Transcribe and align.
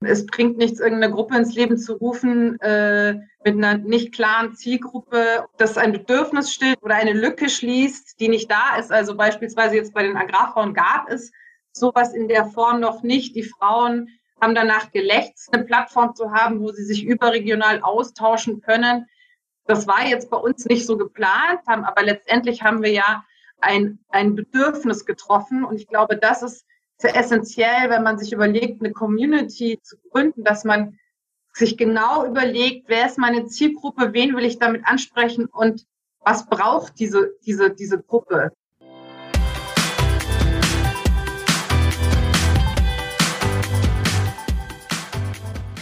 Es 0.00 0.26
bringt 0.26 0.58
nichts, 0.58 0.78
irgendeine 0.78 1.12
Gruppe 1.12 1.36
ins 1.36 1.54
Leben 1.54 1.76
zu 1.76 1.94
rufen 1.94 2.60
äh, 2.60 3.14
mit 3.44 3.56
einer 3.56 3.78
nicht 3.78 4.14
klaren 4.14 4.54
Zielgruppe, 4.54 5.46
das 5.56 5.76
ein 5.76 5.92
Bedürfnis 5.92 6.52
stillt 6.52 6.80
oder 6.82 6.94
eine 6.94 7.12
Lücke 7.12 7.48
schließt, 7.48 8.20
die 8.20 8.28
nicht 8.28 8.50
da 8.50 8.76
ist. 8.76 8.92
Also 8.92 9.16
beispielsweise 9.16 9.74
jetzt 9.74 9.94
bei 9.94 10.04
den 10.04 10.16
Agrarfrauen 10.16 10.72
gab 10.72 11.10
es 11.10 11.32
sowas 11.72 12.14
in 12.14 12.28
der 12.28 12.46
Form 12.46 12.78
noch 12.78 13.02
nicht. 13.02 13.34
Die 13.34 13.42
Frauen 13.42 14.08
haben 14.40 14.54
danach 14.54 14.92
gelächzt, 14.92 15.52
eine 15.52 15.64
Plattform 15.64 16.14
zu 16.14 16.30
haben, 16.30 16.60
wo 16.60 16.70
sie 16.70 16.84
sich 16.84 17.04
überregional 17.04 17.80
austauschen 17.82 18.60
können. 18.60 19.06
Das 19.66 19.88
war 19.88 20.06
jetzt 20.06 20.30
bei 20.30 20.36
uns 20.36 20.64
nicht 20.66 20.86
so 20.86 20.96
geplant, 20.96 21.60
haben, 21.66 21.84
aber 21.84 22.02
letztendlich 22.04 22.62
haben 22.62 22.82
wir 22.82 22.92
ja 22.92 23.24
ein, 23.60 23.98
ein 24.10 24.36
Bedürfnis 24.36 25.04
getroffen. 25.04 25.64
Und 25.64 25.76
ich 25.76 25.88
glaube, 25.88 26.16
das 26.16 26.42
ist 26.42 26.64
sehr 27.00 27.14
essentiell, 27.14 27.90
wenn 27.90 28.02
man 28.02 28.18
sich 28.18 28.32
überlegt, 28.32 28.82
eine 28.82 28.92
Community 28.92 29.78
zu 29.82 29.96
gründen, 30.10 30.42
dass 30.42 30.64
man 30.64 30.98
sich 31.52 31.76
genau 31.76 32.26
überlegt, 32.26 32.88
wer 32.88 33.06
ist 33.06 33.18
meine 33.18 33.46
Zielgruppe, 33.46 34.12
wen 34.12 34.36
will 34.36 34.44
ich 34.44 34.58
damit 34.58 34.82
ansprechen 34.84 35.46
und 35.46 35.86
was 36.20 36.46
braucht 36.46 36.98
diese, 36.98 37.30
diese, 37.46 37.70
diese 37.70 38.02
Gruppe. 38.02 38.50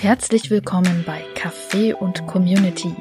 Herzlich 0.01 0.51
willkommen 0.51 1.03
bei 1.07 1.25
Café 1.35 1.95
und 1.95 2.27
Community 2.27 2.95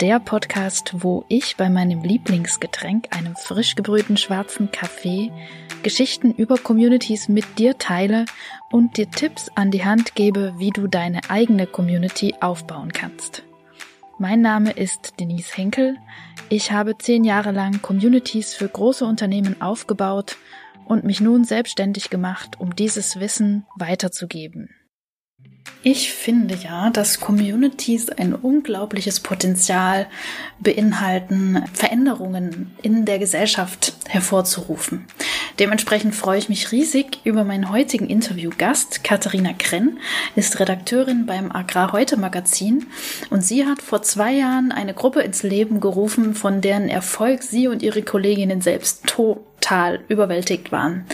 der 0.00 0.18
Podcast, 0.18 0.94
wo 1.04 1.24
ich 1.28 1.56
bei 1.56 1.70
meinem 1.70 2.02
Lieblingsgetränk, 2.02 3.08
einem 3.16 3.36
frisch 3.36 3.76
gebrühten 3.76 4.16
schwarzen 4.16 4.70
Kaffee, 4.70 5.30
Geschichten 5.82 6.32
über 6.32 6.56
Communities 6.56 7.28
mit 7.28 7.58
dir 7.58 7.78
teile 7.78 8.24
und 8.70 8.96
dir 8.96 9.10
Tipps 9.10 9.50
an 9.54 9.70
die 9.70 9.84
Hand 9.84 10.14
gebe, 10.14 10.54
wie 10.58 10.70
du 10.70 10.86
deine 10.88 11.20
eigene 11.28 11.66
Community 11.66 12.34
aufbauen 12.40 12.92
kannst. 12.92 13.44
Mein 14.18 14.40
Name 14.40 14.72
ist 14.72 15.20
Denise 15.20 15.56
Henkel. 15.56 15.96
Ich 16.48 16.72
habe 16.72 16.98
zehn 16.98 17.24
Jahre 17.24 17.52
lang 17.52 17.82
Communities 17.82 18.54
für 18.54 18.68
große 18.68 19.04
Unternehmen 19.04 19.60
aufgebaut 19.60 20.36
und 20.86 21.04
mich 21.04 21.20
nun 21.20 21.44
selbstständig 21.44 22.10
gemacht, 22.10 22.58
um 22.58 22.74
dieses 22.74 23.20
Wissen 23.20 23.66
weiterzugeben. 23.76 24.70
Ich 25.86 26.14
finde 26.14 26.54
ja, 26.54 26.88
dass 26.88 27.20
Communities 27.20 28.08
ein 28.08 28.34
unglaubliches 28.34 29.20
Potenzial 29.20 30.06
beinhalten, 30.58 31.62
Veränderungen 31.74 32.74
in 32.80 33.04
der 33.04 33.18
Gesellschaft 33.18 33.92
hervorzurufen. 34.08 35.04
Dementsprechend 35.58 36.14
freue 36.14 36.38
ich 36.38 36.48
mich 36.48 36.72
riesig 36.72 37.18
über 37.24 37.44
meinen 37.44 37.70
heutigen 37.70 38.08
Interviewgast. 38.08 39.04
Katharina 39.04 39.52
Krenn 39.52 39.98
ist 40.34 40.58
Redakteurin 40.58 41.26
beim 41.26 41.52
Agrar 41.52 41.92
heute 41.92 42.16
Magazin 42.16 42.86
und 43.28 43.44
sie 43.44 43.66
hat 43.66 43.82
vor 43.82 44.00
zwei 44.00 44.32
Jahren 44.32 44.72
eine 44.72 44.94
Gruppe 44.94 45.20
ins 45.20 45.42
Leben 45.42 45.80
gerufen, 45.80 46.34
von 46.34 46.62
deren 46.62 46.88
Erfolg 46.88 47.42
sie 47.42 47.68
und 47.68 47.82
ihre 47.82 48.02
Kolleginnen 48.02 48.62
selbst 48.62 49.06
total 49.06 50.00
überwältigt 50.08 50.72
waren. 50.72 51.04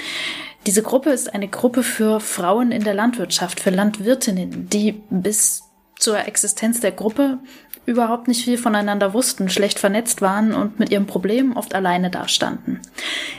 Diese 0.66 0.82
Gruppe 0.82 1.10
ist 1.10 1.32
eine 1.32 1.48
Gruppe 1.48 1.82
für 1.82 2.20
Frauen 2.20 2.70
in 2.70 2.84
der 2.84 2.94
Landwirtschaft, 2.94 3.60
für 3.60 3.70
Landwirtinnen, 3.70 4.68
die 4.68 5.02
bis 5.10 5.62
zur 5.98 6.26
Existenz 6.26 6.80
der 6.80 6.92
Gruppe 6.92 7.38
überhaupt 7.86 8.28
nicht 8.28 8.44
viel 8.44 8.58
voneinander 8.58 9.14
wussten, 9.14 9.48
schlecht 9.48 9.78
vernetzt 9.78 10.20
waren 10.22 10.54
und 10.54 10.78
mit 10.78 10.90
ihrem 10.90 11.06
Problem 11.06 11.56
oft 11.56 11.74
alleine 11.74 12.10
dastanden. 12.10 12.80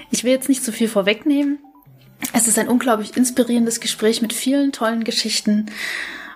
Ich 0.10 0.24
will 0.24 0.32
jetzt 0.32 0.50
nicht 0.50 0.64
zu 0.64 0.72
viel 0.72 0.88
vorwegnehmen. 0.88 1.60
Es 2.34 2.48
ist 2.48 2.60
ein 2.60 2.68
unglaublich 2.68 3.16
inspirierendes 3.16 3.80
Gespräch 3.80 4.22
mit 4.22 4.34
vielen 4.34 4.72
tollen 4.72 5.04
Geschichten. 5.04 5.68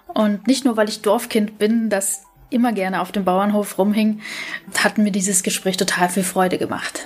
Und 0.08 0.48
nicht 0.48 0.66
nur, 0.66 0.78
weil 0.78 0.90
ich 0.90 1.02
Dorfkind 1.02 1.58
bin, 1.58 1.90
das 1.90 2.24
immer 2.50 2.72
gerne 2.72 3.02
auf 3.02 3.12
dem 3.12 3.26
Bauernhof 3.26 3.78
rumhing, 3.78 4.22
hat 4.78 4.98
mir 4.98 5.12
dieses 5.12 5.44
Gespräch 5.44 5.78
total 5.78 6.10
viel 6.10 6.24
Freude 6.24 6.58
gemacht. 6.58 7.06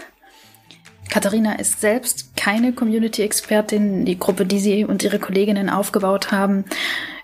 Katharina 1.10 1.54
ist 1.54 1.82
selbst 1.82 2.36
keine 2.36 2.72
Community-Expertin. 2.72 4.06
Die 4.06 4.20
Gruppe, 4.20 4.46
die 4.46 4.60
sie 4.60 4.86
und 4.86 5.04
ihre 5.04 5.20
Kolleginnen 5.20 5.70
aufgebaut 5.70 6.32
haben, 6.32 6.66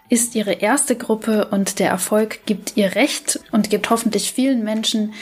ist 0.10 0.36
ihre 0.36 0.54
erste 0.54 0.96
Gruppe 0.96 1.46
und 1.46 1.80
der 1.80 1.90
Erfolg 1.90 2.46
gibt 2.46 2.78
ihr 2.78 2.96
Recht 2.96 3.40
und 3.52 3.70
gibt 3.70 3.90
hoffentlich 3.90 4.32
vielen 4.34 4.64
Menschen, 4.64 5.14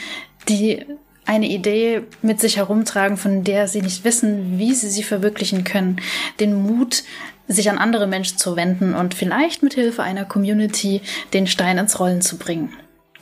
die 0.48 0.84
eine 1.26 1.48
Idee 1.48 2.02
mit 2.20 2.40
sich 2.40 2.58
herumtragen, 2.58 3.16
von 3.16 3.44
der 3.44 3.66
sie 3.66 3.80
nicht 3.80 4.04
wissen, 4.04 4.58
wie 4.58 4.74
sie 4.74 4.90
sie 4.90 5.02
verwirklichen 5.02 5.64
können, 5.64 6.00
den 6.40 6.54
Mut, 6.62 7.02
sich 7.46 7.70
an 7.70 7.78
andere 7.78 8.06
Menschen 8.06 8.38
zu 8.38 8.56
wenden 8.56 8.94
und 8.94 9.14
vielleicht 9.14 9.62
mit 9.62 9.74
Hilfe 9.74 10.02
einer 10.02 10.24
Community 10.24 11.02
den 11.32 11.46
Stein 11.46 11.78
ins 11.78 12.00
Rollen 12.00 12.22
zu 12.22 12.38
bringen. 12.38 12.72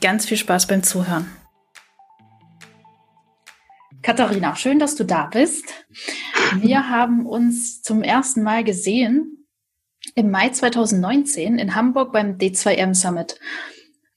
Ganz 0.01 0.27
viel 0.27 0.37
Spaß 0.37 0.67
beim 0.67 0.83
Zuhören. 0.83 1.27
Katharina, 4.03 4.57
schön, 4.57 4.81
dass 4.81 4.97
du 4.97 5.05
da 5.05 5.27
bist. 5.27 5.65
Wir 6.57 6.89
haben 6.89 7.25
uns 7.25 7.83
zum 7.83 8.03
ersten 8.03 8.43
Mal 8.43 8.65
gesehen 8.65 9.47
im 10.17 10.31
Mai 10.31 10.49
2019 10.49 11.59
in 11.59 11.77
Hamburg 11.77 12.13
beim 12.13 12.37
D2M 12.37 12.95
Summit. 12.95 13.39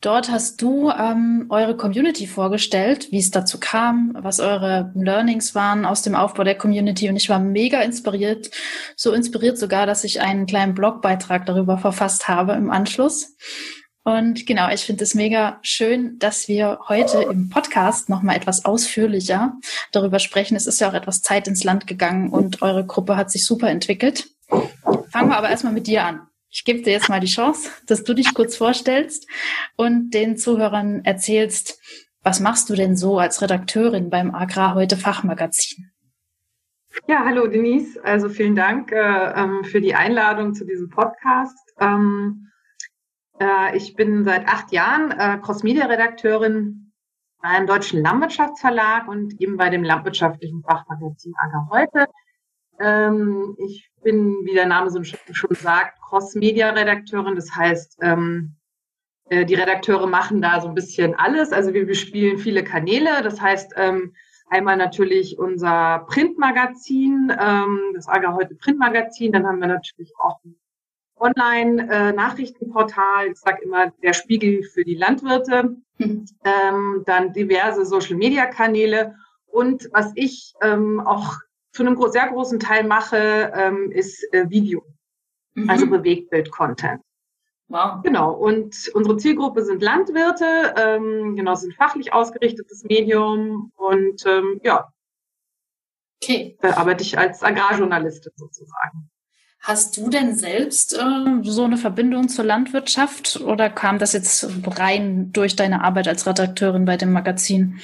Dort 0.01 0.29
hast 0.29 0.61
du 0.61 0.89
ähm, 0.89 1.45
eure 1.49 1.77
Community 1.77 2.25
vorgestellt, 2.25 3.11
wie 3.11 3.19
es 3.19 3.31
dazu 3.31 3.59
kam, 3.59 4.15
was 4.19 4.39
eure 4.39 4.91
Learnings 4.95 5.53
waren 5.53 5.85
aus 5.85 6.01
dem 6.01 6.15
Aufbau 6.15 6.43
der 6.43 6.57
Community 6.57 7.07
und 7.09 7.15
ich 7.15 7.29
war 7.29 7.39
mega 7.39 7.81
inspiriert, 7.81 8.49
so 8.95 9.13
inspiriert 9.13 9.57
sogar, 9.57 9.85
dass 9.85 10.03
ich 10.03 10.21
einen 10.21 10.47
kleinen 10.47 10.73
Blogbeitrag 10.73 11.45
darüber 11.45 11.77
verfasst 11.77 12.27
habe 12.27 12.53
im 12.53 12.71
Anschluss. 12.71 13.35
Und 14.07 14.45
genau, 14.45 14.69
ich 14.69 14.81
finde 14.81 15.03
es 15.03 15.15
mega 15.15 15.57
schön, 15.63 16.19
dass 16.19 16.47
wir 16.47 16.77
heute 16.89 17.23
im 17.23 17.49
Podcast 17.49 18.07
nochmal 18.07 18.35
etwas 18.35 18.63
ausführlicher 18.63 19.57
darüber 19.91 20.19
sprechen. 20.19 20.55
Es 20.55 20.67
ist 20.67 20.79
ja 20.79 20.89
auch 20.89 20.93
etwas 20.93 21.23
Zeit 21.23 21.47
ins 21.47 21.63
Land 21.63 21.87
gegangen 21.87 22.29
und 22.29 22.61
eure 22.61 22.85
Gruppe 22.85 23.17
hat 23.17 23.31
sich 23.31 23.45
super 23.45 23.67
entwickelt. 23.67 24.29
Fangen 24.47 25.29
wir 25.29 25.37
aber 25.37 25.49
erstmal 25.49 25.73
mit 25.73 25.87
dir 25.87 26.03
an. 26.03 26.27
Ich 26.51 26.63
gebe 26.65 26.83
dir 26.83 26.91
jetzt 26.91 27.09
mal 27.09 27.19
die 27.19 27.25
Chance, 27.25 27.71
dass 27.87 28.03
du 28.03 28.13
dich 28.13 28.35
kurz 28.35 28.55
vorstellst 28.55 29.27
und 29.75 30.11
den 30.11 30.37
Zuhörern 30.37 31.03
erzählst, 31.03 31.79
was 32.21 32.39
machst 32.39 32.69
du 32.69 32.75
denn 32.75 32.95
so 32.95 33.17
als 33.17 33.41
Redakteurin 33.41 34.11
beim 34.11 34.35
Agrar 34.35 34.75
heute 34.75 34.97
Fachmagazin? 34.97 35.89
Ja, 37.07 37.25
hallo 37.25 37.47
Denise. 37.47 37.99
Also 38.03 38.29
vielen 38.29 38.55
Dank 38.55 38.91
äh, 38.91 38.97
ähm, 39.35 39.63
für 39.63 39.81
die 39.81 39.95
Einladung 39.95 40.53
zu 40.53 40.63
diesem 40.63 40.89
Podcast. 40.89 41.57
Ähm, 41.79 42.51
äh, 43.39 43.75
ich 43.75 43.95
bin 43.95 44.23
seit 44.23 44.47
acht 44.47 44.71
Jahren 44.71 45.11
äh, 45.11 45.37
Cross-Media-Redakteurin 45.41 46.93
beim 47.41 47.67
Deutschen 47.67 48.01
Landwirtschaftsverlag 48.01 49.07
und 49.07 49.39
eben 49.41 49.57
bei 49.57 49.69
dem 49.69 49.83
landwirtschaftlichen 49.83 50.63
Fachmagazin 50.63 51.33
Anger 51.37 51.67
heute. 51.69 52.07
Ähm, 52.79 53.55
ich 53.59 53.89
bin, 54.03 54.35
wie 54.45 54.53
der 54.53 54.65
Name 54.65 54.89
so 54.89 55.03
schon 55.03 55.55
sagt, 55.55 55.99
Cross-Media-Redakteurin. 56.01 57.35
Das 57.35 57.55
heißt, 57.55 57.99
ähm, 58.01 58.55
äh, 59.29 59.45
die 59.45 59.55
Redakteure 59.55 60.07
machen 60.07 60.41
da 60.41 60.61
so 60.61 60.67
ein 60.67 60.75
bisschen 60.75 61.15
alles. 61.15 61.51
Also 61.51 61.73
wir 61.73 61.85
bespielen 61.85 62.37
viele 62.37 62.63
Kanäle. 62.63 63.21
Das 63.21 63.41
heißt, 63.41 63.73
ähm, 63.77 64.13
einmal 64.49 64.77
natürlich 64.77 65.37
unser 65.39 66.05
Printmagazin, 66.07 67.29
das 67.95 68.07
Ager 68.07 68.35
heute 68.35 68.53
Printmagazin. 68.53 69.31
Dann 69.31 69.47
haben 69.47 69.59
wir 69.59 69.67
natürlich 69.67 70.13
auch 70.19 70.39
Online-Nachrichtenportal, 71.17 73.31
ich 73.31 73.37
sage 73.37 73.63
immer 73.63 73.91
der 74.03 74.13
Spiegel 74.13 74.63
für 74.63 74.83
die 74.83 74.95
Landwirte, 74.95 75.77
mhm. 75.97 76.25
ähm, 76.43 77.03
dann 77.05 77.31
diverse 77.33 77.85
Social-Media-Kanäle 77.85 79.15
und 79.47 79.89
was 79.93 80.11
ich 80.15 80.53
ähm, 80.61 80.99
auch 80.99 81.35
zu 81.71 81.83
einem 81.83 81.97
sehr 82.09 82.27
großen 82.29 82.59
Teil 82.59 82.83
mache, 82.85 83.51
ähm, 83.55 83.91
ist 83.91 84.21
äh, 84.33 84.49
Video, 84.49 84.83
mhm. 85.53 85.69
also 85.69 85.87
Bewegtbild-Content. 85.87 87.01
Wow. 87.67 88.03
Genau, 88.03 88.31
und 88.31 88.91
unsere 88.93 89.17
Zielgruppe 89.17 89.63
sind 89.63 89.81
Landwirte, 89.81 90.75
ähm, 90.77 91.35
genau, 91.35 91.55
sind 91.55 91.73
fachlich 91.73 92.13
ausgerichtetes 92.13 92.83
Medium 92.83 93.71
und 93.75 94.23
ähm, 94.27 94.61
ja, 94.63 94.93
okay. 96.21 96.55
da 96.61 96.77
arbeite 96.77 97.01
ich 97.01 97.17
als 97.17 97.41
Agrarjournalistin 97.41 98.33
sozusagen. 98.35 99.09
Hast 99.65 99.97
du 99.97 100.09
denn 100.11 100.35
selbst 100.35 100.95
äh, 100.95 101.41
so 101.41 101.63
eine 101.63 101.77
Verbindung 101.77 102.29
zur 102.29 102.45
Landwirtschaft 102.45 103.41
oder 103.41 103.67
kam 103.71 103.97
das 103.97 104.13
jetzt 104.13 104.47
rein 104.77 105.31
durch 105.33 105.55
deine 105.55 105.83
Arbeit 105.83 106.07
als 106.07 106.27
Redakteurin 106.27 106.85
bei 106.85 106.97
dem 106.97 107.11
Magazin? 107.11 107.79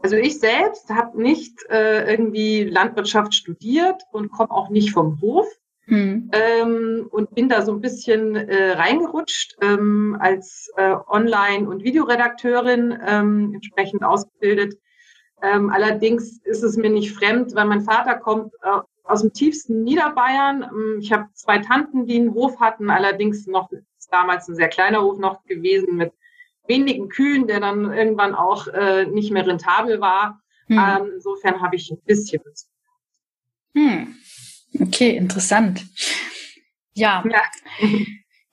Also 0.00 0.14
ich 0.14 0.38
selbst 0.38 0.88
habe 0.90 1.20
nicht 1.20 1.58
äh, 1.70 2.08
irgendwie 2.08 2.62
Landwirtschaft 2.62 3.34
studiert 3.34 4.00
und 4.12 4.30
komme 4.30 4.52
auch 4.52 4.70
nicht 4.70 4.92
vom 4.92 5.20
Hof 5.20 5.48
hm. 5.86 6.30
ähm, 6.32 7.08
und 7.10 7.34
bin 7.34 7.48
da 7.48 7.62
so 7.62 7.72
ein 7.72 7.80
bisschen 7.80 8.36
äh, 8.36 8.74
reingerutscht 8.74 9.56
ähm, 9.60 10.16
als 10.20 10.70
äh, 10.76 10.94
Online- 11.08 11.68
und 11.68 11.82
Videoredakteurin 11.82 12.96
ähm, 13.04 13.54
entsprechend 13.54 14.04
ausgebildet. 14.04 14.78
Ähm, 15.42 15.70
allerdings 15.70 16.38
ist 16.44 16.62
es 16.62 16.76
mir 16.76 16.90
nicht 16.90 17.12
fremd, 17.12 17.56
weil 17.56 17.66
mein 17.66 17.80
Vater 17.80 18.14
kommt 18.14 18.54
äh, 18.62 18.78
aus 19.10 19.22
dem 19.22 19.32
tiefsten 19.32 19.82
Niederbayern. 19.82 20.62
Ähm, 20.62 20.98
ich 21.00 21.12
habe 21.12 21.28
zwei 21.34 21.58
Tanten, 21.58 22.06
die 22.06 22.16
einen 22.16 22.34
Hof 22.34 22.60
hatten, 22.60 22.90
allerdings 22.90 23.46
noch 23.46 23.70
damals 24.10 24.48
ein 24.48 24.56
sehr 24.56 24.68
kleiner 24.68 25.02
Hof 25.02 25.18
noch 25.18 25.44
gewesen 25.44 25.96
mit 25.96 26.12
wenigen 26.66 27.08
Kühen, 27.08 27.46
der 27.46 27.60
dann 27.60 27.92
irgendwann 27.92 28.34
auch 28.34 28.68
äh, 28.68 29.06
nicht 29.06 29.32
mehr 29.32 29.46
rentabel 29.46 30.00
war. 30.00 30.40
Hm. 30.66 30.78
Ähm, 30.78 31.10
insofern 31.14 31.60
habe 31.60 31.76
ich 31.76 31.90
ein 31.90 32.00
bisschen. 32.04 32.42
Hm. 33.74 34.14
Okay, 34.80 35.16
interessant. 35.16 35.84
Ja. 36.94 37.24
ja. 37.28 37.42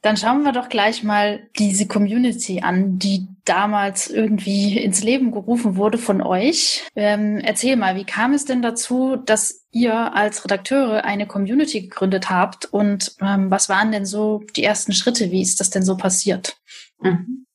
Dann 0.07 0.15
schauen 0.15 0.43
wir 0.43 0.53
doch 0.53 0.69
gleich 0.69 1.03
mal 1.03 1.49
diese 1.59 1.85
Community 1.85 2.61
an, 2.61 2.97
die 2.97 3.27
damals 3.43 4.09
irgendwie 4.09 4.77
ins 4.77 5.03
Leben 5.03 5.33
gerufen 5.33 5.75
wurde 5.75 5.97
von 5.97 6.21
euch. 6.21 6.87
Ähm, 6.95 7.39
erzähl 7.43 7.75
mal, 7.75 7.97
wie 7.97 8.05
kam 8.05 8.31
es 8.31 8.45
denn 8.45 8.61
dazu, 8.61 9.17
dass 9.17 9.67
ihr 9.69 9.93
als 10.15 10.45
Redakteure 10.45 11.03
eine 11.03 11.27
Community 11.27 11.81
gegründet 11.81 12.29
habt 12.29 12.63
und 12.63 13.17
ähm, 13.19 13.51
was 13.51 13.67
waren 13.67 13.91
denn 13.91 14.05
so 14.05 14.43
die 14.55 14.63
ersten 14.63 14.93
Schritte? 14.93 15.29
Wie 15.29 15.41
ist 15.41 15.59
das 15.59 15.71
denn 15.71 15.83
so 15.83 15.97
passiert? 15.97 16.55
Mhm. 17.01 17.45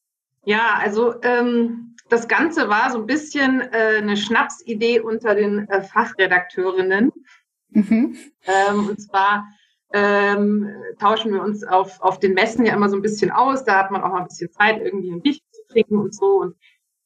Ja, 0.44 0.74
also 0.78 1.14
ähm, 1.22 1.96
das 2.10 2.28
Ganze 2.28 2.68
war 2.68 2.90
so 2.90 2.98
ein 2.98 3.06
bisschen 3.06 3.62
äh, 3.62 3.96
eine 3.96 4.18
Schnapsidee 4.18 5.00
unter 5.00 5.34
den 5.34 5.70
äh, 5.70 5.80
Fachredakteurinnen. 5.80 7.12
Mhm. 7.70 8.18
Ähm, 8.44 8.88
und 8.90 9.00
zwar 9.00 9.46
ähm, 9.92 10.68
tauschen 10.98 11.32
wir 11.32 11.42
uns 11.42 11.64
auf, 11.64 12.00
auf 12.00 12.18
den 12.18 12.34
Messen 12.34 12.64
ja 12.64 12.74
immer 12.74 12.88
so 12.88 12.96
ein 12.96 13.02
bisschen 13.02 13.30
aus. 13.30 13.64
Da 13.64 13.78
hat 13.78 13.90
man 13.90 14.02
auch 14.02 14.10
mal 14.10 14.20
ein 14.20 14.28
bisschen 14.28 14.50
Zeit, 14.50 14.80
irgendwie 14.80 15.10
ein 15.10 15.20
Bier 15.20 15.34
zu 15.50 15.62
trinken 15.68 15.98
und 15.98 16.14
so. 16.14 16.40
Und, 16.40 16.56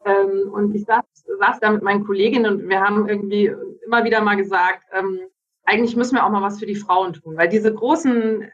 ähm, 0.05 0.51
und 0.53 0.75
ich 0.75 0.85
saß, 0.85 1.05
saß 1.41 1.61
da 1.61 1.71
mit 1.71 1.83
meinen 1.83 2.05
Kolleginnen 2.05 2.53
und 2.53 2.69
wir 2.69 2.81
haben 2.81 3.09
irgendwie 3.09 3.53
immer 3.85 4.05
wieder 4.05 4.21
mal 4.21 4.37
gesagt, 4.37 4.85
ähm, 4.93 5.21
eigentlich 5.65 5.97
müssen 5.97 6.15
wir 6.15 6.25
auch 6.25 6.31
mal 6.31 6.43
was 6.43 6.61
für 6.61 6.67
die 6.67 6.77
Frauen 6.77 7.13
tun, 7.13 7.37
weil 7.37 7.49
diese 7.49 7.75
großen 7.75 8.49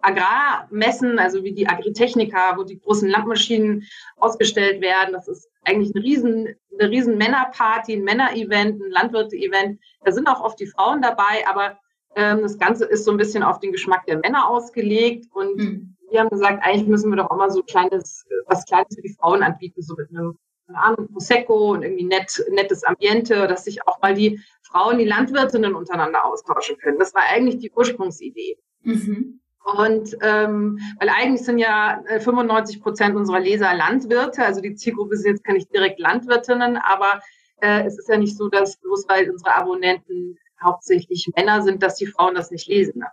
Agrarmessen, 0.00 1.18
also 1.18 1.44
wie 1.44 1.54
die 1.54 1.68
Agritechnica, 1.68 2.56
wo 2.56 2.64
die 2.64 2.78
großen 2.78 3.08
Landmaschinen 3.08 3.84
ausgestellt 4.16 4.80
werden, 4.82 5.12
das 5.12 5.28
ist 5.28 5.48
eigentlich 5.64 5.94
eine 5.94 6.04
riesen, 6.04 6.54
eine 6.78 6.90
riesen 6.90 7.16
Männerparty, 7.16 7.94
ein 7.94 8.04
Männerevent, 8.04 8.82
ein 8.82 8.90
Landwirte-Event. 8.90 9.80
Da 10.04 10.12
sind 10.12 10.28
auch 10.28 10.42
oft 10.42 10.60
die 10.60 10.66
Frauen 10.66 11.00
dabei, 11.00 11.46
aber 11.48 11.78
ähm, 12.16 12.42
das 12.42 12.58
Ganze 12.58 12.84
ist 12.84 13.04
so 13.04 13.10
ein 13.10 13.16
bisschen 13.16 13.42
auf 13.42 13.60
den 13.60 13.72
Geschmack 13.72 14.06
der 14.06 14.18
Männer 14.18 14.48
ausgelegt 14.48 15.26
und 15.32 15.56
mhm. 15.56 15.96
wir 16.10 16.20
haben 16.20 16.30
gesagt, 16.30 16.64
eigentlich 16.64 16.86
müssen 16.86 17.10
wir 17.10 17.16
doch 17.16 17.30
auch 17.30 17.36
mal 17.36 17.50
so 17.50 17.62
kleines, 17.62 18.26
was 18.46 18.64
Kleines 18.64 18.94
für 18.94 19.02
die 19.02 19.14
Frauen 19.14 19.42
anbieten, 19.42 19.82
so 19.82 19.94
mit 19.94 20.10
einem 20.10 20.38
Ahnung, 20.72 21.08
Prosecco 21.12 21.72
und 21.72 21.82
irgendwie 21.82 22.04
nett, 22.04 22.42
nettes 22.50 22.84
Ambiente, 22.84 23.46
dass 23.46 23.64
sich 23.64 23.86
auch 23.86 24.00
mal 24.00 24.14
die 24.14 24.40
Frauen, 24.62 24.98
die 24.98 25.04
Landwirtinnen 25.04 25.74
untereinander 25.74 26.24
austauschen 26.24 26.76
können. 26.78 26.98
Das 26.98 27.14
war 27.14 27.22
eigentlich 27.28 27.58
die 27.58 27.70
Ursprungsidee. 27.70 28.56
Mhm. 28.82 29.40
Und 29.64 30.16
ähm, 30.20 30.78
weil 30.98 31.08
eigentlich 31.08 31.44
sind 31.44 31.58
ja 31.58 32.02
95 32.20 32.76
äh, 32.76 32.80
Prozent 32.80 33.16
unserer 33.16 33.40
Leser 33.40 33.74
Landwirte, 33.74 34.44
also 34.44 34.60
die 34.60 34.74
Zielgruppe 34.74 35.16
sind 35.16 35.32
jetzt 35.32 35.44
kann 35.44 35.56
ich 35.56 35.68
direkt 35.68 35.98
Landwirtinnen, 35.98 36.76
aber 36.76 37.20
äh, 37.62 37.84
es 37.86 37.98
ist 37.98 38.08
ja 38.10 38.18
nicht 38.18 38.36
so, 38.36 38.48
dass 38.48 38.76
bloß 38.76 39.06
weil 39.08 39.30
unsere 39.30 39.54
Abonnenten 39.54 40.36
hauptsächlich 40.62 41.30
Männer 41.36 41.62
sind, 41.62 41.82
dass 41.82 41.96
die 41.96 42.06
Frauen 42.06 42.34
das 42.34 42.50
nicht 42.50 42.68
lesen. 42.68 43.00
Ne? 43.00 43.06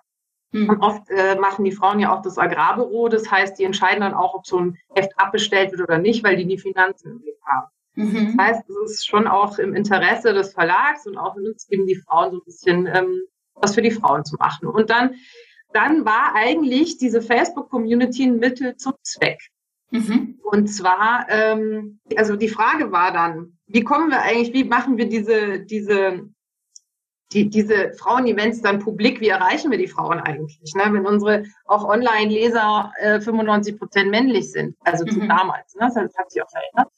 Mhm. 0.52 0.70
Und 0.70 0.82
oft 0.82 1.10
äh, 1.10 1.36
machen 1.36 1.66
die 1.66 1.72
Frauen 1.72 2.00
ja 2.00 2.16
auch 2.16 2.22
das 2.22 2.38
Agrarbüro, 2.38 3.10
das 3.10 3.30
heißt, 3.30 3.58
die 3.58 3.64
entscheiden 3.64 4.02
dann 4.02 4.14
auch, 4.14 4.34
ob 4.34 4.46
so 4.46 4.60
ein 4.60 4.78
Heft 4.94 5.12
abbestellt 5.18 5.72
wird 5.72 5.82
oder 5.82 5.98
nicht, 5.98 6.24
weil 6.24 6.38
die 6.38 6.46
die 6.46 6.58
Finanzen 6.58 7.12
im 7.12 7.20
Blick 7.20 7.38
haben. 7.46 7.68
Mhm. 7.96 8.38
Das 8.38 8.48
heißt, 8.48 8.70
es 8.70 8.92
ist 8.92 9.08
schon 9.08 9.28
auch 9.28 9.58
im 9.58 9.74
Interesse 9.74 10.34
des 10.34 10.54
Verlags 10.54 11.06
und 11.08 11.18
auch 11.18 11.36
uns 11.36 11.70
eben 11.70 11.86
die 11.86 11.96
Frauen 11.96 12.32
so 12.32 12.38
ein 12.38 12.46
bisschen 12.46 12.88
ähm, 12.88 13.22
was 13.56 13.76
für 13.76 13.82
die 13.82 13.92
Frauen 13.92 14.26
zu 14.26 14.36
machen. 14.38 14.68
Und 14.68 14.90
dann, 14.90 15.16
dann 15.74 16.06
war 16.06 16.36
eigentlich 16.36 16.98
diese 16.98 17.22
Facebook-Community 17.22 18.24
ein 18.24 18.38
Mittel 18.38 18.76
zum 18.76 18.94
Zweck. 19.04 19.40
Mhm. 19.92 20.40
Und 20.44 20.68
zwar, 20.68 21.28
ähm, 21.30 22.00
also 22.16 22.36
die 22.36 22.50
Frage 22.50 22.92
war 22.92 23.12
dann, 23.12 23.58
wie 23.68 23.84
kommen 23.84 24.10
wir 24.10 24.22
eigentlich, 24.22 24.54
wie 24.54 24.64
machen 24.64 24.98
wir 24.98 25.08
diese, 25.08 25.60
diese 25.60 26.30
die, 27.34 27.50
diese 27.50 27.94
Frauen-Events 27.94 28.62
dann 28.62 28.80
publik, 28.80 29.22
wie 29.22 29.30
erreichen 29.30 29.72
wir 29.72 29.78
die 29.78 29.88
Frauen 29.88 30.20
eigentlich? 30.20 30.74
Ne? 30.76 30.84
Wenn 30.92 31.06
unsere 31.06 31.46
auch 31.66 31.88
Online-Leser 31.88 32.92
äh, 33.00 33.22
95 33.22 33.78
Prozent 33.78 34.12
männlich 34.12 34.52
sind, 34.52 34.76
also 34.82 35.06
mhm. 35.06 35.28
damals, 35.28 35.76
ne? 35.76 35.90
das 35.94 35.96
hat 35.96 36.32
sich 36.32 36.44
auch 36.44 36.50
verändert. 36.50 36.94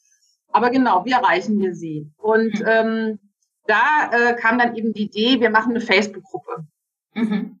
Aber 0.48 0.70
genau, 0.70 1.04
wie 1.04 1.12
erreichen 1.12 1.58
wir 1.58 1.74
sie? 1.74 2.10
Und 2.16 2.60
mhm. 2.60 2.66
ähm, 2.66 3.18
da 3.66 4.10
äh, 4.12 4.34
kam 4.34 4.58
dann 4.58 4.76
eben 4.76 4.92
die 4.92 5.04
Idee, 5.04 5.40
wir 5.40 5.50
machen 5.50 5.70
eine 5.70 5.80
Facebook-Gruppe. 5.80 6.66
Mhm. 7.14 7.60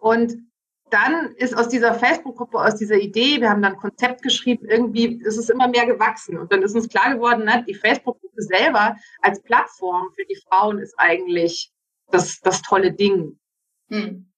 Und 0.00 0.36
dann 0.90 1.34
ist 1.36 1.56
aus 1.56 1.68
dieser 1.68 1.94
Facebook-Gruppe, 1.94 2.58
aus 2.58 2.76
dieser 2.76 2.96
Idee, 2.96 3.40
wir 3.40 3.50
haben 3.50 3.62
dann 3.62 3.72
ein 3.72 3.78
Konzept 3.78 4.22
geschrieben, 4.22 4.66
irgendwie 4.68 5.20
ist 5.24 5.38
es 5.38 5.48
immer 5.48 5.66
mehr 5.66 5.86
gewachsen. 5.86 6.38
Und 6.38 6.52
dann 6.52 6.62
ist 6.62 6.74
uns 6.74 6.88
klar 6.88 7.14
geworden, 7.14 7.44
ne, 7.44 7.64
die 7.66 7.74
Facebook-Gruppe 7.74 8.42
selber 8.42 8.96
als 9.20 9.42
Plattform 9.42 10.10
für 10.14 10.24
die 10.26 10.38
Frauen 10.46 10.78
ist 10.78 10.94
eigentlich 10.98 11.73
das, 12.14 12.40
das 12.40 12.62
tolle 12.62 12.92
Ding. 12.92 13.38
Hm. 13.88 14.30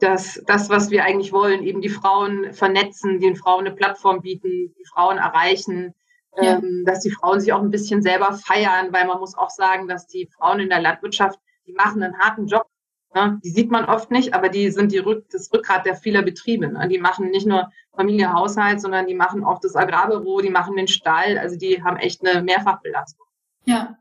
Das, 0.00 0.42
das, 0.46 0.70
was 0.70 0.90
wir 0.90 1.04
eigentlich 1.04 1.32
wollen, 1.32 1.62
eben 1.62 1.80
die 1.80 1.88
Frauen 1.88 2.52
vernetzen, 2.52 3.20
den 3.20 3.36
Frauen 3.36 3.66
eine 3.66 3.74
Plattform 3.74 4.22
bieten, 4.22 4.74
die 4.76 4.84
Frauen 4.92 5.18
erreichen, 5.18 5.94
ja. 6.36 6.58
ähm, 6.58 6.84
dass 6.84 7.00
die 7.00 7.10
Frauen 7.10 7.40
sich 7.40 7.52
auch 7.52 7.60
ein 7.60 7.70
bisschen 7.70 8.02
selber 8.02 8.32
feiern, 8.32 8.92
weil 8.92 9.06
man 9.06 9.20
muss 9.20 9.36
auch 9.36 9.50
sagen, 9.50 9.86
dass 9.86 10.06
die 10.06 10.28
Frauen 10.36 10.60
in 10.60 10.68
der 10.68 10.80
Landwirtschaft, 10.80 11.38
die 11.66 11.72
machen 11.72 12.02
einen 12.02 12.18
harten 12.18 12.46
Job. 12.46 12.66
Ne? 13.14 13.40
Die 13.44 13.50
sieht 13.50 13.70
man 13.70 13.84
oft 13.84 14.10
nicht, 14.10 14.34
aber 14.34 14.48
die 14.48 14.70
sind 14.70 14.90
die 14.90 14.98
Rück, 14.98 15.26
das 15.30 15.52
Rückgrat 15.52 15.86
der 15.86 15.94
vieler 15.94 16.22
Betriebe. 16.22 16.66
Ne? 16.68 16.88
Die 16.88 16.98
machen 16.98 17.30
nicht 17.30 17.46
nur 17.46 17.70
Familie, 17.94 18.32
Haushalt, 18.32 18.80
sondern 18.80 19.06
die 19.06 19.14
machen 19.14 19.44
auch 19.44 19.60
das 19.60 19.76
Agrarbüro, 19.76 20.40
die 20.40 20.50
machen 20.50 20.76
den 20.76 20.88
Stall. 20.88 21.38
Also 21.38 21.56
die 21.56 21.82
haben 21.84 21.96
echt 21.96 22.26
eine 22.26 22.42
Mehrfachbelastung. 22.42 23.26
Ja, 23.64 23.96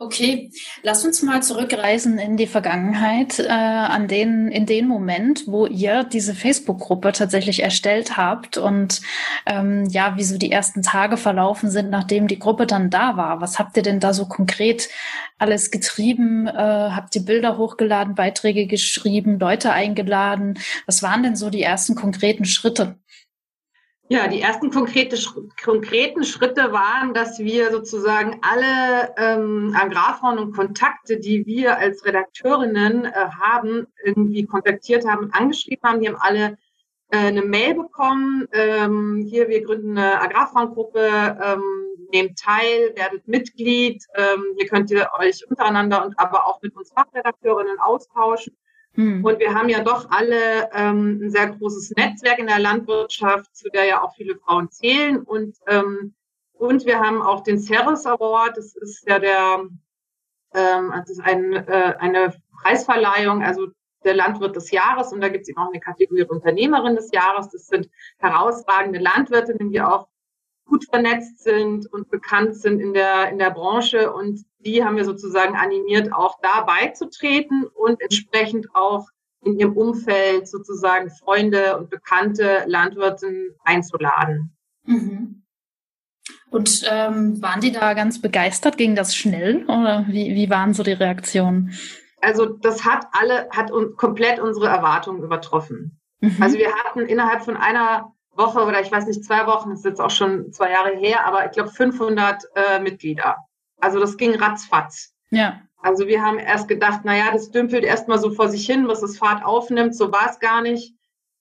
Okay, 0.00 0.52
lass 0.84 1.04
uns 1.04 1.22
mal 1.22 1.42
zurückreisen 1.42 2.20
in 2.20 2.36
die 2.36 2.46
Vergangenheit, 2.46 3.40
äh, 3.40 3.48
an 3.48 4.06
den, 4.06 4.46
in 4.46 4.64
den 4.64 4.86
Moment, 4.86 5.48
wo 5.48 5.66
ihr 5.66 6.04
diese 6.04 6.36
Facebook-Gruppe 6.36 7.10
tatsächlich 7.10 7.64
erstellt 7.64 8.16
habt 8.16 8.58
und 8.58 9.00
ähm, 9.44 9.86
ja, 9.90 10.16
wie 10.16 10.22
so 10.22 10.38
die 10.38 10.52
ersten 10.52 10.82
Tage 10.82 11.16
verlaufen 11.16 11.68
sind, 11.68 11.90
nachdem 11.90 12.28
die 12.28 12.38
Gruppe 12.38 12.66
dann 12.66 12.90
da 12.90 13.16
war. 13.16 13.40
Was 13.40 13.58
habt 13.58 13.76
ihr 13.76 13.82
denn 13.82 13.98
da 13.98 14.14
so 14.14 14.26
konkret 14.26 14.88
alles 15.36 15.72
getrieben? 15.72 16.46
Äh, 16.46 16.52
habt 16.52 17.16
ihr 17.16 17.24
Bilder 17.24 17.58
hochgeladen, 17.58 18.14
Beiträge 18.14 18.68
geschrieben, 18.68 19.40
Leute 19.40 19.72
eingeladen? 19.72 20.60
Was 20.86 21.02
waren 21.02 21.24
denn 21.24 21.34
so 21.34 21.50
die 21.50 21.62
ersten 21.62 21.96
konkreten 21.96 22.44
Schritte? 22.44 22.94
Ja, 24.10 24.26
die 24.26 24.40
ersten 24.40 24.70
konkrete, 24.70 25.18
konkreten 25.62 26.24
Schritte 26.24 26.72
waren, 26.72 27.12
dass 27.12 27.38
wir 27.40 27.70
sozusagen 27.70 28.40
alle 28.40 29.14
ähm, 29.18 29.76
Agrarfrauen 29.78 30.38
und 30.38 30.56
Kontakte, 30.56 31.20
die 31.20 31.44
wir 31.44 31.76
als 31.76 32.06
Redakteurinnen 32.06 33.04
äh, 33.04 33.12
haben, 33.12 33.86
irgendwie 34.02 34.46
kontaktiert 34.46 35.06
haben, 35.06 35.30
angeschrieben 35.32 35.82
haben. 35.82 36.00
Die 36.00 36.08
haben 36.08 36.16
alle 36.16 36.56
äh, 37.10 37.18
eine 37.18 37.42
Mail 37.42 37.74
bekommen. 37.74 38.48
Ähm, 38.52 39.26
hier, 39.28 39.48
wir 39.48 39.62
gründen 39.62 39.98
eine 39.98 40.18
Agrarfrauengruppe, 40.22 41.38
ähm, 41.42 41.62
nehmt 42.10 42.38
teil, 42.38 42.94
werdet 42.96 43.28
Mitglied. 43.28 44.02
Ähm, 44.14 44.54
hier 44.56 44.68
könnt 44.68 44.90
ihr 44.90 45.10
euch 45.18 45.46
untereinander 45.50 46.02
und 46.02 46.18
aber 46.18 46.46
auch 46.46 46.62
mit 46.62 46.74
uns 46.74 46.90
Fachredakteurinnen 46.92 47.78
austauschen. 47.78 48.56
Hm. 48.98 49.24
Und 49.24 49.38
wir 49.38 49.54
haben 49.54 49.68
ja 49.68 49.80
doch 49.84 50.10
alle 50.10 50.70
ähm, 50.72 51.20
ein 51.22 51.30
sehr 51.30 51.46
großes 51.50 51.92
Netzwerk 51.96 52.40
in 52.40 52.48
der 52.48 52.58
Landwirtschaft, 52.58 53.54
zu 53.54 53.68
der 53.70 53.84
ja 53.84 54.02
auch 54.02 54.12
viele 54.16 54.36
Frauen 54.36 54.72
zählen. 54.72 55.22
Und, 55.22 55.56
ähm, 55.68 56.14
und 56.52 56.84
wir 56.84 56.98
haben 56.98 57.22
auch 57.22 57.44
den 57.44 57.60
Ceres 57.60 58.06
Award, 58.06 58.56
das 58.56 58.74
ist 58.74 59.08
ja 59.08 59.20
der, 59.20 59.66
ähm, 60.52 60.92
das 60.96 61.10
ist 61.10 61.20
ein, 61.20 61.52
äh, 61.52 61.94
eine 62.00 62.34
Preisverleihung, 62.60 63.44
also 63.44 63.68
der 64.02 64.14
Landwirt 64.14 64.56
des 64.56 64.72
Jahres. 64.72 65.12
Und 65.12 65.20
da 65.20 65.28
gibt 65.28 65.42
es 65.42 65.48
eben 65.48 65.58
auch 65.58 65.68
eine 65.68 65.78
Kategorie 65.78 66.24
Unternehmerin 66.24 66.96
des 66.96 67.12
Jahres. 67.12 67.50
Das 67.50 67.68
sind 67.68 67.88
herausragende 68.18 68.98
Landwirtinnen, 68.98 69.70
die 69.70 69.80
auch 69.80 70.08
gut 70.68 70.84
vernetzt 70.88 71.42
sind 71.42 71.92
und 71.92 72.10
bekannt 72.10 72.56
sind 72.56 72.80
in 72.80 72.94
der, 72.94 73.30
in 73.30 73.38
der 73.38 73.50
Branche. 73.50 74.12
Und 74.12 74.44
die 74.60 74.84
haben 74.84 74.96
wir 74.96 75.04
sozusagen 75.04 75.56
animiert, 75.56 76.12
auch 76.12 76.38
da 76.42 76.62
beizutreten 76.62 77.64
und 77.74 78.00
entsprechend 78.00 78.68
auch 78.74 79.08
in 79.44 79.58
ihrem 79.58 79.76
Umfeld 79.76 80.48
sozusagen 80.48 81.10
Freunde 81.10 81.78
und 81.78 81.90
bekannte 81.90 82.64
Landwirte 82.66 83.54
einzuladen. 83.64 84.54
Mhm. 84.84 85.42
Und 86.50 86.82
ähm, 86.90 87.40
waren 87.42 87.60
die 87.60 87.72
da 87.72 87.94
ganz 87.94 88.20
begeistert? 88.20 88.78
Ging 88.78 88.94
das 88.94 89.14
schnell 89.14 89.64
oder 89.64 90.06
wie, 90.08 90.34
wie 90.34 90.50
waren 90.50 90.72
so 90.72 90.82
die 90.82 90.92
Reaktionen? 90.92 91.74
Also 92.20 92.46
das 92.46 92.84
hat 92.84 93.06
alle, 93.12 93.48
hat 93.50 93.70
uns 93.70 93.96
komplett 93.96 94.40
unsere 94.40 94.66
Erwartungen 94.66 95.22
übertroffen. 95.22 96.00
Mhm. 96.20 96.36
Also 96.40 96.58
wir 96.58 96.72
hatten 96.72 97.00
innerhalb 97.00 97.44
von 97.44 97.56
einer 97.56 98.12
Woche 98.38 98.64
oder 98.64 98.80
ich 98.80 98.90
weiß 98.90 99.06
nicht, 99.06 99.24
zwei 99.24 99.46
Wochen, 99.46 99.70
das 99.70 99.80
ist 99.80 99.84
jetzt 99.84 100.00
auch 100.00 100.10
schon 100.10 100.52
zwei 100.52 100.70
Jahre 100.70 100.96
her, 100.96 101.26
aber 101.26 101.44
ich 101.46 101.52
glaube 101.52 101.70
500 101.70 102.42
äh, 102.54 102.80
Mitglieder. 102.80 103.36
Also 103.80 104.00
das 104.00 104.16
ging 104.16 104.34
ratzfatz. 104.34 105.12
Ja. 105.30 105.60
Also 105.80 106.06
wir 106.06 106.22
haben 106.22 106.38
erst 106.38 106.68
gedacht, 106.68 107.04
naja, 107.04 107.30
das 107.32 107.50
dümpelt 107.50 107.84
erstmal 107.84 108.18
so 108.18 108.30
vor 108.30 108.48
sich 108.48 108.66
hin, 108.66 108.88
was 108.88 109.02
es 109.02 109.18
Fahrt 109.18 109.44
aufnimmt. 109.44 109.94
So 109.94 110.10
war 110.10 110.28
es 110.30 110.38
gar 110.40 110.62
nicht. 110.62 110.94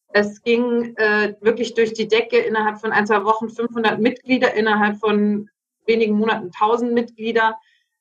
Es 0.09 0.41
ging 0.41 0.95
äh, 0.97 1.35
wirklich 1.41 1.73
durch 1.73 1.93
die 1.93 2.07
Decke 2.07 2.37
innerhalb 2.37 2.79
von 2.79 2.91
ein, 2.91 3.07
zwei 3.07 3.23
Wochen 3.23 3.49
500 3.49 3.99
Mitglieder, 3.99 4.53
innerhalb 4.53 4.99
von 4.99 5.49
wenigen 5.85 6.17
Monaten 6.17 6.51
1000 6.53 6.93
Mitglieder. 6.93 7.57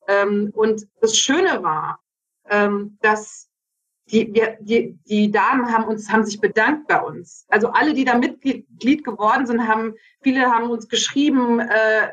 Ähm, 0.09 0.53
und 0.55 0.87
das 1.01 1.17
Schöne 1.17 1.63
war, 1.63 2.01
ähm, 2.49 2.99
dass 3.01 3.46
die, 4.09 4.33
wir, 4.33 4.57
die, 4.61 4.99
die 5.09 5.31
Damen 5.31 5.73
haben 5.73 5.85
uns, 5.85 6.11
haben 6.11 6.25
sich 6.25 6.41
bedankt 6.41 6.87
bei 6.87 7.01
uns. 7.01 7.45
Also 7.49 7.69
alle, 7.69 7.93
die 7.93 8.05
da 8.05 8.17
Mitglied 8.17 9.05
geworden 9.05 9.47
sind, 9.47 9.67
haben, 9.67 9.95
viele 10.23 10.51
haben 10.51 10.71
uns 10.71 10.89
geschrieben, 10.89 11.59
äh, 11.61 12.09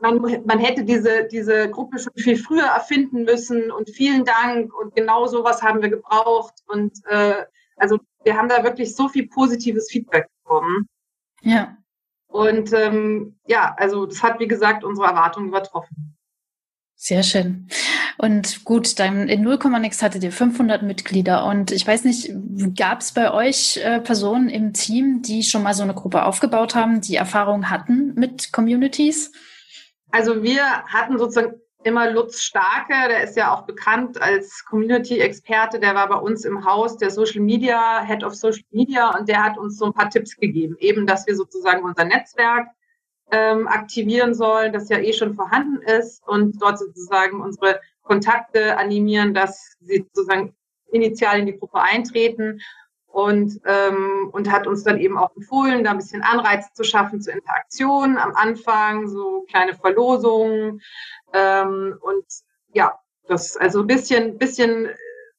man, 0.00 0.20
man 0.20 0.58
hätte 0.58 0.84
diese, 0.84 1.26
diese 1.30 1.70
Gruppe 1.70 1.98
schon 1.98 2.12
viel 2.16 2.36
früher 2.36 2.66
erfinden 2.66 3.24
müssen 3.24 3.70
und 3.70 3.90
vielen 3.90 4.24
Dank 4.24 4.74
und 4.74 4.94
genau 4.94 5.26
sowas 5.26 5.62
haben 5.62 5.80
wir 5.80 5.88
gebraucht 5.88 6.54
und 6.66 6.92
äh, 7.06 7.44
also 7.76 7.98
wir 8.24 8.36
haben 8.36 8.48
da 8.48 8.62
wirklich 8.62 8.94
so 8.94 9.08
viel 9.08 9.28
positives 9.28 9.88
Feedback 9.90 10.28
bekommen. 10.42 10.88
Ja. 11.40 11.76
Und 12.28 12.72
ähm, 12.72 13.36
ja, 13.46 13.74
also 13.76 14.06
das 14.06 14.22
hat 14.22 14.40
wie 14.40 14.48
gesagt 14.48 14.84
unsere 14.84 15.08
Erwartungen 15.08 15.48
übertroffen. 15.48 16.16
Sehr 17.04 17.24
schön. 17.24 17.66
Und 18.16 18.64
gut, 18.64 19.00
dann 19.00 19.28
in 19.28 19.42
0, 19.42 19.58
nix 19.80 20.02
hattet 20.02 20.22
ihr 20.22 20.30
500 20.30 20.84
Mitglieder. 20.84 21.46
Und 21.46 21.72
ich 21.72 21.84
weiß 21.84 22.04
nicht, 22.04 22.30
gab 22.78 23.00
es 23.00 23.10
bei 23.10 23.32
euch 23.32 23.78
äh, 23.78 23.98
Personen 23.98 24.48
im 24.48 24.72
Team, 24.72 25.20
die 25.20 25.42
schon 25.42 25.64
mal 25.64 25.74
so 25.74 25.82
eine 25.82 25.94
Gruppe 25.94 26.24
aufgebaut 26.24 26.76
haben, 26.76 27.00
die 27.00 27.16
Erfahrung 27.16 27.70
hatten 27.70 28.14
mit 28.14 28.52
Communities? 28.52 29.32
Also 30.12 30.44
wir 30.44 30.62
hatten 30.84 31.18
sozusagen 31.18 31.54
immer 31.82 32.08
Lutz 32.08 32.40
Starke, 32.40 32.94
der 33.08 33.24
ist 33.24 33.36
ja 33.36 33.52
auch 33.52 33.62
bekannt 33.62 34.22
als 34.22 34.64
Community-Experte, 34.64 35.80
der 35.80 35.96
war 35.96 36.08
bei 36.08 36.18
uns 36.18 36.44
im 36.44 36.64
Haus, 36.64 36.98
der 36.98 37.10
Social 37.10 37.40
Media, 37.40 38.04
Head 38.06 38.22
of 38.22 38.36
Social 38.36 38.62
Media, 38.70 39.10
und 39.18 39.28
der 39.28 39.42
hat 39.42 39.58
uns 39.58 39.76
so 39.76 39.86
ein 39.86 39.92
paar 39.92 40.08
Tipps 40.08 40.36
gegeben, 40.36 40.76
eben, 40.78 41.04
dass 41.08 41.26
wir 41.26 41.34
sozusagen 41.34 41.82
unser 41.82 42.04
Netzwerk 42.04 42.68
ähm, 43.32 43.66
aktivieren 43.66 44.34
sollen, 44.34 44.72
das 44.72 44.90
ja 44.90 44.98
eh 44.98 45.12
schon 45.12 45.34
vorhanden 45.34 45.80
ist 45.82 46.22
und 46.28 46.60
dort 46.62 46.78
sozusagen 46.78 47.40
unsere 47.40 47.80
Kontakte 48.02 48.76
animieren, 48.76 49.32
dass 49.32 49.74
sie 49.80 50.06
sozusagen 50.12 50.54
initial 50.90 51.38
in 51.38 51.46
die 51.46 51.58
Gruppe 51.58 51.80
eintreten 51.80 52.60
und, 53.06 53.58
ähm, 53.64 54.28
und 54.32 54.52
hat 54.52 54.66
uns 54.66 54.84
dann 54.84 54.98
eben 54.98 55.16
auch 55.16 55.34
empfohlen, 55.34 55.82
da 55.82 55.92
ein 55.92 55.98
bisschen 55.98 56.22
Anreiz 56.22 56.72
zu 56.74 56.84
schaffen 56.84 57.22
zur 57.22 57.32
Interaktion 57.32 58.18
am 58.18 58.34
Anfang, 58.34 59.08
so 59.08 59.46
kleine 59.48 59.74
Verlosungen 59.74 60.82
ähm, 61.32 61.96
und 62.00 62.24
ja, 62.74 62.98
das 63.28 63.56
also 63.56 63.80
ein 63.80 63.86
bisschen, 63.86 64.36
bisschen 64.36 64.90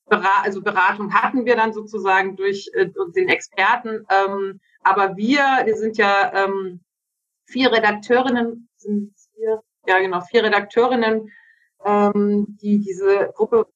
also 0.07 0.61
Beratung 0.61 1.13
hatten 1.13 1.45
wir 1.45 1.55
dann 1.55 1.73
sozusagen 1.73 2.35
durch 2.35 2.69
äh, 2.73 2.89
den 3.15 3.29
Experten, 3.29 4.05
ähm, 4.09 4.59
aber 4.83 5.15
wir, 5.15 5.41
wir 5.65 5.75
sind 5.75 5.97
ja 5.97 6.31
ähm, 6.33 6.81
vier 7.53 7.71
Redakteurinnen, 7.71 8.67
sind 8.77 9.13
vier, 9.33 9.61
ja 9.87 9.99
genau, 9.99 10.21
vier 10.21 10.43
Redakteurinnen, 10.43 11.29
ähm, 11.85 12.57
die 12.61 12.79
diese 12.79 13.31
Gruppe 13.35 13.67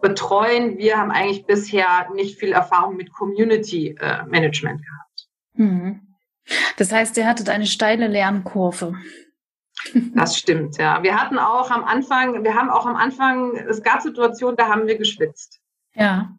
betreuen. 0.00 0.78
Wir 0.78 0.96
haben 0.96 1.10
eigentlich 1.10 1.44
bisher 1.44 2.08
nicht 2.14 2.38
viel 2.38 2.52
Erfahrung 2.52 2.96
mit 2.96 3.12
Community 3.12 3.96
äh, 4.00 4.24
Management 4.26 4.82
gehabt. 4.82 5.28
Hm. 5.56 6.16
Das 6.78 6.92
heißt, 6.92 7.16
ihr 7.16 7.26
hattet 7.26 7.48
eine 7.48 7.66
steile 7.66 8.06
Lernkurve. 8.06 8.94
Das 10.14 10.36
stimmt, 10.38 10.76
ja. 10.78 11.02
Wir 11.02 11.20
hatten 11.20 11.38
auch 11.38 11.70
am 11.70 11.84
Anfang, 11.84 12.44
wir 12.44 12.54
haben 12.54 12.70
auch 12.70 12.86
am 12.86 12.96
Anfang, 12.96 13.56
es 13.56 13.82
gab 13.82 14.02
Situationen, 14.02 14.56
da 14.56 14.68
haben 14.68 14.86
wir 14.86 14.96
geschwitzt. 14.96 15.60
Ja. 15.94 16.36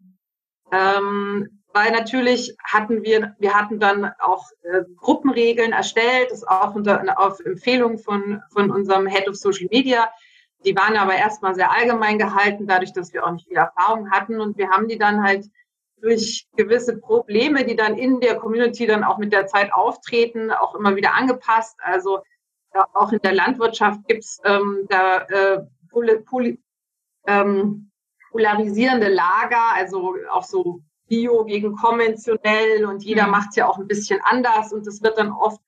Ähm, 0.70 1.61
weil 1.74 1.92
natürlich 1.92 2.56
hatten 2.62 3.02
wir, 3.02 3.34
wir 3.38 3.54
hatten 3.54 3.78
dann 3.78 4.12
auch 4.18 4.46
äh, 4.62 4.82
Gruppenregeln 4.96 5.72
erstellt, 5.72 6.30
das 6.30 6.44
auch 6.44 6.74
unter, 6.74 7.18
auf 7.18 7.40
Empfehlung 7.40 7.98
von, 7.98 8.42
von 8.52 8.70
unserem 8.70 9.06
Head 9.06 9.28
of 9.28 9.36
Social 9.36 9.68
Media. 9.70 10.10
Die 10.64 10.76
waren 10.76 10.96
aber 10.96 11.14
erstmal 11.14 11.54
sehr 11.54 11.72
allgemein 11.72 12.18
gehalten, 12.18 12.66
dadurch, 12.66 12.92
dass 12.92 13.12
wir 13.12 13.26
auch 13.26 13.32
nicht 13.32 13.48
viel 13.48 13.56
Erfahrung 13.56 14.10
hatten. 14.10 14.40
Und 14.40 14.56
wir 14.58 14.70
haben 14.70 14.86
die 14.88 14.98
dann 14.98 15.22
halt 15.22 15.46
durch 16.00 16.46
gewisse 16.56 16.98
Probleme, 16.98 17.64
die 17.64 17.76
dann 17.76 17.96
in 17.96 18.20
der 18.20 18.36
Community 18.36 18.86
dann 18.86 19.04
auch 19.04 19.18
mit 19.18 19.32
der 19.32 19.46
Zeit 19.46 19.72
auftreten, 19.72 20.50
auch 20.50 20.74
immer 20.74 20.96
wieder 20.96 21.14
angepasst. 21.14 21.76
Also 21.82 22.20
ja, 22.74 22.86
auch 22.92 23.12
in 23.12 23.20
der 23.20 23.34
Landwirtschaft 23.34 24.00
gibt's 24.06 24.40
ähm, 24.44 24.86
da 24.88 25.18
äh, 25.22 25.60
poli, 25.90 26.18
poli, 26.20 26.62
ähm, 27.26 27.90
polarisierende 28.30 29.08
Lager, 29.08 29.74
also 29.74 30.16
auch 30.32 30.44
so 30.44 30.80
Bio 31.12 31.44
gegen 31.44 31.76
konventionell 31.76 32.86
und 32.86 33.04
jeder 33.04 33.26
mhm. 33.26 33.32
macht 33.32 33.50
es 33.50 33.56
ja 33.56 33.68
auch 33.68 33.76
ein 33.76 33.86
bisschen 33.86 34.18
anders 34.24 34.72
und 34.72 34.86
es 34.86 35.02
wird 35.02 35.18
dann 35.18 35.30
oft 35.30 35.60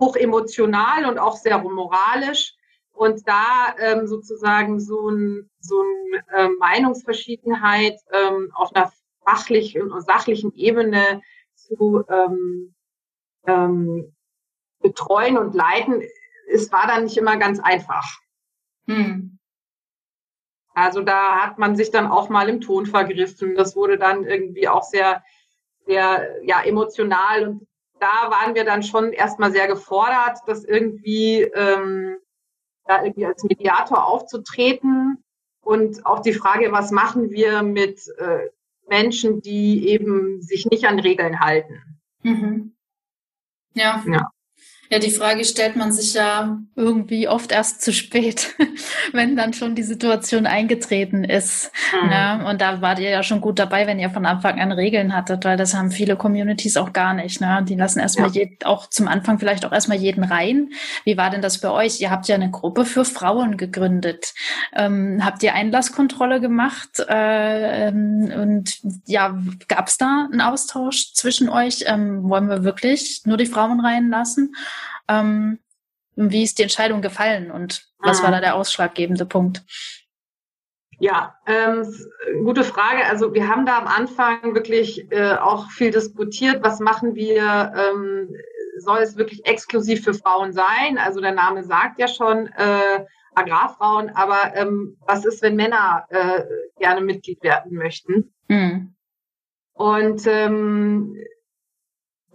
hoch 0.00 0.16
emotional 0.16 1.04
und 1.04 1.18
auch 1.18 1.36
sehr 1.36 1.58
moralisch. 1.58 2.54
Und 2.92 3.28
da 3.28 3.74
ähm, 3.78 4.06
sozusagen 4.06 4.80
so 4.80 5.10
ein, 5.10 5.50
so 5.60 5.82
ein 5.82 6.22
äh, 6.34 6.48
Meinungsverschiedenheit 6.58 8.00
ähm, 8.10 8.50
auf 8.54 8.74
einer 8.74 8.90
fachlichen 9.22 9.92
und 9.92 10.00
sachlichen 10.00 10.54
Ebene 10.54 11.20
zu 11.54 12.02
ähm, 12.08 12.74
ähm, 13.46 14.16
betreuen 14.80 15.36
und 15.36 15.54
leiten, 15.54 16.02
es 16.50 16.72
war 16.72 16.86
dann 16.86 17.04
nicht 17.04 17.18
immer 17.18 17.36
ganz 17.36 17.60
einfach. 17.60 18.18
Hm. 18.86 19.35
Also 20.76 21.00
da 21.00 21.42
hat 21.42 21.56
man 21.56 21.74
sich 21.74 21.90
dann 21.90 22.06
auch 22.06 22.28
mal 22.28 22.50
im 22.50 22.60
Ton 22.60 22.84
vergriffen. 22.84 23.54
Das 23.54 23.74
wurde 23.76 23.96
dann 23.96 24.24
irgendwie 24.24 24.68
auch 24.68 24.82
sehr, 24.82 25.24
sehr 25.86 26.36
ja, 26.44 26.60
emotional. 26.62 27.48
Und 27.48 27.66
da 27.98 28.30
waren 28.30 28.54
wir 28.54 28.64
dann 28.66 28.82
schon 28.82 29.14
erstmal 29.14 29.52
sehr 29.52 29.68
gefordert, 29.68 30.38
das 30.46 30.64
irgendwie 30.64 31.40
ähm, 31.40 32.18
da 32.84 33.02
irgendwie 33.02 33.24
als 33.24 33.42
Mediator 33.44 34.04
aufzutreten. 34.04 35.24
Und 35.62 36.04
auch 36.04 36.20
die 36.20 36.34
Frage, 36.34 36.70
was 36.72 36.90
machen 36.90 37.30
wir 37.30 37.62
mit 37.62 38.02
äh, 38.18 38.50
Menschen, 38.86 39.40
die 39.40 39.88
eben 39.88 40.42
sich 40.42 40.66
nicht 40.66 40.84
an 40.84 40.98
Regeln 40.98 41.40
halten? 41.40 42.02
Mhm. 42.22 42.76
Ja. 43.72 44.04
ja. 44.06 44.28
Ja, 44.88 45.00
die 45.00 45.10
Frage 45.10 45.44
stellt 45.44 45.74
man 45.74 45.90
sich 45.92 46.14
ja 46.14 46.58
irgendwie 46.76 47.28
oft 47.28 47.50
erst 47.50 47.82
zu 47.82 47.92
spät, 47.92 48.54
wenn 49.12 49.34
dann 49.34 49.52
schon 49.52 49.74
die 49.74 49.82
Situation 49.82 50.46
eingetreten 50.46 51.24
ist. 51.24 51.72
Mhm. 51.92 52.08
Ne? 52.08 52.46
Und 52.48 52.60
da 52.60 52.80
wart 52.82 53.00
ihr 53.00 53.10
ja 53.10 53.22
schon 53.22 53.40
gut 53.40 53.58
dabei, 53.58 53.86
wenn 53.86 53.98
ihr 53.98 54.10
von 54.10 54.26
Anfang 54.26 54.60
an 54.60 54.70
Regeln 54.70 55.14
hattet, 55.14 55.44
weil 55.44 55.56
das 55.56 55.74
haben 55.74 55.90
viele 55.90 56.16
Communities 56.16 56.76
auch 56.76 56.92
gar 56.92 57.14
nicht. 57.14 57.40
Ne? 57.40 57.64
Die 57.68 57.74
lassen 57.74 57.98
erstmal 57.98 58.30
ja. 58.30 58.46
auch 58.64 58.88
zum 58.88 59.08
Anfang 59.08 59.38
vielleicht 59.38 59.64
auch 59.64 59.72
erstmal 59.72 59.98
jeden 59.98 60.22
rein. 60.22 60.70
Wie 61.04 61.16
war 61.16 61.30
denn 61.30 61.42
das 61.42 61.60
bei 61.60 61.70
euch? 61.70 62.00
Ihr 62.00 62.10
habt 62.10 62.28
ja 62.28 62.36
eine 62.36 62.50
Gruppe 62.50 62.84
für 62.84 63.04
Frauen 63.04 63.56
gegründet. 63.56 64.34
Ähm, 64.74 65.20
habt 65.24 65.42
ihr 65.42 65.54
Einlasskontrolle 65.54 66.40
gemacht? 66.40 67.00
Äh, 67.08 67.90
und 67.90 68.78
ja, 69.06 69.36
gab 69.66 69.88
es 69.88 69.98
da 69.98 70.28
einen 70.30 70.40
Austausch 70.40 71.12
zwischen 71.12 71.48
euch? 71.48 71.84
Ähm, 71.86 72.28
wollen 72.28 72.48
wir 72.48 72.62
wirklich 72.62 73.22
nur 73.24 73.36
die 73.36 73.46
Frauen 73.46 73.80
reinlassen? 73.80 74.54
Ähm, 75.08 75.58
wie 76.16 76.42
ist 76.42 76.58
die 76.58 76.62
Entscheidung 76.62 77.02
gefallen 77.02 77.50
und 77.50 77.86
was 77.98 78.22
war 78.22 78.30
da 78.30 78.40
der 78.40 78.54
ausschlaggebende 78.54 79.26
Punkt? 79.26 79.62
Ja, 80.98 81.36
ähm, 81.46 81.84
gute 82.44 82.64
Frage. 82.64 83.04
Also 83.04 83.34
wir 83.34 83.48
haben 83.48 83.66
da 83.66 83.78
am 83.78 83.86
Anfang 83.86 84.54
wirklich 84.54 85.10
äh, 85.12 85.34
auch 85.34 85.70
viel 85.70 85.90
diskutiert. 85.90 86.62
Was 86.62 86.80
machen 86.80 87.14
wir? 87.14 87.72
Ähm, 87.76 88.34
soll 88.78 89.00
es 89.00 89.16
wirklich 89.16 89.44
exklusiv 89.44 90.04
für 90.04 90.14
Frauen 90.14 90.52
sein? 90.52 90.96
Also 90.98 91.20
der 91.20 91.32
Name 91.32 91.64
sagt 91.64 91.98
ja 91.98 92.08
schon 92.08 92.46
äh, 92.46 93.04
Agrarfrauen, 93.34 94.10
aber 94.10 94.54
ähm, 94.54 94.96
was 95.06 95.26
ist, 95.26 95.42
wenn 95.42 95.56
Männer 95.56 96.06
äh, 96.08 96.42
gerne 96.78 97.02
Mitglied 97.02 97.42
werden 97.42 97.74
möchten? 97.74 98.32
Mhm. 98.48 98.94
Und 99.74 100.22
ähm, 100.26 101.14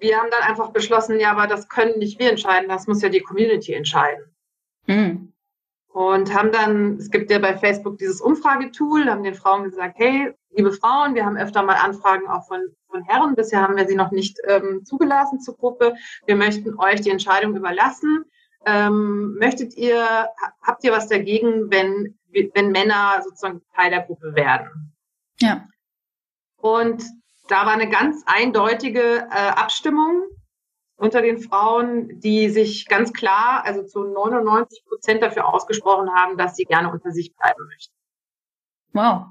wir 0.01 0.17
haben 0.17 0.29
dann 0.31 0.49
einfach 0.49 0.71
beschlossen, 0.71 1.19
ja, 1.19 1.31
aber 1.31 1.47
das 1.47 1.69
können 1.69 1.99
nicht 1.99 2.19
wir 2.19 2.31
entscheiden, 2.31 2.67
das 2.67 2.87
muss 2.87 3.01
ja 3.01 3.09
die 3.09 3.21
Community 3.21 3.73
entscheiden. 3.73 4.25
Mhm. 4.87 5.31
Und 5.93 6.33
haben 6.33 6.51
dann, 6.51 6.97
es 6.97 7.11
gibt 7.11 7.29
ja 7.29 7.39
bei 7.39 7.57
Facebook 7.57 7.97
dieses 7.97 8.21
Umfragetool, 8.21 9.05
haben 9.05 9.23
den 9.23 9.35
Frauen 9.35 9.63
gesagt, 9.63 9.95
hey, 9.97 10.33
liebe 10.51 10.71
Frauen, 10.71 11.15
wir 11.15 11.25
haben 11.25 11.37
öfter 11.37 11.63
mal 11.63 11.75
Anfragen 11.75 12.27
auch 12.27 12.47
von, 12.47 12.61
von 12.89 13.03
Herren, 13.03 13.35
bisher 13.35 13.61
haben 13.61 13.75
wir 13.75 13.87
sie 13.87 13.95
noch 13.95 14.11
nicht 14.11 14.39
ähm, 14.47 14.83
zugelassen 14.85 15.39
zur 15.39 15.57
Gruppe. 15.57 15.95
Wir 16.25 16.35
möchten 16.35 16.79
euch 16.79 17.01
die 17.01 17.09
Entscheidung 17.09 17.55
überlassen. 17.55 18.25
Ähm, 18.65 19.35
möchtet 19.37 19.75
ihr, 19.75 20.29
habt 20.61 20.83
ihr 20.83 20.91
was 20.91 21.07
dagegen, 21.07 21.69
wenn, 21.71 22.17
wenn 22.53 22.71
Männer 22.71 23.21
sozusagen 23.23 23.61
Teil 23.75 23.91
der 23.91 24.03
Gruppe 24.03 24.33
werden? 24.35 24.93
Ja. 25.39 25.67
Und 26.57 27.03
da 27.51 27.65
war 27.65 27.73
eine 27.73 27.89
ganz 27.89 28.23
eindeutige 28.25 29.27
äh, 29.29 29.49
Abstimmung 29.49 30.23
unter 30.95 31.21
den 31.21 31.39
Frauen, 31.39 32.19
die 32.19 32.49
sich 32.49 32.87
ganz 32.87 33.11
klar, 33.11 33.63
also 33.65 33.83
zu 33.83 34.03
99 34.03 34.85
Prozent 34.85 35.21
dafür 35.21 35.51
ausgesprochen 35.51 36.13
haben, 36.13 36.37
dass 36.37 36.55
sie 36.55 36.63
gerne 36.63 36.91
unter 36.91 37.11
sich 37.11 37.35
bleiben 37.35 37.65
möchten. 37.67 37.93
Wow. 38.93 39.25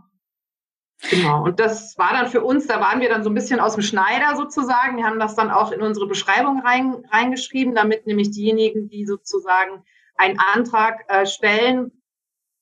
Genau, 1.09 1.45
und 1.45 1.61
das 1.61 1.97
war 1.97 2.13
dann 2.13 2.29
für 2.29 2.45
uns, 2.45 2.67
da 2.67 2.79
waren 2.81 3.01
wir 3.01 3.09
dann 3.09 3.25
so 3.25 3.31
ein 3.31 3.35
bisschen 3.35 3.59
aus 3.59 3.75
dem 3.75 3.83
Schneider 3.83 4.37
sozusagen. 4.37 4.99
Wir 4.99 5.07
haben 5.07 5.19
das 5.19 5.35
dann 5.35 5.51
auch 5.51 5.73
in 5.73 5.81
unsere 5.81 6.07
Beschreibung 6.07 6.61
rein, 6.61 7.03
reingeschrieben, 7.11 7.75
damit 7.75 8.07
nämlich 8.07 8.33
diejenigen, 8.33 8.91
die 8.91 9.07
sozusagen 9.07 9.83
einen 10.17 10.39
Antrag 10.39 11.05
äh, 11.09 11.25
stellen, 11.25 12.00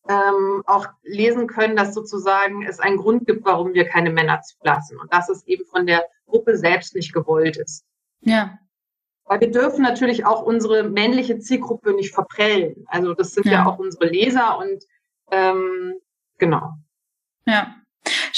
ähm, 0.09 0.63
auch 0.67 0.87
lesen 1.03 1.47
können, 1.47 1.77
dass 1.77 1.95
sozusagen 1.95 2.63
es 2.63 2.81
einen 2.81 2.97
Grund 2.97 3.27
gibt, 3.27 3.45
warum 3.45 3.75
wir 3.75 3.87
keine 3.87 4.11
Männer 4.11 4.41
zulassen 4.43 4.99
und 4.99 5.13
dass 5.13 5.29
es 5.29 5.47
eben 5.47 5.65
von 5.67 5.87
der 5.87 6.05
Gruppe 6.27 6.57
selbst 6.57 6.95
nicht 6.95 7.13
gewollt 7.13 7.57
ist. 7.57 7.85
Ja. 8.21 8.59
Weil 9.25 9.41
wir 9.41 9.51
dürfen 9.51 9.83
natürlich 9.83 10.25
auch 10.25 10.43
unsere 10.43 10.85
männliche 10.85 11.39
Zielgruppe 11.39 11.93
nicht 11.93 12.15
verprellen. 12.15 12.85
Also 12.87 13.13
das 13.15 13.33
sind 13.33 13.47
ja, 13.47 13.53
ja 13.53 13.67
auch 13.67 13.79
unsere 13.79 14.07
Leser 14.07 14.59
und 14.59 14.85
ähm, 15.31 15.95
genau. 16.39 16.73
Ja. 17.47 17.75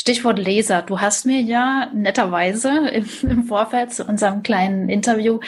Stichwort 0.00 0.38
Leser. 0.38 0.80
Du 0.80 0.98
hast 1.02 1.26
mir 1.26 1.42
ja 1.42 1.90
netterweise 1.92 2.88
im, 2.88 3.06
im 3.22 3.44
Vorfeld 3.44 3.92
zu 3.92 4.02
unserem 4.06 4.42
kleinen 4.42 4.88
Interview 4.88 5.40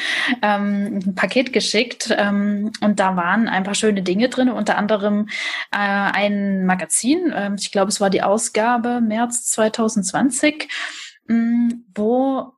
ähm, 0.43 1.01
ein 1.03 1.15
Paket 1.15 1.55
geschickt 1.55 2.15
ähm, 2.15 2.71
und 2.83 3.01
da 3.01 3.17
waren 3.17 3.49
ein 3.49 3.65
paar 3.65 3.75
schöne 3.75 4.03
Dinge 4.03 4.29
drin, 4.29 4.51
unter 4.51 4.77
anderem 4.77 5.29
äh, 5.71 5.79
ein 5.79 6.67
Magazin. 6.67 7.33
Ähm, 7.35 7.57
ich 7.59 7.73
glaube, 7.73 7.89
es 7.89 7.99
war 8.03 8.11
die 8.11 8.23
Ausgabe 8.23 9.01
März 9.01 9.47
2020, 9.53 10.69
ähm, 11.31 11.87
wo 11.95 12.53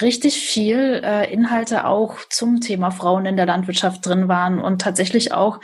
richtig 0.00 0.40
viel 0.40 1.02
äh, 1.04 1.32
Inhalte 1.32 1.86
auch 1.86 2.16
zum 2.30 2.60
Thema 2.60 2.90
Frauen 2.90 3.26
in 3.26 3.36
der 3.36 3.46
Landwirtschaft 3.46 4.04
drin 4.04 4.26
waren 4.26 4.58
und 4.58 4.80
tatsächlich 4.80 5.32
auch 5.32 5.60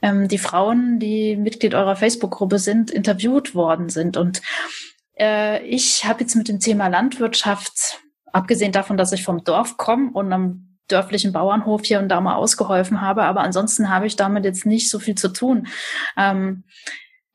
ähm, 0.00 0.26
die 0.28 0.38
Frauen, 0.38 0.98
die 0.98 1.36
Mitglied 1.36 1.74
eurer 1.74 1.96
Facebook-Gruppe 1.96 2.58
sind, 2.58 2.90
interviewt 2.90 3.54
worden 3.54 3.90
sind. 3.90 4.16
Und 4.16 4.40
äh, 5.18 5.64
ich 5.64 6.04
habe 6.04 6.20
jetzt 6.20 6.34
mit 6.34 6.48
dem 6.48 6.60
Thema 6.60 6.88
Landwirtschaft, 6.88 8.00
abgesehen 8.32 8.72
davon, 8.72 8.96
dass 8.96 9.12
ich 9.12 9.24
vom 9.24 9.44
Dorf 9.44 9.76
komme 9.76 10.10
und 10.12 10.32
am 10.32 10.78
dörflichen 10.88 11.32
Bauernhof 11.32 11.82
hier 11.84 11.98
und 11.98 12.08
da 12.08 12.20
mal 12.20 12.34
ausgeholfen 12.34 13.00
habe, 13.00 13.24
aber 13.24 13.40
ansonsten 13.40 13.88
habe 13.88 14.06
ich 14.06 14.16
damit 14.16 14.44
jetzt 14.44 14.66
nicht 14.66 14.90
so 14.90 14.98
viel 14.98 15.14
zu 15.14 15.28
tun. 15.28 15.68
Ähm, 16.16 16.64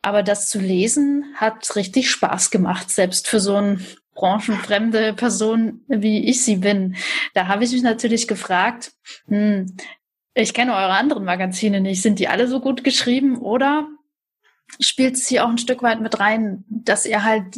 aber 0.01 0.23
das 0.23 0.47
zu 0.49 0.59
lesen 0.59 1.25
hat 1.35 1.75
richtig 1.75 2.09
Spaß 2.09 2.51
gemacht, 2.51 2.89
selbst 2.89 3.27
für 3.27 3.39
so 3.39 3.55
eine 3.55 3.79
branchenfremde 4.15 5.13
Person, 5.13 5.81
wie 5.87 6.25
ich 6.29 6.43
sie 6.43 6.57
bin. 6.57 6.95
Da 7.33 7.47
habe 7.47 7.63
ich 7.63 7.71
mich 7.71 7.83
natürlich 7.83 8.27
gefragt, 8.27 8.93
hm, 9.27 9.75
ich 10.33 10.53
kenne 10.53 10.73
eure 10.73 10.93
anderen 10.93 11.25
Magazine 11.25 11.81
nicht, 11.81 12.01
sind 12.01 12.19
die 12.19 12.27
alle 12.27 12.47
so 12.47 12.59
gut 12.59 12.83
geschrieben 12.83 13.37
oder 13.37 13.87
spielt 14.79 15.15
es 15.15 15.27
hier 15.27 15.45
auch 15.45 15.49
ein 15.49 15.57
Stück 15.57 15.83
weit 15.83 16.01
mit 16.01 16.19
rein, 16.19 16.63
dass 16.69 17.05
ihr 17.05 17.23
halt 17.23 17.57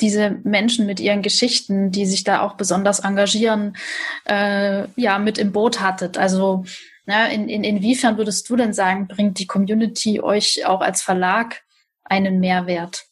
diese 0.00 0.30
Menschen 0.44 0.86
mit 0.86 1.00
ihren 1.00 1.22
Geschichten, 1.22 1.90
die 1.90 2.06
sich 2.06 2.24
da 2.24 2.40
auch 2.40 2.54
besonders 2.54 3.00
engagieren, 3.00 3.76
äh, 4.24 4.86
ja, 4.96 5.18
mit 5.18 5.38
im 5.38 5.52
Boot 5.52 5.80
hattet. 5.80 6.16
Also 6.16 6.64
ne, 7.06 7.32
in, 7.34 7.48
in, 7.48 7.64
inwiefern 7.64 8.16
würdest 8.16 8.48
du 8.48 8.56
denn 8.56 8.72
sagen, 8.72 9.08
bringt 9.08 9.38
die 9.38 9.46
Community 9.46 10.20
euch 10.20 10.64
auch 10.64 10.80
als 10.80 11.02
Verlag 11.02 11.62
einen 12.04 12.40
Mehrwert? 12.40 13.09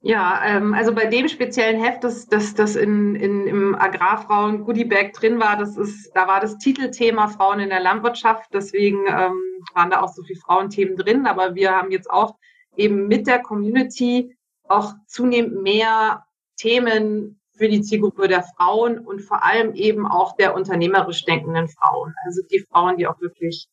Ja, 0.00 0.42
ähm, 0.44 0.74
also 0.74 0.94
bei 0.94 1.06
dem 1.06 1.26
speziellen 1.26 1.82
Heft, 1.82 2.04
das, 2.04 2.26
das, 2.26 2.54
das 2.54 2.76
in, 2.76 3.16
in, 3.16 3.46
im 3.46 3.74
Agrarfrauen 3.74 4.64
Goodiebag 4.64 5.12
drin 5.14 5.40
war, 5.40 5.56
das 5.56 5.76
ist, 5.76 6.12
da 6.14 6.28
war 6.28 6.40
das 6.40 6.58
Titelthema 6.58 7.28
Frauen 7.28 7.60
in 7.60 7.70
der 7.70 7.80
Landwirtschaft. 7.80 8.50
Deswegen 8.52 9.06
ähm, 9.08 9.40
waren 9.74 9.90
da 9.90 10.02
auch 10.02 10.12
so 10.12 10.22
viele 10.22 10.38
Frauenthemen 10.40 10.96
drin. 10.96 11.26
Aber 11.26 11.54
wir 11.54 11.74
haben 11.74 11.90
jetzt 11.90 12.10
auch 12.10 12.36
eben 12.76 13.08
mit 13.08 13.26
der 13.26 13.40
Community 13.40 14.36
auch 14.68 14.94
zunehmend 15.06 15.62
mehr 15.62 16.24
Themen 16.56 17.40
für 17.56 17.68
die 17.68 17.80
Zielgruppe 17.80 18.28
der 18.28 18.42
Frauen 18.42 18.98
und 18.98 19.20
vor 19.22 19.42
allem 19.42 19.74
eben 19.74 20.06
auch 20.06 20.36
der 20.36 20.54
unternehmerisch 20.54 21.24
denkenden 21.24 21.68
Frauen. 21.68 22.14
Also 22.26 22.42
die 22.50 22.64
Frauen, 22.70 22.98
die 22.98 23.06
auch 23.06 23.20
wirklich 23.20 23.68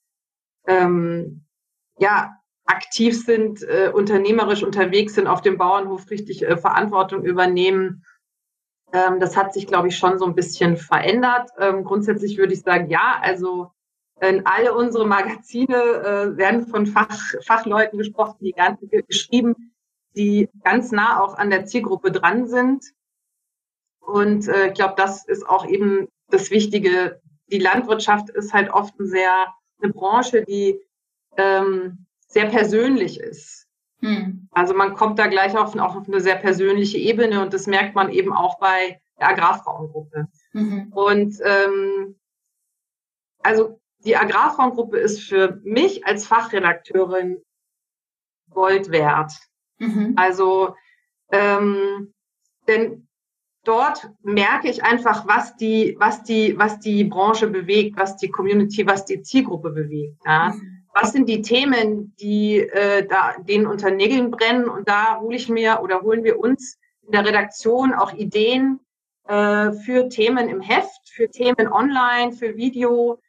ähm, 0.68 1.46
ja 2.00 2.38
aktiv 2.66 3.26
sind, 3.26 3.62
äh, 3.64 3.92
unternehmerisch 3.94 4.64
unterwegs 4.64 5.16
sind, 5.16 5.28
auf 5.28 5.42
dem 5.42 5.58
Bauernhof 5.58 6.10
richtig 6.10 6.44
äh, 6.44 6.58
Verantwortung 6.58 7.24
übernehmen. 7.24 8.06
Ähm, 8.94 9.20
das 9.20 9.36
hat 9.36 9.54
sich, 9.54 9.68
glaube 9.68 9.90
ich, 9.90 9.98
schon 9.98 10.18
so 10.18 10.26
ein 10.26 10.36
bisschen 10.36 10.78
verändert. 10.78 11.50
Ähm, 11.58 11.84
grundsätzlich 11.84 12.38
würde 12.38 12.54
ich 12.54 12.62
sagen, 12.62 12.90
ja, 12.90 13.20
also 13.22 13.72
äh, 14.20 14.42
alle 14.46 14.74
unsere 14.74 15.06
Magazine 15.06 15.76
äh, 15.76 16.38
werden 16.38 16.68
von 16.68 16.86
Fach, 16.86 17.18
Fachleuten 17.46 17.98
gesprochen, 17.98 18.38
die 18.42 18.54
ganz, 18.54 18.80
geschrieben, 19.08 19.74
die 20.16 20.50
ganz 20.64 20.92
nah 20.92 21.22
auch 21.22 21.38
an 21.38 21.50
der 21.50 21.66
Zielgruppe 21.66 22.12
dran 22.12 22.48
sind. 22.48 22.86
Und 24.00 24.48
äh, 24.48 24.68
ich 24.68 24.74
glaube, 24.74 24.94
das 24.96 25.28
ist 25.28 25.48
auch 25.48 25.66
eben 25.66 26.08
das 26.30 26.52
Wichtige. 26.52 27.22
Die 27.52 27.60
Landwirtschaft 27.60 28.30
ist 28.30 28.54
halt 28.54 28.70
oft 28.70 28.98
ein 29.00 29.08
sehr 29.08 29.54
eine 29.82 29.92
Branche, 29.92 30.44
die 30.44 30.80
ähm, 31.38 32.06
sehr 32.34 32.48
persönlich 32.48 33.20
ist. 33.20 33.68
Hm. 34.00 34.50
Also 34.52 34.74
man 34.74 34.96
kommt 34.96 35.20
da 35.20 35.28
gleich 35.28 35.56
auf, 35.56 35.76
auch 35.78 35.96
auf 35.96 36.08
eine 36.08 36.20
sehr 36.20 36.36
persönliche 36.36 36.98
Ebene 36.98 37.42
und 37.42 37.54
das 37.54 37.68
merkt 37.68 37.96
man 37.96 38.10
eben 38.10 38.34
auch 38.34 38.58
bei 38.58 39.00
der 39.20 39.30
Agrarfrauengruppe. 39.30 40.28
Mhm. 40.52 40.92
Und 40.92 41.36
ähm, 41.46 42.20
also 43.44 43.80
die 44.00 44.18
Agrarfrauengruppe 44.18 44.98
ist 44.98 45.22
für 45.22 45.62
mich 45.64 46.06
als 46.06 46.26
Fachredakteurin 46.26 47.42
Gold 48.50 48.92
wert. 48.92 49.32
Mhm. 49.78 50.14
Also 50.18 50.76
ähm, 51.32 52.14
denn 52.68 53.08
dort 53.64 54.10
merke 54.24 54.70
ich 54.70 54.84
einfach, 54.84 55.28
was 55.28 55.56
die, 55.56 55.96
was 56.00 56.24
die, 56.24 56.58
was 56.58 56.80
die 56.80 57.04
Branche 57.04 57.48
bewegt, 57.48 57.96
was 57.96 58.18
die 58.18 58.30
Community, 58.30 58.86
was 58.86 59.06
die 59.06 59.22
Zielgruppe 59.22 59.70
bewegt. 59.70 60.20
Ja. 60.26 60.50
Mhm 60.50 60.83
was 60.94 61.12
sind 61.12 61.28
die 61.28 61.42
Themen, 61.42 62.16
die 62.18 62.60
äh, 62.60 63.06
da 63.08 63.36
denen 63.40 63.68
unter 63.68 63.92
Nägeln 63.92 64.32
brennen? 64.32 64.70
Und 64.70 64.88
da 64.88 65.20
hole 65.20 65.36
ich 65.36 65.50
mir 65.50 65.80
oder 65.82 66.02
holen 66.02 66.24
wir 66.24 66.40
uns 66.40 66.78
in 67.02 67.12
der 67.12 67.26
Redaktion 67.26 67.94
auch 67.94 68.14
Ideen 68.14 68.80
äh, 69.28 69.72
für 69.72 70.08
Themen 70.10 70.50
im 70.50 70.62
Heft, 70.62 71.10
für 71.10 71.30
Themen 71.30 71.68
online, 71.72 72.34
für 72.34 72.56
Video, 72.56 73.20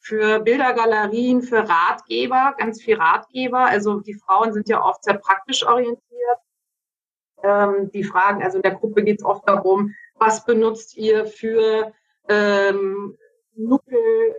für 0.00 0.40
Bildergalerien, 0.40 1.40
für 1.40 1.66
Ratgeber, 1.66 2.54
ganz 2.58 2.82
viel 2.82 2.96
Ratgeber. 2.96 3.60
Also 3.60 4.00
die 4.00 4.14
Frauen 4.14 4.52
sind 4.52 4.68
ja 4.68 4.84
oft 4.84 5.02
sehr 5.02 5.14
praktisch 5.14 5.66
orientiert. 5.66 6.00
Ähm, 7.42 7.90
die 7.92 8.04
Fragen, 8.04 8.42
also 8.42 8.58
in 8.58 8.62
der 8.62 8.74
Gruppe 8.74 9.02
geht 9.02 9.20
es 9.20 9.24
oft 9.24 9.48
darum, 9.48 9.94
was 10.16 10.44
benutzt 10.44 10.96
ihr 10.96 11.26
für 11.26 11.92
ähm, 12.28 13.16
Nuckel, 13.56 13.96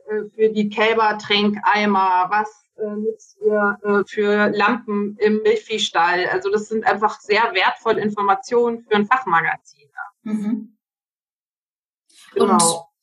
äh, 0.09 0.29
für 0.35 0.49
die 0.49 0.69
Kälbertränkeimer, 0.69 2.27
was 2.29 2.65
äh, 2.77 2.85
nutzt 2.87 3.37
ihr 3.41 3.77
äh, 3.83 4.03
für 4.07 4.49
Lampen 4.49 5.17
im 5.19 5.41
Milchviehstall. 5.43 6.27
Also 6.31 6.51
das 6.51 6.67
sind 6.67 6.85
einfach 6.85 7.19
sehr 7.19 7.53
wertvolle 7.53 8.01
Informationen 8.01 8.83
für 8.83 8.95
ein 8.95 9.05
Fachmagazin. 9.05 9.89
Mhm. 10.23 10.77
Genau. 12.33 12.53
Und 12.53 12.95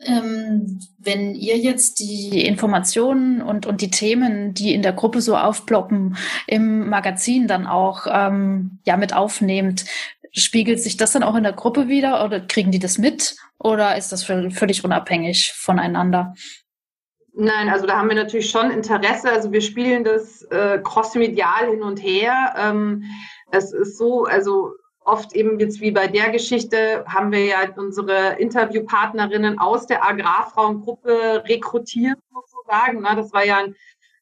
ähm, 0.00 0.80
wenn 0.98 1.34
ihr 1.34 1.56
jetzt 1.56 2.00
die 2.00 2.44
Informationen 2.44 3.40
und, 3.40 3.64
und 3.64 3.80
die 3.80 3.90
Themen, 3.90 4.52
die 4.52 4.74
in 4.74 4.82
der 4.82 4.92
Gruppe 4.92 5.22
so 5.22 5.36
aufploppen, 5.36 6.16
im 6.46 6.90
Magazin 6.90 7.48
dann 7.48 7.66
auch 7.66 8.06
ähm, 8.10 8.78
ja 8.84 8.98
mit 8.98 9.14
aufnehmt, 9.14 9.86
spiegelt 10.36 10.80
sich 10.80 10.96
das 10.96 11.12
dann 11.12 11.22
auch 11.22 11.34
in 11.34 11.42
der 11.42 11.52
Gruppe 11.52 11.88
wieder 11.88 12.24
oder 12.24 12.40
kriegen 12.40 12.70
die 12.70 12.78
das 12.78 12.98
mit 12.98 13.36
oder 13.58 13.96
ist 13.96 14.12
das 14.12 14.24
völlig 14.24 14.84
unabhängig 14.84 15.52
voneinander? 15.56 16.34
Nein, 17.38 17.68
also 17.68 17.86
da 17.86 17.98
haben 17.98 18.08
wir 18.08 18.16
natürlich 18.16 18.50
schon 18.50 18.70
Interesse. 18.70 19.30
Also 19.30 19.52
wir 19.52 19.60
spielen 19.60 20.04
das 20.04 20.42
äh, 20.44 20.80
crossmedial 20.82 21.68
hin 21.68 21.82
und 21.82 22.02
her. 22.02 22.54
Ähm, 22.56 23.04
es 23.50 23.72
ist 23.72 23.98
so, 23.98 24.24
also 24.24 24.72
oft 25.04 25.34
eben 25.34 25.60
jetzt 25.60 25.80
wie 25.80 25.90
bei 25.90 26.06
der 26.06 26.30
Geschichte 26.30 27.04
haben 27.06 27.32
wir 27.32 27.44
ja 27.44 27.58
unsere 27.76 28.36
Interviewpartnerinnen 28.38 29.58
aus 29.58 29.86
der 29.86 30.04
Agrarfrauengruppe 30.04 31.44
rekrutiert 31.46 32.18
sozusagen. 32.32 33.02
Ne? 33.02 33.10
Das 33.16 33.32
war 33.32 33.44
ja 33.44 33.58
ein, 33.58 33.76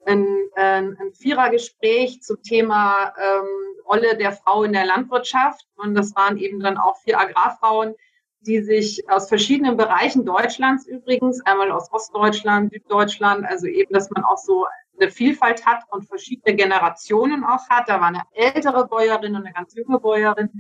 ein, 0.07 0.27
ein, 0.57 0.97
ein 1.01 1.13
Vierergespräch 1.15 2.21
zum 2.21 2.43
Thema 2.43 3.15
ähm, 3.17 3.74
Rolle 3.87 4.17
der 4.17 4.33
Frau 4.33 4.65
in 4.65 4.73
der 4.73 4.87
Landwirtschaft. 4.87 5.67
Und 5.77 5.95
das 5.95 6.15
waren 6.17 6.37
eben 6.37 6.61
dann 6.61 6.79
auch 6.79 6.97
vier 6.99 7.19
Agrarfrauen, 7.19 7.95
die 8.41 8.63
sich 8.63 9.09
aus 9.09 9.29
verschiedenen 9.29 9.77
Bereichen 9.77 10.25
Deutschlands 10.25 10.87
übrigens, 10.87 11.41
einmal 11.47 11.71
aus 11.71 11.93
Ostdeutschland, 11.93 12.73
Süddeutschland, 12.73 13.45
also 13.47 13.67
eben, 13.67 13.93
dass 13.93 14.11
man 14.11 14.25
auch 14.25 14.39
so 14.39 14.67
eine 14.99 15.11
Vielfalt 15.11 15.67
hat 15.67 15.83
und 15.91 16.07
verschiedene 16.07 16.55
Generationen 16.55 17.45
auch 17.45 17.69
hat. 17.69 17.89
Da 17.89 18.01
war 18.01 18.09
eine 18.09 18.23
ältere 18.33 18.87
Bäuerin 18.87 19.35
und 19.35 19.45
eine 19.45 19.53
ganz 19.53 19.75
junge 19.75 19.99
Bäuerin 19.99 20.51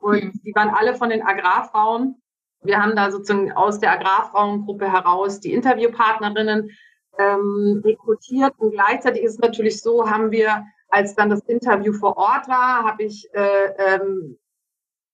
und 0.00 0.40
die 0.44 0.54
waren 0.54 0.70
alle 0.70 0.94
von 0.94 1.10
den 1.10 1.22
Agrarfrauen. 1.22 2.20
Wir 2.62 2.82
haben 2.82 2.96
da 2.96 3.10
sozusagen 3.10 3.52
aus 3.52 3.78
der 3.78 3.92
Agrarfrauengruppe 3.92 4.90
heraus 4.90 5.40
die 5.40 5.52
Interviewpartnerinnen 5.52 6.70
ähm, 7.18 7.82
rekrutiert 7.84 8.54
und 8.58 8.72
gleichzeitig 8.72 9.22
ist 9.22 9.34
es 9.34 9.38
natürlich 9.38 9.80
so, 9.80 10.08
haben 10.08 10.30
wir 10.30 10.64
als 10.88 11.14
dann 11.14 11.30
das 11.30 11.40
Interview 11.40 11.92
vor 11.92 12.16
Ort 12.16 12.48
war, 12.48 12.84
habe 12.84 13.04
ich 13.04 13.28
äh, 13.34 13.74
ähm, 13.76 14.38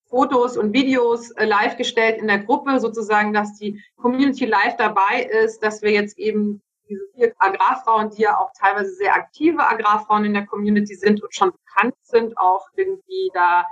Fotos 0.06 0.56
und 0.56 0.72
Videos 0.72 1.30
äh, 1.32 1.44
live 1.44 1.76
gestellt 1.76 2.18
in 2.18 2.28
der 2.28 2.38
Gruppe, 2.38 2.78
sozusagen, 2.78 3.32
dass 3.32 3.58
die 3.58 3.82
Community 3.96 4.44
live 4.44 4.76
dabei 4.76 5.22
ist, 5.44 5.62
dass 5.62 5.82
wir 5.82 5.90
jetzt 5.90 6.18
eben 6.18 6.62
diese 6.88 7.06
vier 7.14 7.34
Agrarfrauen, 7.38 8.10
die 8.10 8.22
ja 8.22 8.38
auch 8.38 8.50
teilweise 8.58 8.92
sehr 8.94 9.14
aktive 9.14 9.66
Agrarfrauen 9.66 10.24
in 10.24 10.34
der 10.34 10.46
Community 10.46 10.94
sind 10.94 11.22
und 11.22 11.34
schon 11.34 11.52
bekannt 11.52 11.94
sind, 12.02 12.36
auch 12.38 12.68
irgendwie 12.76 13.30
da 13.32 13.64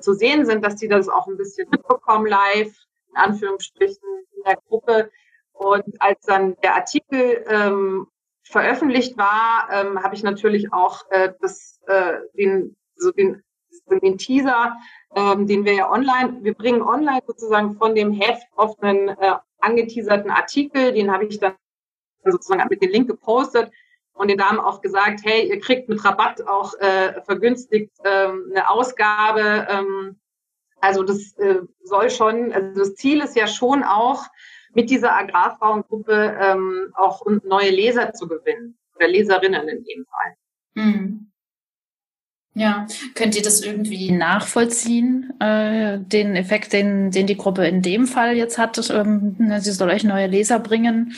zu 0.00 0.14
sehen 0.14 0.46
sind, 0.46 0.64
dass 0.64 0.76
die 0.76 0.88
das 0.88 1.08
auch 1.08 1.26
ein 1.26 1.36
bisschen 1.36 1.68
mitbekommen 1.70 2.26
live, 2.26 2.74
in 3.10 3.16
Anführungsstrichen, 3.16 4.08
in 4.36 4.42
der 4.44 4.56
Gruppe. 4.68 5.10
Und 5.52 6.00
als 6.00 6.24
dann 6.24 6.56
der 6.62 6.76
Artikel 6.76 7.44
ähm, 7.48 8.06
veröffentlicht 8.42 9.16
war, 9.16 9.68
ähm, 9.70 10.02
habe 10.02 10.14
ich 10.14 10.22
natürlich 10.22 10.72
auch 10.72 11.02
äh, 11.10 11.32
das, 11.40 11.80
äh, 11.86 12.14
den, 12.36 12.76
so 12.96 13.10
den, 13.10 13.42
den 13.90 14.18
Teaser, 14.18 14.76
ähm, 15.14 15.46
den 15.46 15.64
wir 15.64 15.74
ja 15.74 15.90
online, 15.90 16.38
wir 16.42 16.54
bringen 16.54 16.82
online 16.82 17.22
sozusagen 17.26 17.76
von 17.76 17.94
dem 17.94 18.12
Heft 18.12 18.46
auf 18.56 18.80
einen 18.82 19.08
äh, 19.08 19.34
angeteaserten 19.60 20.30
Artikel, 20.30 20.92
den 20.92 21.12
habe 21.12 21.24
ich 21.26 21.38
dann 21.38 21.54
sozusagen 22.24 22.62
mit 22.68 22.82
dem 22.82 22.90
Link 22.90 23.08
gepostet 23.08 23.70
und 24.14 24.28
den 24.28 24.38
Damen 24.38 24.60
auch 24.60 24.80
gesagt, 24.80 25.20
hey, 25.24 25.48
ihr 25.48 25.60
kriegt 25.60 25.88
mit 25.88 26.04
Rabatt 26.04 26.46
auch 26.46 26.74
äh, 26.74 27.20
vergünstigt 27.22 27.92
ähm, 28.04 28.50
eine 28.50 28.68
Ausgabe. 28.68 29.66
Ähm, 29.68 30.20
also 30.80 31.02
das 31.02 31.36
äh, 31.38 31.60
soll 31.82 32.10
schon, 32.10 32.52
also 32.52 32.80
das 32.80 32.94
Ziel 32.94 33.20
ist 33.22 33.36
ja 33.36 33.46
schon 33.46 33.82
auch, 33.82 34.24
mit 34.74 34.90
dieser 34.90 35.16
Agrarfrauengruppe 35.16 36.36
ähm, 36.40 36.92
auch 36.94 37.24
neue 37.44 37.70
Leser 37.70 38.12
zu 38.12 38.26
gewinnen 38.26 38.76
oder 38.96 39.08
Leserinnen 39.08 39.68
in 39.68 39.84
dem 39.84 40.06
Fall. 40.06 40.34
Mhm. 40.74 41.32
Ja, 42.54 42.86
könnt 43.14 43.34
ihr 43.34 43.42
das 43.42 43.62
irgendwie 43.62 44.10
nachvollziehen, 44.10 45.32
äh, 45.40 45.98
den 45.98 46.36
Effekt, 46.36 46.74
den, 46.74 47.10
den 47.10 47.26
die 47.26 47.36
Gruppe 47.36 47.66
in 47.66 47.80
dem 47.80 48.06
Fall 48.06 48.36
jetzt 48.36 48.58
hat? 48.58 48.78
Ähm, 48.90 49.36
sie 49.60 49.72
soll 49.72 49.88
euch 49.88 50.04
neue 50.04 50.26
Leser 50.26 50.58
bringen. 50.58 51.14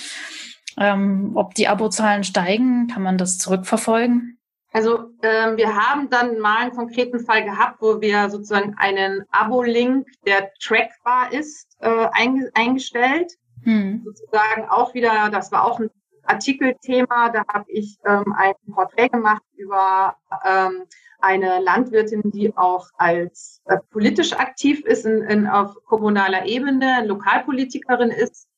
Ähm, 0.79 1.33
ob 1.35 1.55
die 1.55 1.67
Abozahlen 1.67 2.23
steigen, 2.25 2.87
kann 2.87 3.03
man 3.03 3.19
das 3.19 3.39
zurückverfolgen? 3.39 4.39
Also 4.73 5.11
ähm, 5.23 5.57
wir 5.57 5.75
haben 5.75 6.11
dann 6.11 6.39
mal 6.39 6.63
einen 6.63 6.73
konkreten 6.73 7.21
Fall 7.21 7.45
gehabt, 7.45 7.81
wo 7.81 8.01
wir 8.01 8.29
sozusagen 8.29 8.75
einen 8.77 9.25
Abo-Link, 9.31 10.07
der 10.27 10.51
trackbar 10.61 11.33
ist, 11.33 11.77
äh, 11.81 12.09
eingestellt. 12.55 13.33
Hm. 13.65 14.03
Sozusagen 14.05 14.69
auch 14.69 14.95
wieder, 14.95 15.31
das 15.31 15.51
war 15.53 15.65
auch 15.65 15.81
ein 15.81 15.91
Artikelthema, 16.27 17.29
da 17.31 17.45
habe 17.53 17.71
ich 17.71 17.99
ähm, 18.07 18.35
ein 18.37 18.55
Porträt 18.73 19.09
gemacht 19.09 19.43
über 19.57 20.17
ähm, 20.45 20.85
eine 21.21 21.61
Landwirtin, 21.61 22.23
die 22.31 22.57
auch 22.57 22.89
als 22.97 23.63
äh, 23.67 23.79
politisch 23.91 24.33
aktiv 24.35 24.85
ist 24.85 25.07
in, 25.07 25.23
in, 25.23 25.47
auf 25.47 25.75
kommunaler 25.85 26.47
Ebene, 26.47 27.05
Lokalpolitikerin 27.07 28.11
ist. 28.11 28.49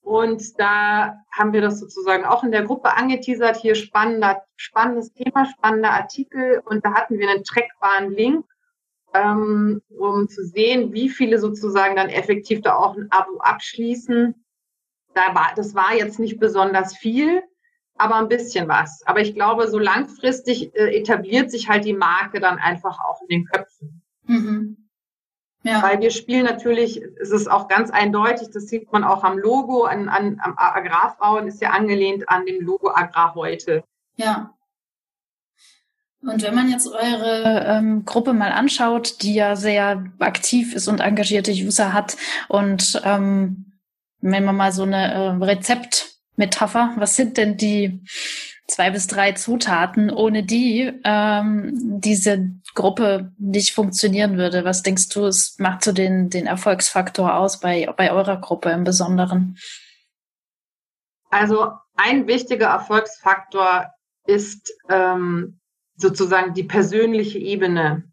Und 0.00 0.58
da 0.58 1.16
haben 1.30 1.52
wir 1.52 1.60
das 1.60 1.78
sozusagen 1.78 2.24
auch 2.24 2.42
in 2.42 2.50
der 2.50 2.64
Gruppe 2.64 2.96
angeteasert. 2.96 3.56
Hier 3.56 3.76
spannender, 3.76 4.42
spannendes 4.56 5.12
Thema, 5.12 5.46
spannender 5.46 5.92
Artikel. 5.92 6.60
Und 6.64 6.84
da 6.84 6.94
hatten 6.94 7.18
wir 7.18 7.30
einen 7.30 7.44
trackbaren 7.44 8.10
Link, 8.10 8.44
ähm, 9.14 9.82
um 9.88 10.28
zu 10.28 10.44
sehen, 10.44 10.92
wie 10.92 11.08
viele 11.08 11.38
sozusagen 11.38 11.96
dann 11.96 12.08
effektiv 12.08 12.62
da 12.62 12.76
auch 12.76 12.96
ein 12.96 13.10
Abo 13.10 13.38
abschließen. 13.38 14.34
Da 15.14 15.34
war, 15.34 15.52
das 15.56 15.74
war 15.74 15.94
jetzt 15.94 16.18
nicht 16.18 16.40
besonders 16.40 16.96
viel, 16.96 17.42
aber 17.96 18.16
ein 18.16 18.28
bisschen 18.28 18.68
was. 18.68 19.02
Aber 19.06 19.20
ich 19.20 19.34
glaube, 19.34 19.68
so 19.68 19.78
langfristig 19.78 20.74
äh, 20.74 20.96
etabliert 20.96 21.50
sich 21.50 21.68
halt 21.68 21.84
die 21.84 21.92
Marke 21.92 22.40
dann 22.40 22.58
einfach 22.58 22.98
auch 23.04 23.20
in 23.22 23.28
den 23.28 23.44
Köpfen. 23.44 24.02
Mhm. 24.24 24.82
Ja. 25.64 25.82
Weil 25.82 26.00
wir 26.00 26.10
spielen 26.10 26.44
natürlich, 26.44 27.00
es 27.20 27.30
ist 27.30 27.48
auch 27.48 27.68
ganz 27.68 27.90
eindeutig, 27.90 28.50
das 28.50 28.64
sieht 28.64 28.90
man 28.92 29.04
auch 29.04 29.22
am 29.22 29.38
Logo, 29.38 29.84
an, 29.84 30.08
an 30.08 30.40
am 30.42 30.54
Agrarfrauen 30.56 31.46
ist 31.46 31.60
ja 31.60 31.70
angelehnt 31.70 32.28
an 32.28 32.46
dem 32.46 32.64
Logo 32.64 32.90
Agrar 32.90 33.34
heute. 33.34 33.84
Ja. 34.16 34.54
Und 36.22 36.42
wenn 36.42 36.54
man 36.54 36.70
jetzt 36.70 36.86
eure 36.86 37.64
ähm, 37.66 38.04
Gruppe 38.04 38.32
mal 38.32 38.52
anschaut, 38.52 39.22
die 39.22 39.34
ja 39.34 39.56
sehr 39.56 40.04
aktiv 40.20 40.74
ist 40.74 40.86
und 40.86 41.00
engagierte 41.00 41.50
User 41.50 41.92
hat 41.92 42.16
und 42.48 43.00
ähm, 43.04 43.72
wenn 44.20 44.44
man 44.44 44.56
mal 44.56 44.72
so 44.72 44.84
eine 44.84 45.12
äh, 45.12 45.44
Rezeptmetapher, 45.44 46.94
was 46.96 47.16
sind 47.16 47.36
denn 47.36 47.56
die 47.56 48.04
zwei 48.68 48.90
bis 48.90 49.08
drei 49.08 49.32
Zutaten, 49.32 50.10
ohne 50.10 50.44
die 50.44 50.92
ähm, 51.04 51.72
diese 52.00 52.50
Gruppe 52.74 53.32
nicht 53.38 53.72
funktionieren 53.72 54.38
würde? 54.38 54.64
Was 54.64 54.82
denkst 54.82 55.08
du, 55.08 55.26
es 55.26 55.58
macht 55.58 55.82
so 55.82 55.92
den, 55.92 56.30
den 56.30 56.46
Erfolgsfaktor 56.46 57.34
aus 57.34 57.58
bei, 57.58 57.92
bei 57.96 58.12
eurer 58.12 58.40
Gruppe 58.40 58.70
im 58.70 58.84
Besonderen? 58.84 59.58
Also 61.30 61.72
ein 61.96 62.26
wichtiger 62.28 62.68
Erfolgsfaktor 62.68 63.92
ist 64.26 64.72
ähm, 64.88 65.58
sozusagen 66.02 66.52
die 66.52 66.64
persönliche 66.64 67.38
Ebene. 67.38 68.04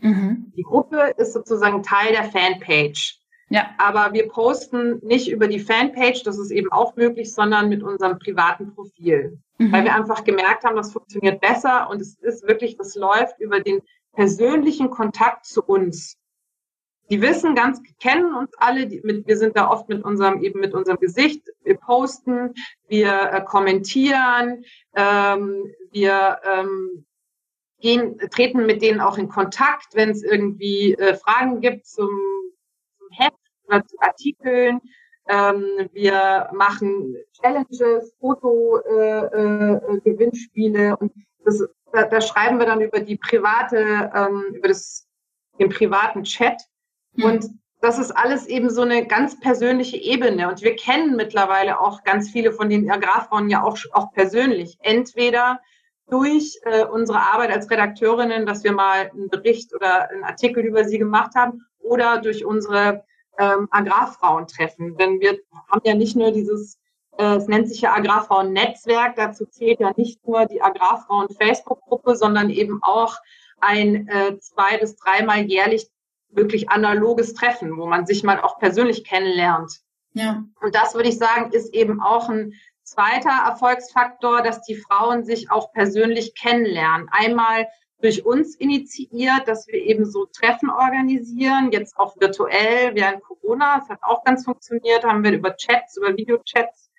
Mhm. 0.00 0.52
Die 0.56 0.62
Gruppe 0.62 1.14
ist 1.16 1.32
sozusagen 1.32 1.82
Teil 1.82 2.12
der 2.12 2.24
Fanpage. 2.24 3.18
Ja. 3.50 3.70
Aber 3.78 4.12
wir 4.12 4.28
posten 4.28 5.00
nicht 5.02 5.28
über 5.28 5.48
die 5.48 5.58
Fanpage, 5.58 6.22
das 6.22 6.38
ist 6.38 6.50
eben 6.50 6.70
auch 6.70 6.96
möglich, 6.96 7.32
sondern 7.34 7.68
mit 7.68 7.82
unserem 7.82 8.18
privaten 8.18 8.74
Profil. 8.74 9.40
Mhm. 9.58 9.72
Weil 9.72 9.84
wir 9.84 9.94
einfach 9.94 10.24
gemerkt 10.24 10.64
haben, 10.64 10.76
das 10.76 10.92
funktioniert 10.92 11.40
besser 11.40 11.88
und 11.90 12.00
es 12.00 12.16
ist 12.18 12.46
wirklich, 12.46 12.76
das 12.76 12.94
läuft 12.94 13.40
über 13.40 13.60
den 13.60 13.80
persönlichen 14.12 14.90
Kontakt 14.90 15.46
zu 15.46 15.62
uns. 15.62 16.16
Die 17.10 17.22
wissen 17.22 17.54
ganz, 17.54 17.80
kennen 18.00 18.34
uns 18.34 18.50
alle, 18.58 18.86
die, 18.86 19.00
mit, 19.02 19.26
wir 19.26 19.38
sind 19.38 19.56
da 19.56 19.70
oft 19.70 19.88
mit 19.88 20.04
unserem, 20.04 20.42
eben 20.42 20.60
mit 20.60 20.74
unserem 20.74 20.98
Gesicht, 20.98 21.48
wir 21.64 21.76
posten, 21.78 22.52
wir 22.86 23.32
äh, 23.32 23.42
kommentieren, 23.44 24.62
ähm, 24.94 25.72
wir 25.90 26.38
ähm, 26.44 27.06
gehen, 27.80 28.18
treten 28.30 28.66
mit 28.66 28.82
denen 28.82 29.00
auch 29.00 29.16
in 29.18 29.28
Kontakt, 29.28 29.94
wenn 29.94 30.10
es 30.10 30.22
irgendwie 30.22 30.94
äh, 30.94 31.14
Fragen 31.14 31.60
gibt 31.60 31.86
zum, 31.86 32.10
zum 32.98 33.08
Heft 33.10 33.34
oder 33.66 33.84
zu 33.84 33.96
Artikeln. 34.00 34.80
Ähm, 35.28 35.88
wir 35.92 36.48
machen 36.52 37.16
Challenges, 37.40 38.12
Foto-Gewinnspiele 38.18 40.78
äh, 40.78 40.88
äh, 40.88 40.94
und 40.94 41.12
das, 41.44 41.62
da, 41.92 42.02
da, 42.04 42.20
schreiben 42.20 42.58
wir 42.58 42.66
dann 42.66 42.80
über 42.80 42.98
die 43.00 43.16
private, 43.16 44.10
ähm, 44.14 44.54
über 44.54 44.68
das, 44.68 45.06
den 45.58 45.68
privaten 45.68 46.22
Chat. 46.24 46.62
Mhm. 47.12 47.24
Und 47.24 47.46
das 47.80 47.98
ist 47.98 48.10
alles 48.10 48.46
eben 48.46 48.70
so 48.70 48.82
eine 48.82 49.06
ganz 49.06 49.38
persönliche 49.38 49.98
Ebene. 49.98 50.48
Und 50.48 50.62
wir 50.62 50.74
kennen 50.76 51.14
mittlerweile 51.14 51.78
auch 51.80 52.02
ganz 52.04 52.30
viele 52.30 52.52
von 52.52 52.70
den 52.70 52.90
Agrarfrauen 52.90 53.50
ja 53.50 53.62
auch, 53.62 53.76
auch 53.92 54.10
persönlich. 54.12 54.78
Entweder 54.80 55.60
durch 56.10 56.58
äh, 56.62 56.84
unsere 56.84 57.20
Arbeit 57.20 57.50
als 57.50 57.70
Redakteurinnen, 57.70 58.46
dass 58.46 58.64
wir 58.64 58.72
mal 58.72 59.10
einen 59.10 59.28
Bericht 59.28 59.74
oder 59.74 60.10
einen 60.10 60.24
Artikel 60.24 60.64
über 60.64 60.84
sie 60.84 60.98
gemacht 60.98 61.34
haben, 61.34 61.64
oder 61.88 62.20
durch 62.20 62.44
unsere 62.44 63.04
ähm, 63.38 63.68
Agrarfrauentreffen. 63.70 64.96
Denn 64.96 65.20
wir 65.20 65.38
haben 65.70 65.80
ja 65.84 65.94
nicht 65.94 66.16
nur 66.16 66.32
dieses, 66.32 66.78
äh, 67.16 67.36
es 67.36 67.46
nennt 67.48 67.68
sich 67.68 67.80
ja 67.80 67.94
Agrarfrauen-Netzwerk, 67.94 69.16
dazu 69.16 69.46
zählt 69.46 69.80
ja 69.80 69.92
nicht 69.96 70.26
nur 70.26 70.46
die 70.46 70.62
Agrarfrauen-Facebook-Gruppe, 70.62 72.16
sondern 72.16 72.50
eben 72.50 72.80
auch 72.82 73.16
ein 73.60 74.08
äh, 74.08 74.38
zwei- 74.38 74.78
bis 74.78 74.96
dreimal 74.96 75.40
jährlich 75.42 75.88
wirklich 76.30 76.68
analoges 76.70 77.34
Treffen, 77.34 77.76
wo 77.78 77.86
man 77.86 78.06
sich 78.06 78.22
mal 78.22 78.40
auch 78.40 78.58
persönlich 78.58 79.04
kennenlernt. 79.04 79.80
Ja. 80.12 80.44
Und 80.60 80.74
das 80.74 80.94
würde 80.94 81.08
ich 81.08 81.18
sagen, 81.18 81.52
ist 81.52 81.72
eben 81.72 82.02
auch 82.02 82.28
ein 82.28 82.54
zweiter 82.88 83.46
Erfolgsfaktor, 83.46 84.42
dass 84.42 84.62
die 84.62 84.76
Frauen 84.76 85.24
sich 85.24 85.50
auch 85.50 85.72
persönlich 85.72 86.34
kennenlernen. 86.34 87.08
Einmal 87.10 87.68
durch 88.00 88.24
uns 88.24 88.54
initiiert, 88.54 89.46
dass 89.46 89.66
wir 89.66 89.74
eben 89.74 90.04
so 90.04 90.26
Treffen 90.26 90.70
organisieren, 90.70 91.72
jetzt 91.72 91.98
auch 91.98 92.16
virtuell 92.18 92.94
während 92.94 93.22
Corona. 93.22 93.80
Es 93.82 93.88
hat 93.88 94.02
auch 94.02 94.24
ganz 94.24 94.44
funktioniert, 94.44 95.04
haben 95.04 95.24
wir 95.24 95.32
über 95.32 95.56
Chats, 95.56 95.96
über 95.96 96.16
Videochats 96.16 96.90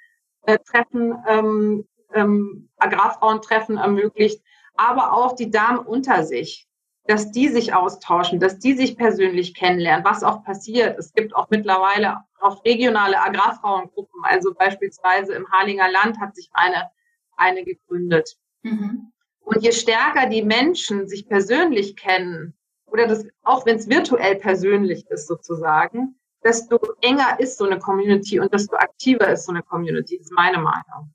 äh, 0.46 0.58
Treffen, 0.60 1.16
ähm, 1.28 1.88
ähm, 2.14 2.70
Agrarfrauentreffen 2.78 3.78
ermöglicht, 3.78 4.44
aber 4.76 5.14
auch 5.14 5.36
die 5.36 5.52
Damen 5.52 5.80
unter 5.80 6.24
sich, 6.24 6.68
dass 7.06 7.32
die 7.32 7.48
sich 7.50 7.74
austauschen, 7.74 8.40
dass 8.40 8.60
die 8.60 8.74
sich 8.74 8.98
persönlich 8.98 9.56
kennenlernen, 9.56 10.06
was 10.06 10.24
auch 10.24 10.44
passiert. 10.44 10.98
Es 11.00 11.14
gibt 11.14 11.36
auch 11.36 11.50
mittlerweile 11.50 12.24
auch 12.40 12.64
regionale 12.64 13.20
Agrarfrauengruppen, 13.20 14.22
also 14.24 14.54
beispielsweise 14.54 15.34
im 15.34 15.50
Harlinger 15.52 15.92
Land 15.92 16.20
hat 16.20 16.36
sich 16.36 16.50
eine, 16.54 16.90
eine 17.36 17.64
gegründet. 17.64 18.38
Mhm. 18.62 19.12
Und 19.40 19.64
je 19.64 19.72
stärker 19.72 20.28
die 20.28 20.44
Menschen 20.44 21.08
sich 21.08 21.28
persönlich 21.28 21.96
kennen, 21.96 22.54
oder 22.86 23.08
das, 23.08 23.26
auch 23.44 23.66
wenn 23.66 23.78
es 23.78 23.90
virtuell 23.90 24.36
persönlich 24.36 25.08
ist 25.10 25.28
sozusagen, 25.28 26.20
desto 26.44 26.80
enger 27.02 27.40
ist 27.40 27.58
so 27.58 27.66
eine 27.66 27.80
Community 27.80 28.40
und 28.40 28.54
desto 28.54 28.76
aktiver 28.76 29.28
ist 29.30 29.46
so 29.46 29.52
eine 29.52 29.64
Community, 29.64 30.16
ist 30.16 30.32
meine 30.32 30.60
Meinung. 30.60 31.14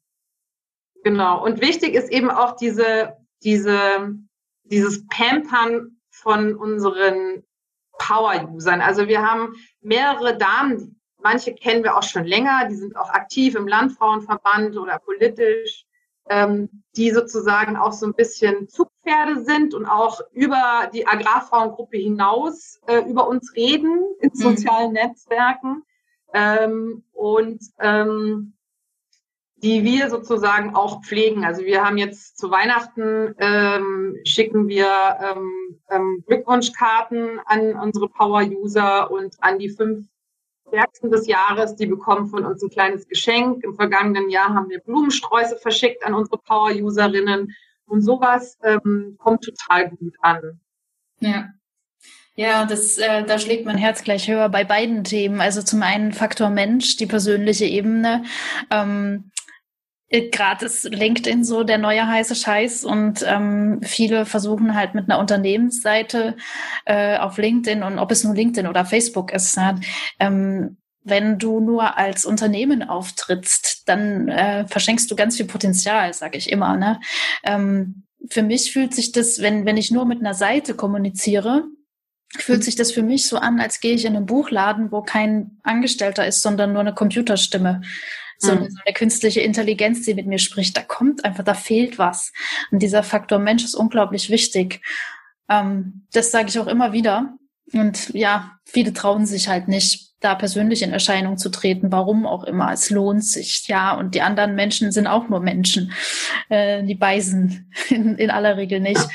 Genau. 1.03 1.45
Und 1.45 1.61
wichtig 1.61 1.95
ist 1.95 2.11
eben 2.11 2.31
auch 2.31 2.57
diese, 2.57 3.17
diese 3.43 4.19
dieses 4.65 5.07
Pampern 5.07 5.97
von 6.11 6.55
unseren 6.55 7.45
Power-Usern. 7.99 8.81
Also 8.81 9.09
wir 9.09 9.23
haben 9.23 9.55
mehrere 9.81 10.37
Damen, 10.37 11.01
manche 11.19 11.55
kennen 11.55 11.85
wir 11.85 11.97
auch 11.97 12.03
schon 12.03 12.25
länger, 12.25 12.69
die 12.69 12.77
sind 12.77 12.97
auch 12.97 13.11
aktiv 13.11 13.55
im 13.55 13.69
Landfrauenverband 13.69 14.77
oder 14.77 14.99
politisch, 14.99 15.87
ähm, 16.29 16.83
die 16.97 17.11
sozusagen 17.11 17.77
auch 17.77 17.93
so 17.93 18.07
ein 18.07 18.15
bisschen 18.15 18.69
Zugpferde 18.69 19.45
sind 19.45 19.75
und 19.75 19.87
auch 19.87 20.21
über 20.33 20.91
die 20.93 21.07
Agrarfrauengruppe 21.07 21.99
hinaus 21.99 22.81
äh, 22.87 23.01
über 23.01 23.29
uns 23.29 23.55
reden 23.55 24.03
in 24.21 24.31
mhm. 24.35 24.39
sozialen 24.39 24.93
Netzwerken. 24.93 25.83
Ähm, 26.33 27.05
und 27.13 27.63
ähm, 27.79 28.55
die 29.65 29.83
wir 29.83 30.11
sozusagen 30.11 30.75
auch 30.75 31.03
pflegen. 31.03 31.43
Also 31.43 31.65
wir 31.65 31.83
haben 31.83 31.97
jetzt 31.97 32.37
zu 32.37 32.51
Weihnachten 32.51 33.35
ähm, 33.39 34.21
schicken 34.25 34.69
wir 34.69 34.87
ähm, 35.23 35.51
ähm, 35.91 36.23
Glückwunschkarten 36.27 37.41
an 37.47 37.73
unsere 37.75 38.11
Power-User 38.11 39.11
und 39.11 39.35
an 39.41 39.59
die 39.59 39.71
fünf 39.71 40.07
Stärksten 40.69 41.11
des 41.11 41.27
Jahres. 41.27 41.77
Die 41.77 41.87
bekommen 41.87 42.27
von 42.27 42.45
uns 42.45 42.63
ein 42.63 42.69
kleines 42.69 43.09
Geschenk. 43.09 43.65
Im 43.65 43.75
vergangenen 43.75 44.29
Jahr 44.29 44.53
haben 44.53 44.69
wir 44.69 44.81
Blumensträuße 44.81 45.57
verschickt 45.57 46.05
an 46.05 46.13
unsere 46.13 46.37
Power-Userinnen 46.37 47.51
und 47.87 48.03
sowas 48.03 48.59
ähm, 48.63 49.17
kommt 49.19 49.45
total 49.45 49.89
gut 49.89 50.15
an. 50.21 50.61
Ja. 51.21 51.49
Ja, 52.37 52.67
das, 52.67 52.99
äh, 52.99 53.23
da 53.25 53.39
schlägt 53.39 53.65
mein 53.65 53.79
Herz 53.79 54.03
gleich 54.03 54.29
höher 54.29 54.49
bei 54.49 54.65
beiden 54.65 55.05
Themen. 55.05 55.41
Also 55.41 55.63
zum 55.63 55.83
einen 55.83 56.13
Faktor 56.13 56.51
Mensch, 56.51 56.97
die 56.97 57.07
persönliche 57.07 57.65
Ebene. 57.65 58.25
Ähm, 58.71 59.31
äh, 59.31 59.34
gerade 60.11 60.67
ist 60.67 60.85
LinkedIn 60.85 61.45
so 61.45 61.65
der 61.65 61.79
neue 61.79 62.07
heiße 62.07 62.35
Scheiß 62.35 62.85
und 62.85 63.25
ähm, 63.27 63.81
viele 63.83 64.27
versuchen 64.27 64.75
halt 64.75 64.95
mit 64.95 65.11
einer 65.11 65.19
Unternehmensseite 65.19 66.37
äh, 66.85 67.19
auf 67.19 67.39
LinkedIn 67.39 67.83
und 67.83 67.99
ob 67.99 68.11
es 68.11 68.25
nur 68.25 68.35
LinkedIn 68.35 68.69
oder 68.69 68.85
Facebook 68.85 69.33
ist, 69.33 69.57
ja, 69.57 69.75
ähm, 70.21 70.77
wenn 71.05 71.39
du 71.39 71.61
nur 71.61 71.99
als 71.99 72.25
Unternehmen 72.25 72.83
auftrittst, 72.83 73.89
dann 73.89 74.29
äh, 74.29 74.67
verschenkst 74.67 75.11
du 75.11 75.17
ganz 75.17 75.37
viel 75.37 75.47
Potenzial, 75.47 76.13
sage 76.15 76.39
ich 76.39 76.51
immer. 76.51 76.77
Ne? 76.77 76.99
Ähm, 77.45 78.05
für 78.31 78.43
mich 78.43 78.73
fühlt 78.73 78.95
sich 78.95 79.13
das, 79.13 79.43
wenn, 79.43 79.67
wenn 79.67 79.77
ich 79.77 79.91
nur 79.91 80.07
mit 80.07 80.21
einer 80.21 80.33
Seite 80.33 80.75
kommuniziere, 80.75 81.65
fühlt 82.37 82.65
sich 82.65 82.77
das 82.77 82.93
für 82.93 83.03
mich 83.03 83.27
so 83.27 83.37
an, 83.37 83.61
als 83.61 83.81
gehe 83.81 83.95
ich 83.95 84.05
in 84.05 84.17
einen 84.17 84.27
Buchladen, 84.27 84.91
wo 84.93 85.03
kein 85.03 85.59
Angestellter 85.63 86.27
ist, 86.27 86.43
sondern 86.43 86.73
nur 86.73 86.81
eine 86.81 86.95
Computerstimme 86.95 87.83
so, 88.39 88.55
mhm. 88.55 88.71
so 88.71 88.79
eine 88.85 88.95
künstliche 88.95 89.41
Intelligenz, 89.41 90.03
die 90.03 90.15
mit 90.15 90.27
mir 90.27 90.39
spricht. 90.39 90.77
Da 90.77 90.83
kommt 90.83 91.25
einfach, 91.25 91.45
da 91.45 91.55
fehlt 91.55 91.99
was. 91.99 92.33
Und 92.71 92.83
dieser 92.83 93.03
Faktor 93.03 93.39
Mensch 93.39 93.65
ist 93.65 93.75
unglaublich 93.75 94.31
wichtig. 94.31 94.81
Ähm, 95.49 96.07
das 96.13 96.31
sage 96.31 96.49
ich 96.49 96.59
auch 96.59 96.67
immer 96.67 96.93
wieder. 96.93 97.35
Und 97.73 98.11
ja, 98.15 98.53
viele 98.65 98.93
trauen 98.93 99.27
sich 99.27 99.49
halt 99.49 99.69
nicht, 99.69 100.13
da 100.21 100.35
persönlich 100.35 100.83
in 100.83 100.93
Erscheinung 100.93 101.37
zu 101.37 101.51
treten, 101.51 101.93
warum 101.93 102.27
auch 102.27 102.45
immer. 102.45 102.73
Es 102.73 102.89
lohnt 102.89 103.25
sich, 103.25 103.69
ja. 103.69 103.95
Und 103.95 104.15
die 104.15 104.23
anderen 104.23 104.55
Menschen 104.55 104.91
sind 104.91 105.07
auch 105.07 105.29
nur 105.29 105.41
Menschen. 105.41 105.93
Äh, 106.49 106.83
die 106.85 106.95
beißen 106.95 107.71
in, 107.91 108.17
in 108.17 108.31
aller 108.31 108.57
Regel 108.57 108.81
nicht. 108.81 109.07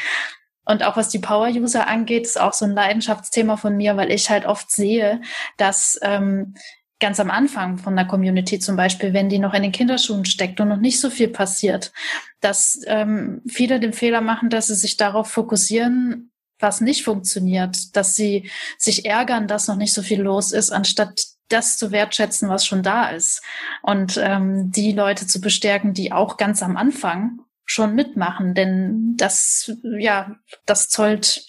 Und 0.69 0.83
auch 0.83 0.95
was 0.95 1.09
die 1.09 1.17
Power-User 1.17 1.87
angeht, 1.87 2.27
ist 2.27 2.39
auch 2.39 2.53
so 2.53 2.63
ein 2.63 2.75
Leidenschaftsthema 2.75 3.57
von 3.57 3.75
mir, 3.75 3.97
weil 3.97 4.11
ich 4.11 4.29
halt 4.29 4.45
oft 4.45 4.69
sehe, 4.69 5.19
dass 5.57 5.97
ähm, 6.03 6.53
ganz 6.99 7.19
am 7.19 7.31
Anfang 7.31 7.79
von 7.79 7.95
der 7.95 8.05
Community 8.05 8.59
zum 8.59 8.75
Beispiel, 8.75 9.11
wenn 9.11 9.29
die 9.29 9.39
noch 9.39 9.55
in 9.55 9.63
den 9.63 9.71
Kinderschuhen 9.71 10.25
steckt 10.25 10.61
und 10.61 10.67
noch 10.67 10.77
nicht 10.77 10.99
so 10.99 11.09
viel 11.09 11.29
passiert, 11.29 11.91
dass 12.39 12.79
ähm, 12.85 13.41
viele 13.47 13.79
den 13.79 13.93
Fehler 13.93 14.21
machen, 14.21 14.51
dass 14.51 14.67
sie 14.67 14.75
sich 14.75 14.95
darauf 14.95 15.31
fokussieren, 15.31 16.31
was 16.59 16.81
nicht 16.81 17.03
funktioniert, 17.03 17.95
dass 17.95 18.15
sie 18.15 18.51
sich 18.77 19.05
ärgern, 19.05 19.47
dass 19.47 19.67
noch 19.67 19.77
nicht 19.77 19.93
so 19.93 20.03
viel 20.03 20.21
los 20.21 20.51
ist, 20.51 20.69
anstatt 20.69 21.25
das 21.47 21.77
zu 21.77 21.89
wertschätzen, 21.91 22.47
was 22.47 22.63
schon 22.63 22.83
da 22.83 23.09
ist. 23.09 23.41
Und 23.81 24.19
ähm, 24.21 24.71
die 24.71 24.91
Leute 24.91 25.25
zu 25.25 25.41
bestärken, 25.41 25.95
die 25.95 26.11
auch 26.11 26.37
ganz 26.37 26.61
am 26.61 26.77
Anfang 26.77 27.39
schon 27.69 27.93
mitmachen, 27.93 28.55
denn 28.55 29.15
das, 29.15 29.71
ja, 29.83 30.35
das 30.65 30.89
zollt, 30.89 31.45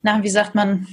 na, 0.00 0.22
wie 0.22 0.30
sagt 0.30 0.54
man, 0.54 0.88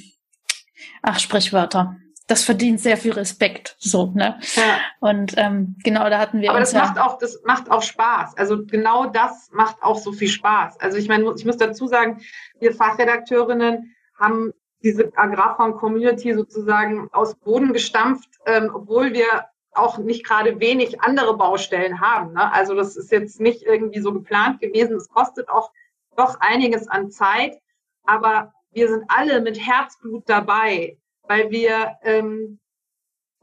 ach, 1.02 1.20
Sprichwörter 1.20 1.96
das 2.32 2.46
verdient 2.46 2.80
sehr 2.80 2.96
viel 2.96 3.12
Respekt. 3.12 3.76
So, 3.78 4.14
ne? 4.16 4.40
Ja. 4.56 4.78
Und 5.02 5.34
ähm, 5.38 5.76
genau, 5.84 6.10
da 6.10 6.18
hatten 6.18 6.40
wir. 6.40 6.50
Aber 6.50 6.62
das 6.62 6.74
macht 6.74 6.98
auch, 6.98 7.18
das 7.18 7.42
macht 7.44 7.70
auch 7.70 7.82
Spaß. 7.82 8.38
Also 8.38 8.66
genau 8.66 9.08
das 9.08 9.50
macht 9.52 9.84
auch 9.84 9.98
so 9.98 10.14
viel 10.14 10.30
Spaß. 10.30 10.80
Also 10.80 10.98
ich 10.98 11.10
meine, 11.10 11.34
ich 11.36 11.46
muss 11.46 11.58
dazu 11.58 11.88
sagen, 11.88 12.22
wir 12.60 12.74
Fachredakteurinnen 12.74 13.94
haben 14.18 14.54
diese 14.82 15.12
Agrarfarm-Community 15.14 16.34
sozusagen 16.34 17.10
aus 17.12 17.36
Boden 17.36 17.74
gestampft, 17.74 18.30
ähm, 18.46 18.72
obwohl 18.74 19.14
wir 19.14 19.26
auch 19.74 19.98
nicht 19.98 20.26
gerade 20.26 20.60
wenig 20.60 21.02
andere 21.02 21.38
Baustellen 21.38 22.02
haben. 22.02 22.34
Ne? 22.34 22.52
Also 22.52 22.76
das 22.76 22.96
ist 22.98 23.12
jetzt 23.12 23.40
nicht 23.40 23.64
irgendwie 23.64 24.02
so 24.02 24.14
geplant 24.14 24.60
gewesen. 24.60 24.96
Es 24.96 25.10
kostet 25.10 25.50
auch 25.50 25.72
doch 26.18 26.40
einiges 26.40 26.88
an 26.88 27.10
Zeit, 27.10 27.58
aber 28.04 28.54
wir 28.72 28.88
sind 28.88 29.06
alle 29.08 29.42
mit 29.42 29.60
Herzblut 29.60 30.24
dabei, 30.28 30.98
weil 31.24 31.52
wir, 31.52 31.98
ähm, 32.04 32.60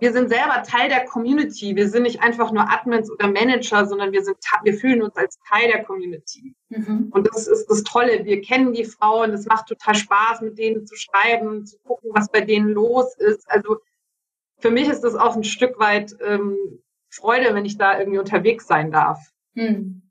wir 0.00 0.12
sind 0.12 0.28
selber 0.28 0.62
Teil 0.62 0.88
der 0.88 1.06
Community. 1.06 1.74
Wir 1.74 1.88
sind 1.88 2.04
nicht 2.04 2.22
einfach 2.22 2.52
nur 2.52 2.70
Admins 2.70 3.10
oder 3.10 3.26
Manager, 3.26 3.84
sondern 3.86 4.12
wir 4.12 4.22
sind, 4.22 4.36
wir 4.62 4.74
fühlen 4.74 5.02
uns 5.02 5.16
als 5.16 5.38
Teil 5.48 5.68
der 5.68 5.84
Community. 5.84 6.54
Mhm. 6.68 7.08
Und 7.10 7.26
das 7.26 7.48
ist 7.48 7.66
das 7.66 7.82
Tolle. 7.82 8.24
Wir 8.24 8.40
kennen 8.40 8.72
die 8.72 8.84
Frauen. 8.84 9.32
Es 9.32 9.46
macht 9.46 9.66
total 9.66 9.96
Spaß, 9.96 10.42
mit 10.42 10.58
denen 10.58 10.86
zu 10.86 10.94
schreiben, 10.94 11.66
zu 11.66 11.78
gucken, 11.78 12.10
was 12.14 12.30
bei 12.30 12.42
denen 12.42 12.68
los 12.68 13.16
ist. 13.16 13.50
Also 13.50 13.78
für 14.58 14.70
mich 14.70 14.88
ist 14.88 15.02
das 15.02 15.14
auch 15.14 15.36
ein 15.36 15.44
Stück 15.44 15.78
weit 15.78 16.14
ähm, 16.24 16.56
Freude, 17.10 17.54
wenn 17.54 17.64
ich 17.64 17.78
da 17.78 17.98
irgendwie 17.98 18.18
unterwegs 18.18 18.66
sein 18.66 18.90
darf. 18.90 19.32
Mhm. 19.54 20.02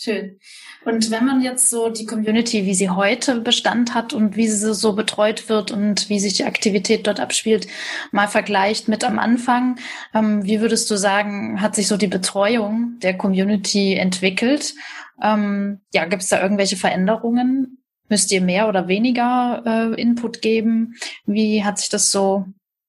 Schön. 0.00 0.38
Und 0.84 1.10
wenn 1.10 1.26
man 1.26 1.42
jetzt 1.42 1.70
so 1.70 1.88
die 1.88 2.06
Community, 2.06 2.64
wie 2.66 2.74
sie 2.74 2.88
heute 2.88 3.40
Bestand 3.40 3.94
hat 3.94 4.12
und 4.12 4.36
wie 4.36 4.46
sie 4.46 4.72
so 4.72 4.92
betreut 4.92 5.48
wird 5.48 5.72
und 5.72 6.08
wie 6.08 6.20
sich 6.20 6.34
die 6.34 6.44
Aktivität 6.44 7.08
dort 7.08 7.18
abspielt, 7.18 7.66
mal 8.12 8.28
vergleicht 8.28 8.86
mit 8.86 9.02
am 9.02 9.18
Anfang, 9.18 9.80
ähm, 10.14 10.44
wie 10.44 10.60
würdest 10.60 10.88
du 10.88 10.96
sagen, 10.96 11.60
hat 11.60 11.74
sich 11.74 11.88
so 11.88 11.96
die 11.96 12.06
Betreuung 12.06 12.98
der 13.02 13.16
Community 13.16 13.94
entwickelt? 13.94 14.74
Ähm, 15.20 15.80
ja, 15.92 16.04
gibt 16.04 16.22
es 16.22 16.28
da 16.28 16.40
irgendwelche 16.40 16.76
Veränderungen? 16.76 17.82
Müsst 18.08 18.30
ihr 18.30 18.40
mehr 18.40 18.68
oder 18.68 18.86
weniger 18.86 19.64
äh, 19.66 20.00
Input 20.00 20.42
geben? 20.42 20.94
Wie 21.26 21.64
hat 21.64 21.80
sich 21.80 21.88
das 21.88 22.12
so 22.12 22.46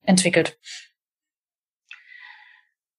entwickelt? 0.10 0.58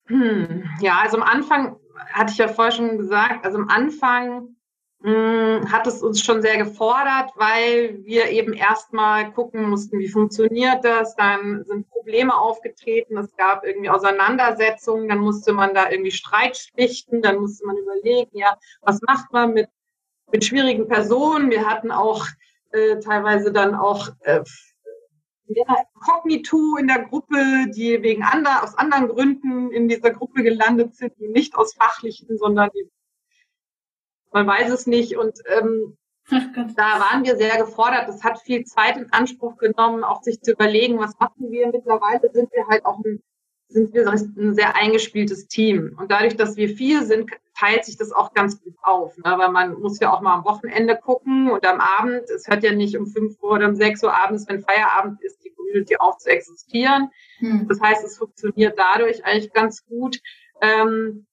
Hm, 0.07 0.65
ja, 0.81 0.99
also 1.03 1.19
am 1.19 1.23
Anfang 1.23 1.77
hatte 2.13 2.33
ich 2.33 2.39
ja 2.39 2.49
vorher 2.49 2.73
schon 2.73 2.99
gesagt, 2.99 3.45
also 3.45 3.59
am 3.59 3.69
Anfang 3.69 4.57
hm, 5.03 5.71
hat 5.73 5.87
es 5.87 6.03
uns 6.03 6.23
schon 6.23 6.43
sehr 6.43 6.59
gefordert, 6.59 7.31
weil 7.37 8.05
wir 8.05 8.31
eben 8.31 8.53
erstmal 8.53 9.33
gucken 9.33 9.69
mussten, 9.69 9.99
wie 9.99 10.09
funktioniert 10.09 10.85
das. 10.85 11.17
Dann 11.17 11.65
sind 11.65 11.89
Probleme 11.91 12.37
aufgetreten, 12.37 13.17
es 13.17 13.35
gab 13.37 13.65
irgendwie 13.65 13.91
Auseinandersetzungen, 13.91 15.09
dann 15.09 15.19
musste 15.19 15.53
man 15.53 15.75
da 15.75 15.91
irgendwie 15.91 16.11
Streit 16.11 16.57
schlichten, 16.57 17.23
dann 17.23 17.39
musste 17.39 17.67
man 17.67 17.77
überlegen, 17.77 18.37
ja, 18.37 18.57
was 18.83 19.01
macht 19.03 19.33
man 19.33 19.55
mit, 19.55 19.69
mit 20.33 20.45
schwierigen 20.45 20.87
Personen? 20.87 21.51
Wir 21.51 21.67
hatten 21.69 21.91
auch 21.91 22.27
äh, 22.73 22.99
teilweise 23.01 23.53
dann 23.53 23.75
auch 23.75 24.09
äh, 24.21 24.43
ja, 25.55 25.77
Kognito 25.95 26.77
in 26.77 26.87
der 26.87 27.05
Gruppe, 27.05 27.67
die 27.75 28.03
wegen 28.03 28.23
ander, 28.23 28.63
aus 28.63 28.77
anderen 28.77 29.09
Gründen 29.09 29.71
in 29.71 29.89
dieser 29.89 30.11
Gruppe 30.11 30.43
gelandet 30.43 30.95
sind, 30.95 31.13
die 31.19 31.29
nicht 31.29 31.57
aus 31.57 31.75
fachlichen, 31.75 32.39
sondern 32.39 32.71
die, 32.75 32.89
man 34.33 34.47
weiß 34.47 34.71
es 34.71 34.87
nicht. 34.87 35.17
Und 35.17 35.41
ähm, 35.47 35.97
da 36.77 37.01
waren 37.01 37.25
wir 37.25 37.37
sehr 37.37 37.59
gefordert. 37.59 38.09
Das 38.09 38.23
hat 38.23 38.41
viel 38.41 38.65
Zeit 38.65 38.97
in 38.97 39.13
Anspruch 39.13 39.57
genommen, 39.57 40.05
auch 40.05 40.23
sich 40.23 40.41
zu 40.41 40.53
überlegen, 40.53 40.99
was 40.99 41.19
machen 41.19 41.51
wir. 41.51 41.67
Mittlerweile 41.69 42.31
sind 42.33 42.53
wir 42.53 42.67
halt 42.69 42.85
auch 42.85 42.99
ein, 43.05 43.21
sind 43.69 43.93
wir 43.93 44.09
ein 44.09 44.55
sehr 44.55 44.77
eingespieltes 44.77 45.49
Team. 45.49 45.97
Und 45.99 46.11
dadurch, 46.11 46.37
dass 46.37 46.57
wir 46.57 46.69
viel 46.69 47.05
sind, 47.05 47.31
teilt 47.61 47.85
sich 47.85 47.97
das 47.97 48.13
auch 48.13 48.33
ganz 48.33 48.63
gut 48.63 48.75
auf, 48.83 49.17
ne? 49.19 49.35
weil 49.37 49.51
man 49.51 49.79
muss 49.81 50.01
ja 50.01 50.13
auch 50.13 50.21
mal 50.21 50.35
am 50.35 50.45
Wochenende 50.45 50.97
gucken 50.97 51.51
und 51.51 51.67
am 51.67 51.81
Abend, 51.81 52.29
es 52.31 52.49
hört 52.49 52.65
ja 52.65 52.73
nicht 52.73 52.97
um 52.97 53.07
5 53.07 53.43
Uhr 53.43 53.51
oder 53.53 53.69
um 53.69 53.75
6 53.75 54.03
Uhr 54.03 54.15
abends, 54.15 54.47
wenn 54.49 54.63
Feierabend 54.63 55.23
ist, 55.23 55.40
Community 55.71 55.97
auch 55.99 56.19
zu 56.19 56.31
existieren. 56.31 57.11
Hm. 57.39 57.67
Das 57.69 57.81
heißt, 57.81 58.05
es 58.05 58.19
funktioniert 58.19 58.79
dadurch 58.79 59.25
eigentlich 59.25 59.53
ganz 59.53 59.85
gut. 59.87 60.19
Ähm, 60.61 61.27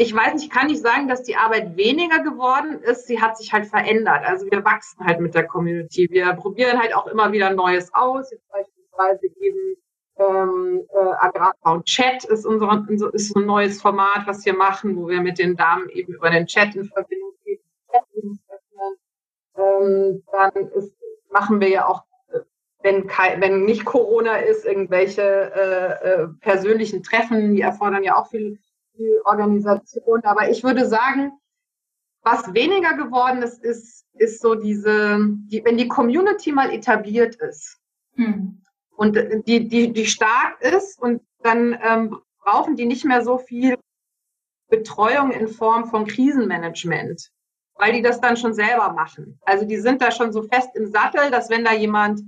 ich 0.00 0.14
weiß 0.14 0.34
nicht, 0.34 0.44
ich 0.44 0.50
kann 0.50 0.68
nicht 0.68 0.80
sagen, 0.80 1.08
dass 1.08 1.24
die 1.24 1.36
Arbeit 1.36 1.76
weniger 1.76 2.20
geworden 2.20 2.80
ist. 2.82 3.06
Sie 3.06 3.20
hat 3.20 3.36
sich 3.36 3.52
halt 3.52 3.66
verändert. 3.66 4.24
Also 4.24 4.46
wir 4.48 4.64
wachsen 4.64 5.04
halt 5.04 5.20
mit 5.20 5.34
der 5.34 5.46
Community. 5.46 6.06
Wir 6.10 6.32
probieren 6.34 6.78
halt 6.78 6.94
auch 6.94 7.08
immer 7.08 7.32
wieder 7.32 7.50
Neues 7.50 7.92
aus. 7.92 8.30
Jetzt 8.30 8.48
beispielsweise 8.48 9.26
eben 9.40 9.76
ähm, 10.18 10.86
äh, 10.92 10.98
Agrarfrauen 10.98 11.84
Chat 11.84 12.24
ist 12.24 12.46
unser 12.46 12.86
ist 13.12 13.36
ein 13.36 13.46
neues 13.46 13.80
Format, 13.82 14.26
was 14.26 14.44
wir 14.44 14.54
machen, 14.54 14.96
wo 14.96 15.08
wir 15.08 15.20
mit 15.20 15.38
den 15.38 15.56
Damen 15.56 15.88
eben 15.90 16.14
über 16.14 16.30
den 16.30 16.46
Chat 16.46 16.74
in 16.76 16.84
Verbindung 16.84 17.32
gehen. 17.44 17.60
ähm, 19.56 20.22
dann 20.30 20.52
ist, 20.72 20.96
machen 21.30 21.60
wir 21.60 21.68
ja 21.68 21.86
auch, 21.86 22.04
wenn, 22.82 23.08
wenn 23.08 23.64
nicht 23.64 23.84
Corona 23.84 24.36
ist, 24.36 24.64
irgendwelche 24.64 25.22
äh, 25.22 26.22
äh, 26.22 26.28
persönlichen 26.40 27.02
Treffen, 27.02 27.54
die 27.54 27.60
erfordern 27.60 28.04
ja 28.04 28.16
auch 28.16 28.28
viel, 28.28 28.58
viel 28.94 29.20
Organisation. 29.24 30.22
Aber 30.24 30.48
ich 30.48 30.62
würde 30.62 30.86
sagen, 30.86 31.32
was 32.22 32.54
weniger 32.54 32.94
geworden 32.94 33.42
ist, 33.42 33.64
ist, 33.64 34.06
ist 34.14 34.40
so 34.40 34.54
diese, 34.54 35.18
die, 35.50 35.64
wenn 35.64 35.76
die 35.76 35.88
Community 35.88 36.52
mal 36.52 36.70
etabliert 36.70 37.36
ist 37.36 37.78
hm. 38.14 38.62
und 38.96 39.16
die, 39.46 39.68
die, 39.68 39.92
die 39.92 40.06
stark 40.06 40.60
ist 40.60 41.00
und 41.00 41.22
dann 41.42 41.78
ähm, 41.82 42.18
brauchen 42.40 42.76
die 42.76 42.86
nicht 42.86 43.04
mehr 43.04 43.22
so 43.22 43.38
viel 43.38 43.76
Betreuung 44.68 45.30
in 45.30 45.48
Form 45.48 45.86
von 45.86 46.06
Krisenmanagement, 46.06 47.30
weil 47.76 47.92
die 47.92 48.02
das 48.02 48.20
dann 48.20 48.36
schon 48.36 48.52
selber 48.52 48.92
machen. 48.92 49.40
Also 49.42 49.64
die 49.64 49.78
sind 49.78 50.02
da 50.02 50.10
schon 50.10 50.32
so 50.32 50.42
fest 50.42 50.70
im 50.74 50.90
Sattel, 50.90 51.30
dass 51.30 51.48
wenn 51.48 51.64
da 51.64 51.72
jemand 51.72 52.20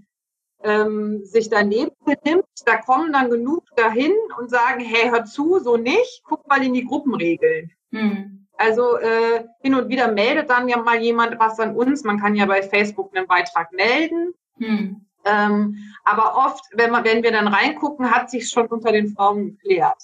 ähm, 0.62 1.25
sich 1.25 1.49
daneben 1.49 1.92
benimmt, 2.05 2.44
da 2.64 2.77
kommen 2.77 3.12
dann 3.12 3.31
genug 3.31 3.64
dahin 3.77 4.12
und 4.38 4.51
sagen, 4.51 4.81
hey, 4.81 5.11
hör 5.11 5.25
zu, 5.25 5.59
so 5.59 5.77
nicht, 5.77 6.23
guck 6.25 6.46
mal 6.49 6.62
in 6.62 6.75
die 6.75 6.85
Gruppenregeln. 6.85 7.70
Hm. 7.92 8.46
Also 8.57 8.99
äh, 8.99 9.44
hin 9.62 9.75
und 9.75 9.88
wieder 9.88 10.12
meldet 10.12 10.51
dann 10.51 10.68
ja 10.68 10.77
mal 10.77 11.01
jemand 11.01 11.38
was 11.38 11.59
an 11.59 11.75
uns. 11.75 12.05
Man 12.05 12.20
kann 12.20 12.35
ja 12.35 12.44
bei 12.44 12.62
Facebook 12.62 13.16
einen 13.16 13.27
Beitrag 13.27 13.73
melden. 13.73 14.35
Hm. 14.59 15.07
Ähm, 15.25 15.77
aber 16.05 16.37
oft, 16.37 16.64
wenn, 16.75 16.90
man, 16.90 17.05
wenn 17.05 17.23
wir 17.23 17.33
dann 17.33 17.49
reingucken, 17.49 18.11
hat 18.11 18.31
sich 18.31 18.49
schon 18.51 18.66
unter 18.66 18.92
den 18.92 19.14
Frauen 19.14 19.59
geklärt. 19.59 20.03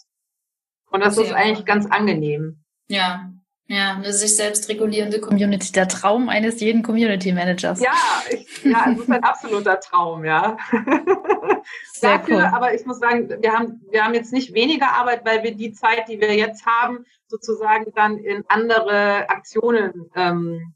Und 0.91 1.05
das 1.05 1.17
Sehr 1.17 1.25
ist 1.25 1.33
eigentlich 1.33 1.67
ganz 1.67 1.87
angenehm. 1.87 2.63
Ja, 2.89 3.31
ja, 3.69 3.95
eine 3.95 4.13
sich 4.13 4.37
selbst 4.37 4.69
regulierende 4.69 5.21
Community, 5.21 5.73
der 5.73 5.89
Traum 5.89 6.29
eines 6.29 6.61
jeden 6.61 6.83
Community 6.83 7.33
Managers. 7.33 7.81
Ja, 7.81 7.95
ich, 8.31 8.65
ja, 8.65 8.87
es 8.93 9.01
ist 9.01 9.11
ein 9.11 9.25
absoluter 9.25 9.81
Traum, 9.81 10.25
ja. 10.25 10.57
Sehr 11.93 12.19
Dafür, 12.19 12.37
cool. 12.37 12.51
aber 12.53 12.75
ich 12.75 12.87
muss 12.87 13.01
sagen, 13.01 13.29
wir 13.29 13.53
haben, 13.53 13.81
wir 13.91 14.05
haben 14.05 14.15
jetzt 14.15 14.33
nicht 14.33 14.55
weniger 14.55 14.93
Arbeit, 14.93 15.25
weil 15.25 15.43
wir 15.43 15.55
die 15.55 15.73
Zeit, 15.73 16.09
die 16.09 16.21
wir 16.21 16.35
jetzt 16.35 16.65
haben, 16.65 17.05
sozusagen 17.27 17.93
dann 17.95 18.19
in 18.19 18.45
andere 18.47 19.29
Aktionen 19.29 20.11
ähm, 20.15 20.75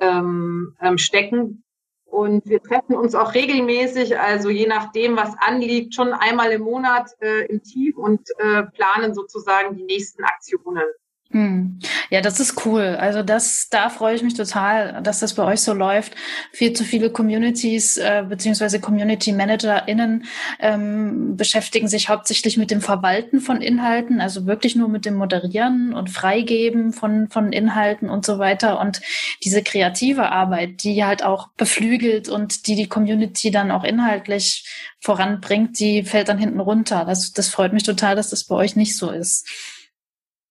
ähm, 0.00 0.76
ähm 0.80 0.98
stecken, 0.98 1.64
und 2.10 2.46
wir 2.46 2.62
treffen 2.62 2.96
uns 2.96 3.14
auch 3.14 3.34
regelmäßig, 3.34 4.18
also 4.18 4.48
je 4.48 4.66
nachdem, 4.66 5.16
was 5.16 5.34
anliegt, 5.38 5.94
schon 5.94 6.14
einmal 6.14 6.52
im 6.52 6.62
Monat 6.62 7.10
äh, 7.20 7.44
im 7.46 7.62
Team 7.62 7.96
und 7.96 8.22
äh, 8.38 8.62
planen 8.62 9.14
sozusagen 9.14 9.76
die 9.76 9.84
nächsten 9.84 10.24
Aktionen. 10.24 10.84
Hm. 11.30 11.78
Ja, 12.08 12.22
das 12.22 12.40
ist 12.40 12.64
cool. 12.64 12.96
Also 12.98 13.22
das, 13.22 13.68
da 13.68 13.90
freue 13.90 14.14
ich 14.14 14.22
mich 14.22 14.32
total, 14.32 15.02
dass 15.02 15.20
das 15.20 15.34
bei 15.34 15.44
euch 15.44 15.60
so 15.60 15.74
läuft. 15.74 16.14
Viel 16.52 16.72
zu 16.72 16.84
viele 16.84 17.10
Communities 17.10 17.98
äh, 17.98 18.24
beziehungsweise 18.26 18.80
Community 18.80 19.32
ManagerInnen 19.32 20.24
ähm, 20.58 21.36
beschäftigen 21.36 21.86
sich 21.86 22.08
hauptsächlich 22.08 22.56
mit 22.56 22.70
dem 22.70 22.80
Verwalten 22.80 23.40
von 23.40 23.60
Inhalten, 23.60 24.22
also 24.22 24.46
wirklich 24.46 24.74
nur 24.74 24.88
mit 24.88 25.04
dem 25.04 25.16
Moderieren 25.16 25.92
und 25.92 26.08
Freigeben 26.08 26.94
von 26.94 27.28
von 27.28 27.52
Inhalten 27.52 28.08
und 28.08 28.24
so 28.24 28.38
weiter. 28.38 28.80
Und 28.80 29.02
diese 29.44 29.62
kreative 29.62 30.30
Arbeit, 30.30 30.82
die 30.82 31.04
halt 31.04 31.22
auch 31.22 31.48
beflügelt 31.58 32.30
und 32.30 32.66
die 32.66 32.74
die 32.74 32.88
Community 32.88 33.50
dann 33.50 33.70
auch 33.70 33.84
inhaltlich 33.84 34.64
voranbringt, 35.00 35.78
die 35.78 36.04
fällt 36.04 36.30
dann 36.30 36.38
hinten 36.38 36.60
runter. 36.60 37.04
Das, 37.04 37.32
das 37.32 37.48
freut 37.48 37.74
mich 37.74 37.82
total, 37.82 38.16
dass 38.16 38.30
das 38.30 38.44
bei 38.44 38.54
euch 38.54 38.76
nicht 38.76 38.96
so 38.96 39.10
ist. 39.10 39.46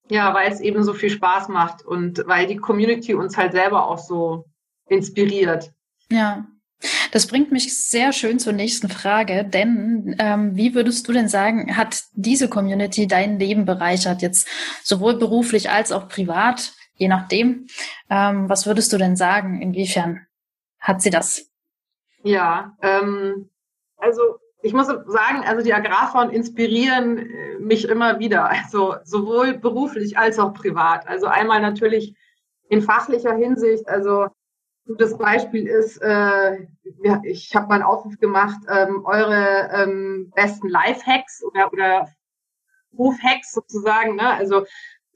Ja, 0.09 0.33
weil 0.33 0.51
es 0.51 0.61
eben 0.61 0.83
so 0.83 0.93
viel 0.93 1.09
Spaß 1.09 1.49
macht 1.49 1.85
und 1.85 2.23
weil 2.27 2.47
die 2.47 2.57
Community 2.57 3.13
uns 3.13 3.37
halt 3.37 3.51
selber 3.51 3.87
auch 3.87 3.97
so 3.97 4.45
inspiriert. 4.87 5.71
Ja. 6.09 6.45
Das 7.11 7.25
bringt 7.25 7.51
mich 7.51 7.75
sehr 7.75 8.13
schön 8.13 8.37
zur 8.37 8.53
nächsten 8.53 8.87
Frage, 8.87 9.43
denn 9.43 10.15
ähm, 10.19 10.55
wie 10.55 10.75
würdest 10.75 11.07
du 11.07 11.11
denn 11.11 11.27
sagen, 11.27 11.75
hat 11.75 12.03
diese 12.13 12.49
Community 12.49 13.07
dein 13.07 13.39
Leben 13.39 13.65
bereichert, 13.65 14.21
jetzt 14.21 14.47
sowohl 14.83 15.15
beruflich 15.15 15.71
als 15.71 15.91
auch 15.91 16.07
privat, 16.07 16.73
je 16.95 17.07
nachdem? 17.07 17.65
Ähm, 18.11 18.47
was 18.47 18.67
würdest 18.67 18.93
du 18.93 18.97
denn 18.99 19.15
sagen, 19.15 19.59
inwiefern 19.59 20.27
hat 20.79 21.01
sie 21.01 21.09
das? 21.09 21.49
Ja, 22.23 22.77
ähm, 22.83 23.49
also 23.97 24.21
ich 24.61 24.73
muss 24.73 24.87
sagen, 24.87 25.43
also 25.45 25.63
die 25.63 25.73
Agrarfonds 25.73 26.33
inspirieren 26.33 27.17
äh, 27.17 27.59
mich 27.59 27.87
immer 27.87 28.19
wieder, 28.19 28.49
also 28.49 28.95
sowohl 29.03 29.57
beruflich 29.57 30.17
als 30.17 30.39
auch 30.39 30.53
privat. 30.53 31.07
Also 31.07 31.27
einmal 31.27 31.61
natürlich 31.61 32.15
in 32.69 32.81
fachlicher 32.81 33.35
Hinsicht, 33.35 33.87
also 33.87 34.27
gutes 34.85 35.17
Beispiel 35.17 35.67
ist, 35.67 35.97
äh, 35.97 36.67
ja, 37.03 37.21
ich 37.23 37.53
habe 37.55 37.67
mal 37.67 37.75
einen 37.75 37.83
Aufruf 37.83 38.17
gemacht, 38.19 38.59
ähm, 38.69 39.05
eure 39.05 39.69
ähm, 39.73 40.31
besten 40.35 40.69
Life-Hacks 40.69 41.43
oder, 41.43 41.71
oder 41.71 42.07
Hof-Hacks 42.97 43.51
sozusagen. 43.51 44.15
Ne? 44.15 44.27
Also 44.27 44.65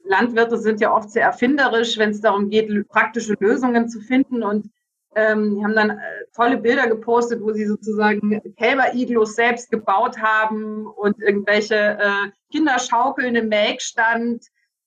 Landwirte 0.04 0.58
sind 0.58 0.80
ja 0.80 0.94
oft 0.94 1.10
sehr 1.10 1.24
erfinderisch, 1.24 1.98
wenn 1.98 2.10
es 2.10 2.20
darum 2.20 2.50
geht, 2.50 2.88
praktische 2.88 3.34
Lösungen 3.40 3.88
zu 3.88 4.00
finden. 4.00 4.42
Und 4.42 4.70
ähm, 5.14 5.56
die 5.56 5.64
haben 5.64 5.74
dann 5.74 5.90
äh, 5.90 6.02
tolle 6.34 6.56
Bilder 6.56 6.86
gepostet, 6.86 7.42
wo 7.42 7.52
sie 7.52 7.66
sozusagen 7.66 8.40
Kälber-Iglos 8.56 9.34
selbst 9.34 9.70
gebaut 9.70 10.18
haben 10.18 10.86
und 10.86 11.20
irgendwelche 11.20 11.74
äh, 11.74 12.30
Kinderschaukeln 12.50 13.36
im 13.36 13.48
Melkstand. 13.48 14.44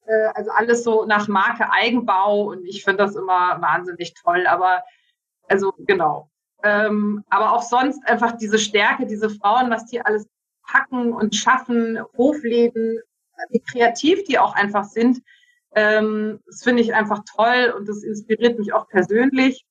Äh, 0.08 0.28
also 0.34 0.52
alles 0.52 0.84
so 0.84 1.06
nach 1.06 1.28
Marke 1.28 1.72
Eigenbau 1.72 2.44
und 2.50 2.66
ich 2.66 2.84
finde 2.84 3.04
das 3.04 3.16
immer 3.16 3.62
wahnsinnig 3.62 4.16
toll. 4.16 4.48
Aber 4.48 4.84
also 5.48 5.74
genau. 5.78 6.30
Ähm, 6.64 7.24
aber 7.30 7.54
auch 7.54 7.62
sonst 7.62 8.08
einfach 8.08 8.32
diese 8.38 8.58
Stärke, 8.58 9.06
diese 9.06 9.30
Frauen, 9.30 9.70
was 9.70 9.86
die 9.86 10.02
alles 10.02 10.28
packen 10.64 11.14
und 11.14 11.36
schaffen, 11.36 12.00
Hofläden, 12.18 13.00
wie 13.50 13.62
kreativ 13.72 14.24
die 14.24 14.40
auch 14.40 14.56
einfach 14.56 14.86
sind. 14.86 15.22
Ähm, 15.76 16.40
das 16.48 16.64
finde 16.64 16.82
ich 16.82 16.96
einfach 16.96 17.20
toll 17.36 17.74
und 17.78 17.88
das 17.88 18.02
inspiriert 18.02 18.58
mich 18.58 18.74
auch 18.74 18.88
persönlich. 18.88 19.66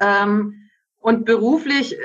Ähm, 0.00 0.70
und 0.98 1.24
beruflich, 1.24 1.94
äh, 1.94 2.02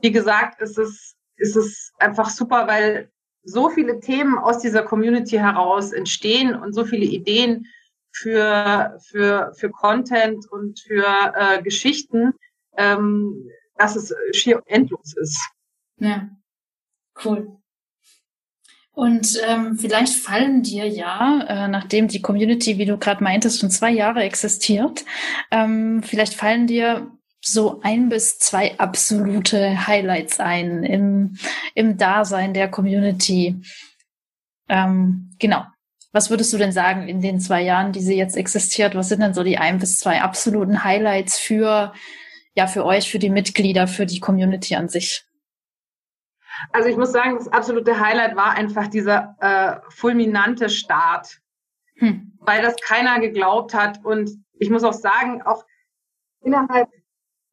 wie 0.00 0.12
gesagt, 0.12 0.60
ist 0.60 0.78
es, 0.78 1.14
ist 1.36 1.56
es 1.56 1.92
einfach 1.98 2.30
super, 2.30 2.66
weil 2.66 3.10
so 3.42 3.68
viele 3.68 4.00
Themen 4.00 4.38
aus 4.38 4.58
dieser 4.58 4.82
Community 4.82 5.36
heraus 5.36 5.92
entstehen 5.92 6.54
und 6.54 6.72
so 6.72 6.84
viele 6.84 7.04
Ideen 7.04 7.66
für, 8.12 8.98
für, 9.06 9.52
für 9.56 9.70
Content 9.70 10.50
und 10.50 10.80
für 10.80 11.34
äh, 11.36 11.62
Geschichten, 11.62 12.32
ähm, 12.76 13.50
dass 13.76 13.96
es 13.96 14.14
schier 14.32 14.62
endlos 14.66 15.14
ist. 15.16 15.38
Ja, 15.98 16.28
cool. 17.24 17.58
Und 18.92 19.40
ähm, 19.44 19.76
vielleicht 19.76 20.14
fallen 20.14 20.62
dir 20.62 20.86
ja, 20.86 21.44
äh, 21.48 21.68
nachdem 21.68 22.06
die 22.06 22.22
Community, 22.22 22.78
wie 22.78 22.84
du 22.84 22.96
gerade 22.96 23.24
meintest, 23.24 23.60
schon 23.60 23.70
zwei 23.70 23.90
Jahre 23.90 24.22
existiert, 24.22 25.04
ähm, 25.50 26.02
vielleicht 26.04 26.34
fallen 26.34 26.68
dir 26.68 27.10
so 27.44 27.80
ein 27.82 28.08
bis 28.08 28.38
zwei 28.38 28.78
absolute 28.78 29.86
Highlights 29.86 30.40
ein 30.40 30.82
im, 30.82 31.36
im 31.74 31.98
Dasein 31.98 32.54
der 32.54 32.70
Community. 32.70 33.60
Ähm, 34.68 35.30
genau. 35.38 35.64
Was 36.12 36.30
würdest 36.30 36.52
du 36.52 36.58
denn 36.58 36.72
sagen 36.72 37.08
in 37.08 37.20
den 37.20 37.40
zwei 37.40 37.60
Jahren, 37.60 37.92
die 37.92 38.00
sie 38.00 38.16
jetzt 38.16 38.36
existiert? 38.36 38.94
Was 38.94 39.08
sind 39.08 39.20
denn 39.20 39.34
so 39.34 39.42
die 39.42 39.58
ein 39.58 39.78
bis 39.78 39.98
zwei 39.98 40.22
absoluten 40.22 40.84
Highlights 40.84 41.38
für, 41.38 41.92
ja, 42.54 42.66
für 42.66 42.84
euch, 42.84 43.10
für 43.10 43.18
die 43.18 43.30
Mitglieder, 43.30 43.86
für 43.88 44.06
die 44.06 44.20
Community 44.20 44.76
an 44.76 44.88
sich? 44.88 45.24
Also 46.72 46.88
ich 46.88 46.96
muss 46.96 47.12
sagen, 47.12 47.36
das 47.36 47.48
absolute 47.48 47.98
Highlight 48.00 48.36
war 48.36 48.52
einfach 48.52 48.86
dieser 48.86 49.36
äh, 49.40 49.90
fulminante 49.90 50.70
Start, 50.70 51.40
hm. 51.96 52.32
weil 52.38 52.62
das 52.62 52.76
keiner 52.76 53.20
geglaubt 53.20 53.74
hat. 53.74 54.02
Und 54.04 54.30
ich 54.54 54.70
muss 54.70 54.84
auch 54.84 54.92
sagen, 54.92 55.42
auch 55.42 55.64
innerhalb 56.42 56.88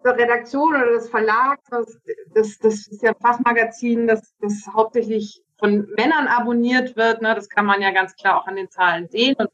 Redaktion 0.04 0.76
oder 0.76 0.94
des 0.94 1.10
Verlags, 1.10 1.64
das, 1.70 2.00
das, 2.34 2.58
das 2.60 2.88
ist 2.88 3.02
ja 3.04 3.12
ein 3.12 3.22
Fachmagazin, 3.22 4.08
das, 4.08 4.34
das 4.40 4.66
hauptsächlich 4.74 5.44
von 5.60 5.88
Männern 5.96 6.28
abonniert 6.28 6.96
wird. 6.96 7.22
Ne? 7.22 7.36
Das 7.36 7.50
kann 7.50 7.66
man 7.66 7.82
ja 7.82 7.92
ganz 7.92 8.16
klar 8.16 8.42
auch 8.42 8.48
an 8.48 8.56
den 8.56 8.70
Zahlen 8.70 9.08
sehen. 9.08 9.36
Und 9.38 9.50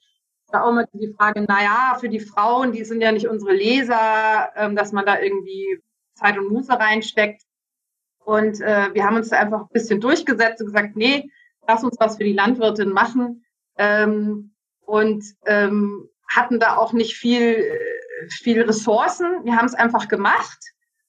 da 0.50 0.64
auch 0.64 0.70
immer 0.70 0.86
die 0.94 1.14
Frage, 1.14 1.46
na 1.48 1.62
ja, 1.62 1.98
für 2.00 2.10
die 2.10 2.22
Frauen, 2.22 2.72
die 2.72 2.86
sind 2.86 3.02
ja 3.02 3.12
nicht 3.12 3.28
unsere 3.28 3.54
Leser, 3.54 4.50
ähm, 4.56 4.76
dass 4.76 4.92
man 4.94 5.06
da 5.06 5.20
irgendwie 5.20 5.82
Zeit 6.16 6.38
und 6.38 6.50
Muße 6.50 6.72
reinsteckt. 6.72 7.44
Und 8.24 8.62
äh, 8.62 8.94
wir 8.94 9.06
haben 9.06 9.18
uns 9.18 9.30
da 9.30 9.40
einfach 9.40 9.62
ein 9.62 9.74
bisschen 9.74 10.02
durchgesetzt 10.02 10.62
und 10.62 10.68
gesagt, 10.68 10.96
nee, 10.96 11.30
lass 11.68 11.84
uns 11.84 11.98
was 12.00 12.18
für 12.18 12.24
die 12.24 12.34
Landwirtin 12.34 12.90
machen. 12.90 13.46
Ähm, 13.78 14.54
und 14.82 15.26
ähm, 15.46 16.10
hatten 16.30 16.60
da 16.60 16.78
auch 16.78 16.94
nicht 16.94 17.16
viel 17.16 17.42
äh, 17.42 17.78
viel 18.42 18.62
Ressourcen. 18.62 19.44
Wir 19.44 19.56
haben 19.56 19.66
es 19.66 19.74
einfach 19.74 20.08
gemacht 20.08 20.60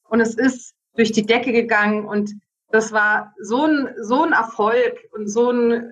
und 0.09 0.21
es 0.21 0.35
ist 0.35 0.75
durch 0.97 1.13
die 1.13 1.27
Decke 1.27 1.53
gegangen 1.53 2.05
und 2.05 2.33
das 2.71 2.93
war 2.93 3.35
so 3.41 3.65
ein, 3.65 3.95
so 4.03 4.25
ein 4.25 4.33
Erfolg 4.33 4.99
und 5.13 5.29
so 5.29 5.51
ein 5.51 5.91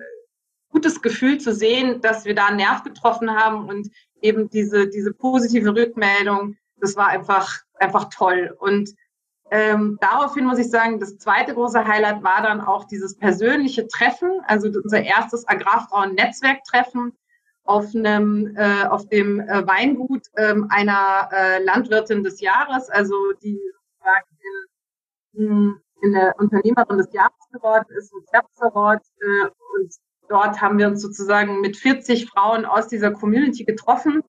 gutes 0.69 1.01
Gefühl 1.01 1.39
zu 1.39 1.53
sehen, 1.53 2.01
dass 2.01 2.25
wir 2.25 2.35
da 2.35 2.47
einen 2.47 2.57
Nerv 2.57 2.83
getroffen 2.83 3.31
haben 3.31 3.67
und 3.67 3.89
eben 4.21 4.49
diese, 4.49 4.87
diese 4.89 5.13
positive 5.13 5.73
Rückmeldung, 5.73 6.55
das 6.79 6.95
war 6.95 7.07
einfach 7.07 7.61
einfach 7.79 8.09
toll. 8.09 8.55
Und 8.59 8.89
ähm, 9.49 9.97
daraufhin 10.01 10.45
muss 10.45 10.59
ich 10.59 10.69
sagen, 10.69 10.99
das 10.99 11.17
zweite 11.17 11.53
große 11.53 11.85
Highlight 11.85 12.23
war 12.23 12.41
dann 12.41 12.61
auch 12.61 12.85
dieses 12.85 13.17
persönliche 13.17 13.87
Treffen, 13.87 14.41
also 14.45 14.67
unser 14.67 15.03
erstes 15.03 15.47
Agrarfrauen-Netzwerktreffen 15.47 17.13
auf 17.67 17.93
einem 17.93 18.55
äh, 18.55 18.85
auf 18.85 19.07
dem 19.09 19.39
äh, 19.39 19.67
Weingut 19.67 20.23
äh, 20.33 20.55
einer 20.69 21.29
äh, 21.31 21.63
Landwirtin 21.63 22.23
des 22.23 22.41
Jahres, 22.41 22.89
also 22.89 23.15
die 23.43 23.59
in, 25.33 25.49
hm, 25.49 25.81
in 26.01 26.13
der 26.13 26.35
Unternehmerin 26.39 26.97
des 26.97 27.11
Jahres 27.11 27.49
geworden 27.51 27.85
ist, 27.97 28.13
ein 28.13 28.25
Service 28.31 28.61
Award. 28.61 29.03
Äh, 29.19 29.49
und 29.75 29.93
dort 30.29 30.61
haben 30.61 30.77
wir 30.77 30.87
uns 30.87 31.01
sozusagen 31.01 31.61
mit 31.61 31.77
40 31.77 32.27
Frauen 32.29 32.65
aus 32.65 32.87
dieser 32.87 33.11
Community 33.11 33.63
getroffen 33.63 34.23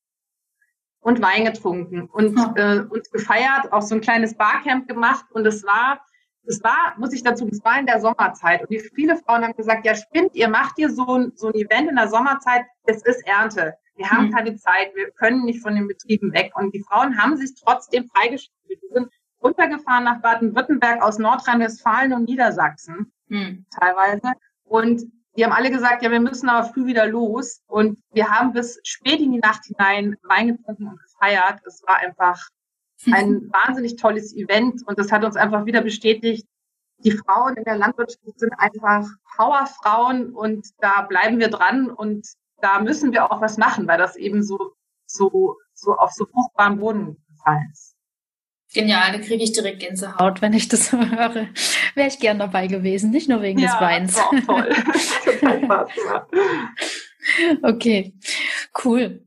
und 1.01 1.22
Wein 1.22 1.45
getrunken 1.45 2.09
und, 2.11 2.36
äh, 2.57 2.80
und 2.89 3.11
gefeiert, 3.12 3.72
auch 3.72 3.82
so 3.82 3.95
ein 3.95 4.01
kleines 4.01 4.36
Barcamp 4.36 4.89
gemacht. 4.89 5.26
Und 5.30 5.47
es 5.47 5.64
war, 5.64 6.01
es 6.49 6.62
war, 6.64 6.94
muss 6.99 7.12
ich 7.12 7.22
dazu, 7.22 7.46
es 7.51 7.64
war 7.64 7.78
in 7.78 7.86
der 7.86 8.01
Sommerzeit. 8.01 8.62
Und 8.62 8.70
die, 8.70 8.80
viele 8.80 9.16
Frauen 9.16 9.44
haben 9.44 9.57
gesagt, 9.57 9.84
ja, 9.84 9.94
spinnt, 9.94 10.34
ihr 10.34 10.49
macht 10.49 10.78
ihr 10.78 10.90
so 10.90 11.07
ein, 11.07 11.32
so 11.34 11.49
ein 11.49 11.55
Event 11.55 11.90
in 11.90 11.96
der 11.96 12.09
Sommerzeit, 12.09 12.64
es 12.84 13.03
ist 13.03 13.26
Ernte. 13.26 13.74
Wir 13.96 14.11
haben 14.11 14.26
mhm. 14.26 14.32
keine 14.32 14.57
Zeit, 14.57 14.94
wir 14.94 15.11
können 15.11 15.44
nicht 15.44 15.61
von 15.61 15.74
den 15.74 15.88
Betrieben 15.88 16.32
weg. 16.32 16.53
Und 16.55 16.74
die 16.74 16.82
Frauen 16.82 17.20
haben 17.20 17.36
sich 17.36 17.55
trotzdem 17.55 18.09
freigestellt. 18.09 18.53
Die 18.70 18.92
sind 18.92 19.09
runtergefahren 19.42 20.05
nach 20.05 20.20
Baden-Württemberg 20.20 21.03
aus 21.03 21.18
Nordrhein-Westfalen 21.18 22.12
und 22.12 22.24
Niedersachsen 22.24 23.12
mhm. 23.28 23.66
teilweise. 23.78 24.32
Und 24.64 25.03
die 25.36 25.44
haben 25.44 25.53
alle 25.53 25.70
gesagt, 25.70 26.03
ja, 26.03 26.11
wir 26.11 26.20
müssen 26.20 26.49
aber 26.49 26.68
früh 26.68 26.86
wieder 26.86 27.07
los. 27.07 27.62
Und 27.66 27.99
wir 28.12 28.28
haben 28.30 28.53
bis 28.53 28.80
spät 28.84 29.20
in 29.20 29.32
die 29.32 29.38
Nacht 29.38 29.64
hinein 29.66 30.16
Wein 30.22 30.49
getrunken 30.49 30.88
und 30.88 31.01
gefeiert. 31.01 31.61
Es 31.66 31.82
war 31.86 31.99
einfach 31.99 32.49
ein 33.07 33.30
mhm. 33.30 33.53
wahnsinnig 33.53 33.96
tolles 33.96 34.34
Event. 34.34 34.86
Und 34.86 34.99
das 34.99 35.12
hat 35.12 35.24
uns 35.24 35.36
einfach 35.36 35.66
wieder 35.66 35.82
bestätigt, 35.82 36.46
die 37.05 37.12
Frauen 37.12 37.57
in 37.57 37.64
der 37.64 37.76
Landwirtschaft 37.76 38.38
sind 38.38 38.53
einfach 38.59 39.07
Powerfrauen 39.36 40.34
und 40.34 40.66
da 40.78 41.03
bleiben 41.03 41.38
wir 41.38 41.49
dran 41.49 41.90
und 41.90 42.26
da 42.61 42.80
müssen 42.80 43.12
wir 43.12 43.30
auch 43.30 43.40
was 43.40 43.57
machen, 43.57 43.86
weil 43.86 43.99
das 43.99 44.16
eben 44.16 44.42
so, 44.42 44.59
so, 45.07 45.57
so 45.74 45.94
auf 45.94 46.11
so 46.11 46.26
fruchtbaren 46.26 46.80
Boden 46.80 47.16
gefallen 47.28 47.68
ist. 47.72 47.94
Genial, 48.74 49.12
da 49.12 49.18
kriege 49.18 49.42
ich 49.42 49.53
direkt 49.53 49.80
Gänsehaut, 49.80 50.42
wenn 50.42 50.53
ich 50.53 50.68
das 50.68 50.92
höre. 50.92 51.49
Wäre 51.94 52.09
ich 52.09 52.18
gern 52.18 52.38
dabei 52.38 52.66
gewesen, 52.66 53.11
nicht 53.11 53.28
nur 53.28 53.40
wegen 53.42 53.61
ja, 53.61 53.70
des 53.70 53.80
Weins. 53.80 54.16
War 54.16 54.44
toll. 54.44 54.68
Total 55.24 55.64
Spaß 55.64 55.94
gemacht. 55.94 56.28
Okay, 57.62 58.14
cool. 58.84 59.24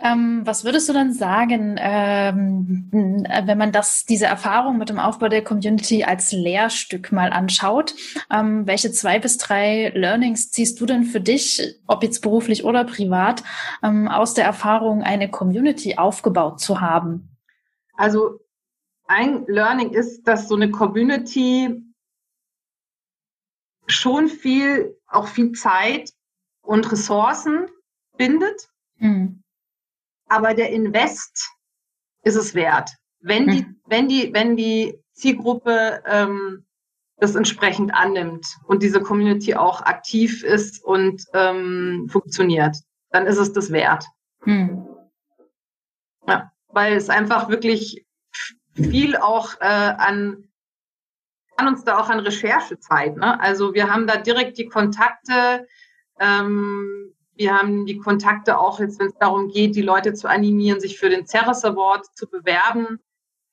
Ähm, 0.00 0.42
was 0.44 0.64
würdest 0.64 0.88
du 0.88 0.92
dann 0.92 1.12
sagen, 1.12 1.76
ähm, 1.78 2.88
wenn 2.90 3.58
man 3.58 3.72
das, 3.72 4.04
diese 4.04 4.26
Erfahrung 4.26 4.78
mit 4.78 4.88
dem 4.88 4.98
Aufbau 4.98 5.28
der 5.28 5.44
Community 5.44 6.04
als 6.04 6.32
Lehrstück 6.32 7.12
mal 7.12 7.32
anschaut? 7.32 7.94
Ähm, 8.30 8.66
welche 8.66 8.90
zwei 8.90 9.18
bis 9.18 9.38
drei 9.38 9.92
Learnings 9.94 10.50
ziehst 10.50 10.80
du 10.80 10.86
denn 10.86 11.04
für 11.04 11.20
dich, 11.20 11.76
ob 11.86 12.02
jetzt 12.02 12.20
beruflich 12.20 12.64
oder 12.64 12.84
privat, 12.84 13.42
ähm, 13.82 14.08
aus 14.08 14.34
der 14.34 14.44
Erfahrung, 14.44 15.02
eine 15.02 15.30
Community 15.30 15.96
aufgebaut 15.96 16.60
zu 16.60 16.80
haben? 16.80 17.36
Also 17.94 18.40
ein 19.06 19.44
Learning 19.46 19.90
ist, 19.90 20.24
dass 20.24 20.48
so 20.48 20.56
eine 20.56 20.70
Community 20.70 21.82
schon 23.86 24.28
viel, 24.28 24.96
auch 25.06 25.28
viel 25.28 25.52
Zeit 25.52 26.12
und 26.68 26.92
Ressourcen 26.92 27.66
bindet. 28.18 28.68
Mhm. 28.98 29.42
Aber 30.28 30.52
der 30.52 30.70
Invest 30.70 31.50
ist 32.24 32.36
es 32.36 32.54
wert. 32.54 32.90
Wenn 33.20 33.46
mhm. 33.46 33.50
die, 33.50 33.66
wenn 33.86 34.08
die, 34.08 34.34
wenn 34.34 34.56
die 34.56 35.02
Zielgruppe 35.14 36.02
ähm, 36.04 36.66
das 37.16 37.34
entsprechend 37.34 37.94
annimmt 37.94 38.46
und 38.66 38.82
diese 38.82 39.00
Community 39.00 39.54
auch 39.54 39.80
aktiv 39.80 40.44
ist 40.44 40.84
und 40.84 41.24
ähm, 41.32 42.06
funktioniert, 42.10 42.76
dann 43.10 43.26
ist 43.26 43.38
es 43.38 43.54
das 43.54 43.72
wert. 43.72 44.04
Mhm. 44.44 44.86
Ja, 46.26 46.52
weil 46.68 46.92
es 46.92 47.08
einfach 47.08 47.48
wirklich 47.48 48.04
viel 48.74 49.16
auch 49.16 49.54
äh, 49.60 49.64
an 49.64 50.44
an 51.56 51.66
uns 51.66 51.82
da 51.82 51.98
auch 51.98 52.08
an 52.08 52.20
Recherchezeit. 52.20 53.16
Ne? 53.16 53.40
Also 53.40 53.74
wir 53.74 53.90
haben 53.90 54.06
da 54.06 54.18
direkt 54.18 54.58
die 54.58 54.68
Kontakte, 54.68 55.66
ähm, 56.20 57.14
wir 57.34 57.56
haben 57.56 57.86
die 57.86 57.98
Kontakte 57.98 58.58
auch 58.58 58.80
jetzt, 58.80 58.98
wenn 58.98 59.08
es 59.08 59.18
darum 59.18 59.48
geht, 59.48 59.76
die 59.76 59.82
Leute 59.82 60.14
zu 60.14 60.28
animieren, 60.28 60.80
sich 60.80 60.98
für 60.98 61.08
den 61.08 61.26
Ceres 61.26 61.64
Award 61.64 62.06
zu 62.16 62.28
bewerben. 62.28 62.98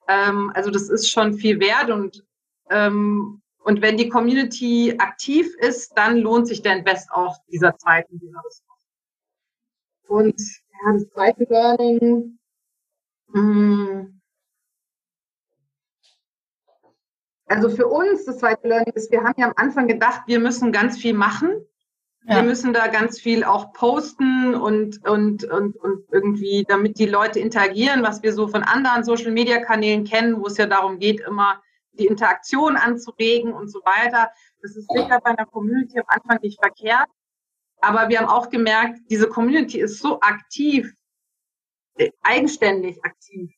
Ähm, 0.08 0.52
also 0.56 0.72
das 0.72 0.90
ist 0.90 1.10
schon 1.10 1.36
viel 1.36 1.60
wert 1.60 1.90
und 1.90 2.24
ähm, 2.70 3.42
und 3.60 3.82
wenn 3.82 3.98
die 3.98 4.10
Community 4.10 4.94
aktiv 5.00 5.48
ist, 5.58 5.98
dann 5.98 6.18
lohnt 6.18 6.48
sich 6.48 6.62
der 6.62 6.78
Invest 6.78 7.10
auch 7.12 7.36
dieser 7.52 7.76
Zeit 7.78 8.08
und 8.12 8.22
dieser 8.22 8.40
Ressourcen. 8.46 8.76
Ja, 10.72 10.94
das 10.94 11.10
zweite 11.10 11.46
Learning, 11.50 12.38
hm, 13.34 14.16
Also 17.48 17.70
für 17.70 17.88
uns, 17.88 18.26
das 18.26 18.40
zweite 18.40 18.68
Learning 18.68 18.94
ist, 18.96 19.12
wir 19.12 19.24
haben 19.24 19.40
ja 19.40 19.48
am 19.48 19.54
Anfang 19.56 19.88
gedacht, 19.88 20.22
wir 20.26 20.40
müssen 20.40 20.72
ganz 20.72 20.98
viel 20.98 21.14
machen. 21.14 21.66
Ja. 22.28 22.38
Wir 22.38 22.44
müssen 22.44 22.74
da 22.74 22.88
ganz 22.88 23.20
viel 23.20 23.44
auch 23.44 23.72
posten 23.74 24.56
und, 24.56 25.08
und, 25.08 25.44
und, 25.44 25.76
und 25.76 26.06
irgendwie, 26.12 26.66
damit 26.68 26.98
die 26.98 27.06
Leute 27.06 27.40
interagieren, 27.40 28.02
was 28.02 28.24
wir 28.24 28.34
so 28.34 28.48
von 28.48 28.64
anderen 28.64 29.04
Social 29.04 29.32
Media 29.32 29.60
Kanälen 29.60 30.06
kennen, 30.06 30.42
wo 30.42 30.48
es 30.48 30.58
ja 30.58 30.66
darum 30.66 30.98
geht, 30.98 31.20
immer 31.20 31.62
die 31.94 32.08
Interaktion 32.08 32.78
anzuregen 32.78 33.54
und 33.54 33.70
so 33.70 33.80
weiter. 33.86 34.32
Das 34.62 34.76
ist 34.76 34.90
sicher 34.92 35.20
bei 35.24 35.32
einer 35.32 35.46
Community 35.46 36.00
am 36.00 36.06
Anfang 36.08 36.40
nicht 36.42 36.60
verkehrt. 36.60 37.08
Aber 37.80 38.10
wir 38.10 38.20
haben 38.20 38.30
auch 38.30 38.50
gemerkt, 38.50 39.00
diese 39.12 39.30
Community 39.30 39.80
ist 39.80 40.00
so 40.00 40.20
aktiv, 40.22 40.92
äh, 41.98 42.10
eigenständig 42.24 43.06
aktiv, 43.06 43.54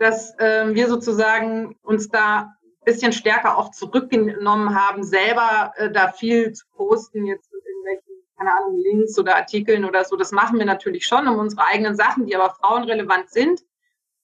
dass 0.00 0.36
äh, 0.40 0.74
wir 0.74 0.88
sozusagen 0.88 1.76
uns 1.82 2.08
da 2.08 2.56
bisschen 2.86 3.12
stärker 3.12 3.58
auch 3.58 3.72
zurückgenommen 3.72 4.74
haben, 4.74 5.02
selber 5.02 5.72
äh, 5.76 5.90
da 5.90 6.12
viel 6.12 6.52
zu 6.52 6.64
posten, 6.70 7.26
jetzt 7.26 7.50
keine 8.36 8.52
Ahnung, 8.52 8.78
Links 8.78 9.18
oder 9.18 9.36
Artikeln 9.36 9.84
oder 9.84 10.04
so. 10.04 10.16
Das 10.16 10.32
machen 10.32 10.58
wir 10.58 10.66
natürlich 10.66 11.06
schon 11.06 11.26
um 11.26 11.38
unsere 11.38 11.64
eigenen 11.64 11.96
Sachen, 11.96 12.26
die 12.26 12.36
aber 12.36 12.54
frauenrelevant 12.54 13.30
sind. 13.30 13.62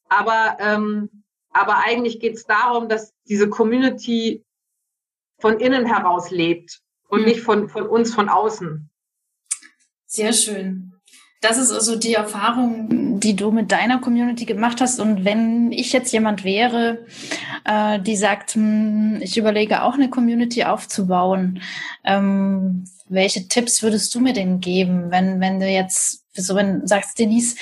Aber, 0.09 0.57
ähm, 0.61 1.25
aber 1.51 1.79
eigentlich 1.79 2.21
geht 2.21 2.35
es 2.35 2.45
darum, 2.45 2.89
dass 2.89 3.15
diese 3.29 3.49
Community 3.49 4.45
von 5.39 5.59
innen 5.59 5.87
heraus 5.87 6.31
lebt 6.31 6.81
und 7.09 7.21
mhm. 7.21 7.27
nicht 7.27 7.41
von, 7.41 7.69
von 7.69 7.87
uns 7.87 8.15
von 8.15 8.29
außen. 8.29 8.91
Sehr 10.07 10.33
schön. 10.33 10.93
Das 11.41 11.59
ist 11.59 11.73
also 11.73 11.97
die 11.97 12.15
Erfahrung, 12.15 13.19
die 13.19 13.35
du 13.35 13.51
mit 13.51 13.73
deiner 13.73 13.99
Community 13.99 14.45
gemacht 14.45 14.81
hast. 14.81 15.01
Und 15.01 15.25
wenn 15.25 15.73
ich 15.73 15.93
jetzt 15.93 16.13
jemand 16.13 16.45
wäre, 16.45 17.05
äh, 17.65 17.99
die 17.99 18.15
sagt, 18.15 18.55
hm, 18.55 19.19
ich 19.21 19.37
überlege 19.37 19.83
auch 19.83 19.95
eine 19.95 20.09
Community 20.09 20.63
aufzubauen, 20.63 21.61
ähm, 22.05 22.85
welche 23.13 23.49
Tipps 23.49 23.83
würdest 23.83 24.15
du 24.15 24.21
mir 24.21 24.33
denn 24.33 24.61
geben, 24.61 25.11
wenn, 25.11 25.41
wenn 25.41 25.61
du 25.61 25.67
jetzt, 25.67 26.25
so 26.33 26.55
wenn 26.55 26.87
sagst, 26.87 27.19
Denise, 27.19 27.57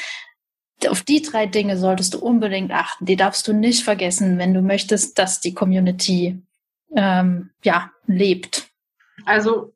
auf 0.88 1.02
die 1.02 1.22
drei 1.22 1.46
Dinge 1.46 1.76
solltest 1.76 2.14
du 2.14 2.18
unbedingt 2.18 2.72
achten. 2.72 3.04
Die 3.04 3.16
darfst 3.16 3.46
du 3.46 3.52
nicht 3.52 3.84
vergessen, 3.84 4.38
wenn 4.38 4.54
du 4.54 4.62
möchtest, 4.62 5.18
dass 5.18 5.40
die 5.40 5.52
Community 5.52 6.40
ähm, 6.94 7.50
ja 7.62 7.90
lebt. 8.06 8.68
Also 9.26 9.74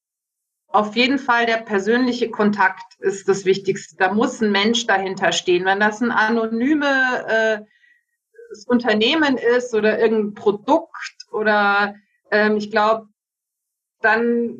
auf 0.68 0.96
jeden 0.96 1.18
Fall 1.18 1.46
der 1.46 1.58
persönliche 1.58 2.30
Kontakt 2.30 2.98
ist 2.98 3.28
das 3.28 3.44
Wichtigste. 3.44 3.96
Da 3.96 4.12
muss 4.12 4.40
ein 4.40 4.50
Mensch 4.50 4.86
dahinter 4.86 5.32
stehen. 5.32 5.64
Wenn 5.64 5.80
das 5.80 6.00
ein 6.00 6.10
anonyme 6.10 7.26
äh, 7.28 7.60
Unternehmen 8.66 9.36
ist 9.36 9.74
oder 9.74 9.98
irgendein 9.98 10.34
Produkt 10.34 11.14
oder 11.30 11.94
ähm, 12.30 12.56
ich 12.56 12.70
glaube, 12.70 13.08
dann 14.00 14.58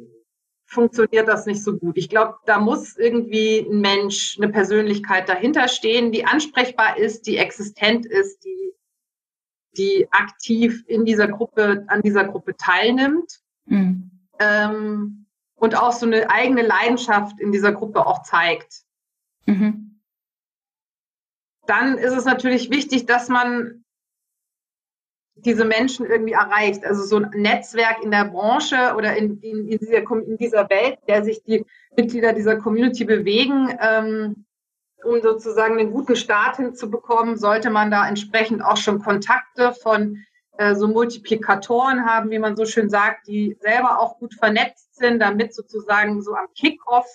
funktioniert 0.74 1.28
das 1.28 1.46
nicht 1.46 1.62
so 1.62 1.76
gut. 1.76 1.96
Ich 1.96 2.08
glaube, 2.08 2.34
da 2.44 2.58
muss 2.58 2.96
irgendwie 2.96 3.60
ein 3.60 3.80
Mensch, 3.80 4.36
eine 4.38 4.50
Persönlichkeit 4.50 5.28
dahinter 5.28 5.68
stehen, 5.68 6.12
die 6.12 6.26
ansprechbar 6.26 6.98
ist, 6.98 7.26
die 7.26 7.38
existent 7.38 8.04
ist, 8.04 8.44
die, 8.44 8.72
die 9.78 10.08
aktiv 10.10 10.84
in 10.86 11.04
dieser 11.04 11.28
Gruppe, 11.28 11.84
an 11.88 12.02
dieser 12.02 12.24
Gruppe 12.24 12.56
teilnimmt. 12.56 13.40
Mhm. 13.66 14.10
Ähm, 14.38 15.26
und 15.54 15.76
auch 15.76 15.92
so 15.92 16.04
eine 16.04 16.28
eigene 16.28 16.62
Leidenschaft 16.62 17.40
in 17.40 17.52
dieser 17.52 17.72
Gruppe 17.72 18.06
auch 18.06 18.22
zeigt. 18.22 18.82
Mhm. 19.46 20.00
Dann 21.66 21.96
ist 21.96 22.12
es 22.12 22.24
natürlich 22.24 22.70
wichtig, 22.70 23.06
dass 23.06 23.28
man 23.28 23.83
diese 25.44 25.64
Menschen 25.64 26.06
irgendwie 26.06 26.32
erreicht. 26.32 26.84
Also 26.84 27.04
so 27.04 27.16
ein 27.16 27.30
Netzwerk 27.34 28.02
in 28.02 28.10
der 28.10 28.24
Branche 28.24 28.94
oder 28.96 29.16
in, 29.16 29.40
in, 29.40 29.68
in, 29.68 29.78
dieser, 29.78 29.98
in 29.98 30.36
dieser, 30.36 30.68
Welt, 30.70 30.98
der 31.08 31.24
sich 31.24 31.42
die 31.44 31.64
Mitglieder 31.96 32.32
dieser 32.32 32.56
Community 32.56 33.04
bewegen, 33.04 33.76
ähm, 33.80 34.46
um 35.04 35.20
sozusagen 35.20 35.78
einen 35.78 35.92
guten 35.92 36.16
Start 36.16 36.56
hinzubekommen, 36.56 37.36
sollte 37.36 37.70
man 37.70 37.90
da 37.90 38.08
entsprechend 38.08 38.64
auch 38.64 38.78
schon 38.78 39.02
Kontakte 39.02 39.72
von 39.72 40.24
äh, 40.56 40.74
so 40.74 40.88
Multiplikatoren 40.88 42.06
haben, 42.06 42.30
wie 42.30 42.38
man 42.38 42.56
so 42.56 42.64
schön 42.64 42.88
sagt, 42.88 43.26
die 43.26 43.56
selber 43.60 44.00
auch 44.00 44.18
gut 44.18 44.34
vernetzt 44.34 44.96
sind, 44.96 45.20
damit 45.20 45.54
sozusagen 45.54 46.22
so 46.22 46.34
am 46.34 46.46
Kickoff 46.54 47.06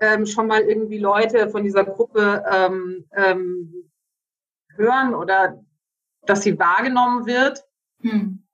ähm, 0.00 0.26
schon 0.26 0.46
mal 0.46 0.62
irgendwie 0.62 0.98
Leute 0.98 1.48
von 1.48 1.64
dieser 1.64 1.84
Gruppe 1.84 2.44
ähm, 2.50 3.04
ähm, 3.16 3.90
hören 4.76 5.14
oder 5.14 5.58
dass 6.26 6.42
sie 6.42 6.58
wahrgenommen 6.58 7.26
wird. 7.26 7.64
Hm. 8.00 8.44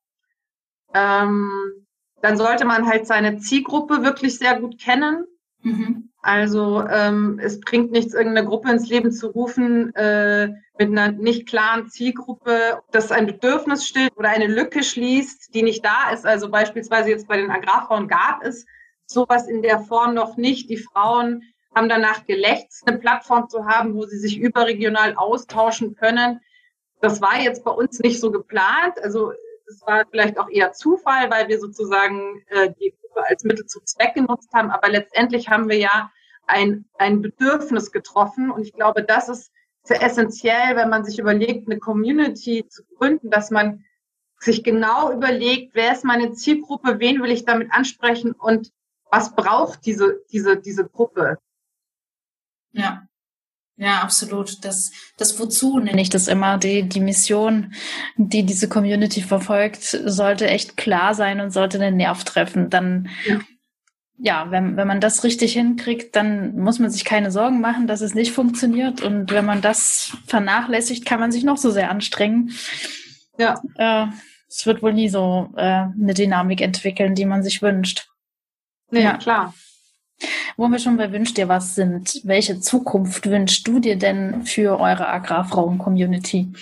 Ähm, 0.94 1.86
dann 2.22 2.36
sollte 2.36 2.64
man 2.64 2.86
halt 2.86 3.06
seine 3.06 3.38
Zielgruppe 3.38 4.02
wirklich 4.02 4.38
sehr 4.38 4.60
gut 4.60 4.78
kennen. 4.78 5.26
Mhm. 5.62 6.10
Also 6.22 6.84
ähm, 6.86 7.38
es 7.42 7.60
bringt 7.60 7.92
nichts, 7.92 8.12
irgendeine 8.12 8.46
Gruppe 8.46 8.70
ins 8.70 8.88
Leben 8.88 9.10
zu 9.10 9.28
rufen 9.28 9.94
äh, 9.94 10.48
mit 10.78 10.88
einer 10.90 11.12
nicht 11.12 11.46
klaren 11.46 11.88
Zielgruppe, 11.88 12.82
das 12.90 13.10
ein 13.10 13.26
Bedürfnis 13.26 13.86
stillt 13.86 14.14
oder 14.16 14.28
eine 14.28 14.46
Lücke 14.46 14.82
schließt, 14.82 15.54
die 15.54 15.62
nicht 15.62 15.84
da 15.84 16.10
ist. 16.12 16.26
Also 16.26 16.50
beispielsweise 16.50 17.10
jetzt 17.10 17.28
bei 17.28 17.38
den 17.38 17.50
Agrarfrauen 17.50 18.08
gab 18.08 18.42
es 18.42 18.66
sowas 19.06 19.48
in 19.48 19.62
der 19.62 19.80
Form 19.80 20.14
noch 20.14 20.36
nicht. 20.36 20.68
Die 20.68 20.76
Frauen 20.76 21.42
haben 21.74 21.88
danach 21.88 22.26
gelächzt, 22.26 22.86
eine 22.86 22.98
Plattform 22.98 23.48
zu 23.48 23.64
haben, 23.66 23.94
wo 23.94 24.04
sie 24.04 24.18
sich 24.18 24.38
überregional 24.38 25.14
austauschen 25.14 25.94
können. 25.94 26.40
Das 27.00 27.20
war 27.20 27.40
jetzt 27.40 27.64
bei 27.64 27.70
uns 27.70 27.98
nicht 28.00 28.20
so 28.20 28.30
geplant. 28.30 29.02
Also 29.02 29.32
es 29.66 29.80
war 29.86 30.04
vielleicht 30.10 30.38
auch 30.38 30.48
eher 30.48 30.72
Zufall, 30.72 31.30
weil 31.30 31.48
wir 31.48 31.58
sozusagen 31.58 32.44
äh, 32.48 32.72
die 32.80 32.94
Gruppe 33.00 33.26
als 33.26 33.44
Mittel 33.44 33.66
zum 33.66 33.84
Zweck 33.86 34.14
genutzt 34.14 34.50
haben. 34.52 34.70
Aber 34.70 34.88
letztendlich 34.88 35.48
haben 35.48 35.68
wir 35.68 35.78
ja 35.78 36.10
ein, 36.46 36.84
ein 36.98 37.22
Bedürfnis 37.22 37.92
getroffen. 37.92 38.50
Und 38.50 38.62
ich 38.62 38.72
glaube, 38.72 39.02
das 39.02 39.28
ist 39.28 39.52
sehr 39.82 40.02
essentiell, 40.02 40.76
wenn 40.76 40.90
man 40.90 41.04
sich 41.04 41.18
überlegt, 41.18 41.68
eine 41.68 41.78
Community 41.78 42.66
zu 42.68 42.84
gründen, 42.84 43.30
dass 43.30 43.50
man 43.50 43.84
sich 44.38 44.64
genau 44.64 45.12
überlegt, 45.12 45.74
wer 45.74 45.92
ist 45.92 46.04
meine 46.04 46.32
Zielgruppe, 46.32 46.98
wen 46.98 47.22
will 47.22 47.30
ich 47.30 47.44
damit 47.44 47.72
ansprechen 47.72 48.32
und 48.32 48.72
was 49.10 49.34
braucht 49.34 49.84
diese, 49.86 50.22
diese, 50.32 50.56
diese 50.56 50.86
Gruppe. 50.88 51.38
Ja. 52.72 53.06
Ja, 53.80 54.02
absolut. 54.02 54.62
Das, 54.62 54.92
das 55.16 55.40
Wozu 55.40 55.78
nenne 55.78 56.02
ich 56.02 56.10
das 56.10 56.28
immer. 56.28 56.58
Die, 56.58 56.82
die 56.86 57.00
Mission, 57.00 57.72
die 58.16 58.44
diese 58.44 58.68
Community 58.68 59.22
verfolgt, 59.22 59.82
sollte 59.82 60.48
echt 60.48 60.76
klar 60.76 61.14
sein 61.14 61.40
und 61.40 61.50
sollte 61.50 61.78
den 61.78 61.96
Nerv 61.96 62.22
treffen. 62.24 62.68
Dann, 62.68 63.08
ja, 63.26 63.40
ja 64.18 64.50
wenn, 64.50 64.76
wenn 64.76 64.86
man 64.86 65.00
das 65.00 65.24
richtig 65.24 65.54
hinkriegt, 65.54 66.14
dann 66.14 66.58
muss 66.58 66.78
man 66.78 66.90
sich 66.90 67.06
keine 67.06 67.30
Sorgen 67.30 67.62
machen, 67.62 67.86
dass 67.86 68.02
es 68.02 68.14
nicht 68.14 68.32
funktioniert. 68.32 69.00
Und 69.00 69.32
wenn 69.32 69.46
man 69.46 69.62
das 69.62 70.14
vernachlässigt, 70.26 71.06
kann 71.06 71.18
man 71.18 71.32
sich 71.32 71.44
noch 71.44 71.56
so 71.56 71.70
sehr 71.70 71.90
anstrengen. 71.90 72.52
Ja. 73.38 73.62
Äh, 73.76 74.08
es 74.46 74.66
wird 74.66 74.82
wohl 74.82 74.92
nie 74.92 75.08
so 75.08 75.48
äh, 75.56 75.62
eine 75.62 76.12
Dynamik 76.12 76.60
entwickeln, 76.60 77.14
die 77.14 77.24
man 77.24 77.42
sich 77.42 77.62
wünscht. 77.62 78.10
Nee, 78.90 79.04
ja, 79.04 79.16
klar. 79.16 79.54
Wo 80.56 80.68
wir 80.68 80.78
schon 80.78 80.96
bei 80.96 81.12
Wünsch 81.12 81.34
dir 81.34 81.48
was 81.48 81.74
sind, 81.74 82.20
welche 82.24 82.60
Zukunft 82.60 83.28
wünschst 83.28 83.66
du 83.66 83.78
dir 83.78 83.96
denn 83.96 84.42
für 84.44 84.78
eure 84.78 85.08
Agrarfrauen-Community? 85.08 86.52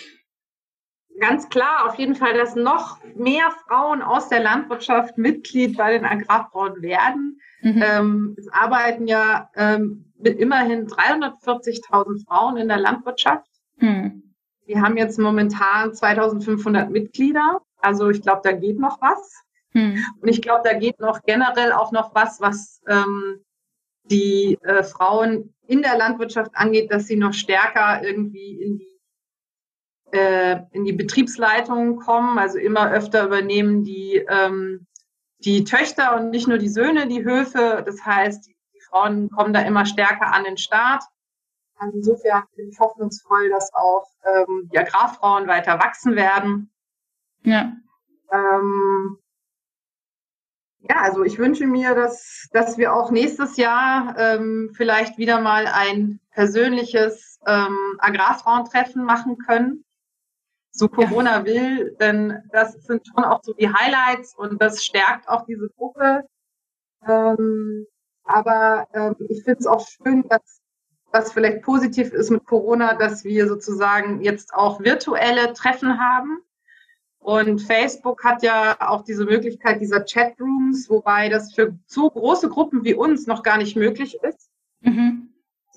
Ganz 1.21 1.49
klar, 1.49 1.87
auf 1.87 1.97
jeden 1.97 2.15
Fall, 2.15 2.35
dass 2.35 2.55
noch 2.55 2.99
mehr 3.17 3.51
Frauen 3.67 4.03
aus 4.03 4.29
der 4.29 4.41
Landwirtschaft 4.41 5.19
Mitglied 5.19 5.77
bei 5.77 5.93
den 5.93 6.05
Agrarfrauen 6.05 6.81
werden. 6.81 7.41
Mhm. 7.63 7.83
Ähm, 7.85 8.37
es 8.39 8.49
arbeiten 8.53 9.09
ja 9.09 9.51
ähm, 9.57 10.13
mit 10.19 10.39
immerhin 10.39 10.87
340.000 10.87 12.25
Frauen 12.25 12.57
in 12.57 12.69
der 12.69 12.79
Landwirtschaft. 12.79 13.49
Mhm. 13.79 14.35
Wir 14.67 14.81
haben 14.81 14.97
jetzt 14.97 15.19
momentan 15.19 15.95
2500 15.95 16.91
Mitglieder. 16.91 17.63
Also 17.81 18.11
ich 18.11 18.23
glaube, 18.23 18.43
da 18.45 18.53
geht 18.53 18.79
noch 18.79 19.01
was. 19.01 19.43
Mhm. 19.73 20.05
Und 20.21 20.29
ich 20.29 20.43
glaube, 20.43 20.63
da 20.65 20.75
geht 20.75 21.01
noch 21.01 21.23
generell 21.23 21.73
auch 21.73 21.91
noch 21.91 22.15
was, 22.15 22.41
was 22.41 22.81
ähm, 22.87 23.41
die 24.11 24.59
äh, 24.63 24.83
Frauen 24.83 25.55
in 25.67 25.83
der 25.83 25.97
Landwirtschaft 25.97 26.53
angeht, 26.55 26.91
dass 26.91 27.07
sie 27.07 27.17
noch 27.17 27.35
stärker 27.35 28.03
irgendwie 28.03 28.63
in 28.63 28.79
die 28.79 28.99
äh, 30.11 30.61
in 30.73 30.85
die 30.85 30.95
Betriebsleitung 30.95 31.99
kommen, 31.99 32.39
also 32.39 32.59
immer 32.59 32.91
öfter 32.91 33.27
übernehmen 33.27 33.85
die 33.85 34.25
ähm, 34.29 34.87
die 35.45 35.65
Töchter 35.65 36.17
und 36.17 36.31
nicht 36.31 36.49
nur 36.49 36.59
die 36.59 36.69
Söhne 36.69 37.07
die 37.07 37.25
Höfe. 37.25 37.83
Das 37.87 38.05
heißt, 38.05 38.47
die, 38.47 38.57
die 38.75 38.81
Frauen 38.81 39.31
kommen 39.31 39.53
da 39.53 39.61
immer 39.61 39.87
stärker 39.87 40.33
an 40.33 40.45
den 40.45 40.57
Start. 40.57 41.05
Also 41.77 41.97
insofern 41.97 42.43
bin 42.57 42.71
ich 42.71 42.81
hoffnungsvoll, 42.81 43.51
dass 43.51 43.73
auch 43.73 44.07
ähm, 44.25 44.69
die 44.73 44.79
Agrarfrauen 44.79 45.47
weiter 45.47 45.79
wachsen 45.79 46.17
werden. 46.17 46.71
Ja. 47.45 47.73
Ähm, 48.33 49.19
ja, 50.89 51.03
also 51.03 51.23
ich 51.23 51.39
wünsche 51.39 51.67
mir, 51.67 51.95
dass, 51.95 52.49
dass 52.53 52.79
wir 52.79 52.95
auch 52.95 53.11
nächstes 53.11 53.57
Jahr 53.57 54.17
ähm, 54.19 54.71
vielleicht 54.75 55.19
wieder 55.19 55.41
mal 55.41 55.67
ein 55.67 56.21
persönliches 56.31 57.39
ähm, 57.47 57.77
Agrarfrauentreffen 57.99 59.05
machen 59.05 59.39
können. 59.39 59.85
So 60.71 60.89
Corona 60.89 61.39
ja. 61.39 61.45
will, 61.45 61.97
denn 62.01 62.43
das 62.53 62.75
sind 62.85 63.07
schon 63.07 63.25
auch 63.25 63.43
so 63.43 63.53
die 63.53 63.69
Highlights 63.69 64.35
und 64.37 64.61
das 64.63 64.85
stärkt 64.85 65.29
auch 65.29 65.45
diese 65.45 65.69
Gruppe. 65.77 66.25
Ähm, 67.07 67.87
aber 68.25 68.87
ähm, 68.93 69.17
ich 69.29 69.43
finde 69.45 69.61
es 69.61 69.67
auch 69.67 69.87
schön, 69.87 70.27
dass 70.29 70.61
was 71.11 71.33
vielleicht 71.33 71.63
positiv 71.63 72.13
ist 72.13 72.31
mit 72.31 72.45
Corona, 72.45 72.95
dass 72.95 73.25
wir 73.25 73.49
sozusagen 73.49 74.21
jetzt 74.21 74.53
auch 74.53 74.81
virtuelle 74.81 75.53
Treffen 75.55 75.99
haben. 75.99 76.43
Und 77.29 77.61
Facebook 77.61 78.25
hat 78.25 78.43
ja 78.43 78.75
auch 78.81 79.05
diese 79.05 79.27
Möglichkeit 79.27 79.83
dieser 79.83 80.03
Chatrooms, 80.03 80.89
wobei 80.89 81.29
das 81.29 81.53
für 81.53 81.77
so 81.85 82.09
große 82.09 82.49
Gruppen 82.49 82.85
wie 82.85 82.95
uns 82.95 83.27
noch 83.27 83.43
gar 83.43 83.59
nicht 83.59 83.77
möglich 83.77 84.17
ist. 84.23 84.49
Mhm. 84.81 85.29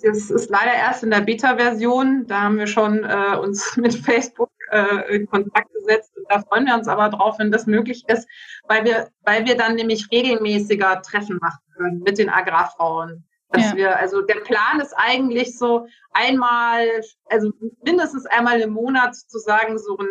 Es 0.02 0.32
ist 0.32 0.49
leider 0.49 0.72
erst 0.72 1.04
in 1.04 1.12
der 1.12 1.20
Beta-Version. 1.20 2.26
Da 2.26 2.43
haben 2.43 2.58
wir 2.58 2.68
schon 2.68 3.04
äh, 3.04 3.36
uns 3.36 3.76
mit 3.76 3.93
Facebook 3.93 4.49
äh, 4.72 5.14
in 5.14 5.26
Kontakt 5.26 5.74
gesetzt. 5.74 6.14
Und 6.16 6.24
da 6.30 6.39
freuen 6.39 6.68
wir 6.68 6.76
uns 6.76 6.88
aber 6.88 7.10
drauf, 7.10 7.38
wenn 7.38 7.52
das 7.52 7.68
möglich 7.68 8.06
ist, 8.08 8.30
weil 8.70 8.86
wir, 8.86 9.10
weil 9.26 9.45
wir 9.45 9.58
dann 9.58 9.76
nämlich 9.76 10.08
regelmäßiger 10.10 11.02
Treffen 11.02 11.38
machen 11.41 11.60
können 11.76 11.99
mit 11.99 12.18
den 12.18 12.30
Agrarfrauen. 12.30 13.28
Dass 13.49 13.72
ja. 13.72 13.76
wir, 13.76 13.99
also 13.99 14.22
der 14.22 14.39
Plan 14.39 14.80
ist 14.80 14.93
eigentlich 14.95 15.58
so 15.58 15.86
einmal, 16.14 16.88
also 17.26 17.52
mindestens 17.84 18.26
einmal 18.26 18.62
im 18.62 18.72
Monat 18.72 19.18
zu 19.18 19.38
sagen, 19.38 19.78
so 19.78 19.97
ein 19.97 20.08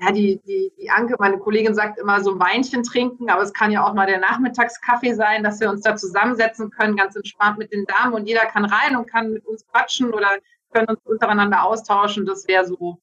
ja, 0.00 0.12
die, 0.12 0.40
die, 0.46 0.72
die 0.80 0.90
Anke, 0.90 1.16
meine 1.18 1.38
Kollegin 1.38 1.74
sagt 1.74 1.98
immer 1.98 2.22
so 2.22 2.32
ein 2.32 2.40
Weinchen 2.40 2.82
trinken, 2.82 3.28
aber 3.28 3.42
es 3.42 3.52
kann 3.52 3.70
ja 3.70 3.86
auch 3.86 3.92
mal 3.92 4.06
der 4.06 4.18
Nachmittagskaffee 4.18 5.12
sein, 5.12 5.44
dass 5.44 5.60
wir 5.60 5.68
uns 5.68 5.82
da 5.82 5.94
zusammensetzen 5.94 6.70
können, 6.70 6.96
ganz 6.96 7.16
entspannt 7.16 7.58
mit 7.58 7.72
den 7.72 7.84
Damen 7.84 8.14
und 8.14 8.26
jeder 8.26 8.46
kann 8.46 8.64
rein 8.64 8.96
und 8.96 9.06
kann 9.06 9.32
mit 9.32 9.44
uns 9.46 9.66
quatschen 9.66 10.12
oder 10.14 10.28
können 10.72 10.88
uns 10.88 11.00
untereinander 11.04 11.64
austauschen. 11.64 12.24
Das 12.24 12.48
wäre 12.48 12.64
so, 12.64 12.98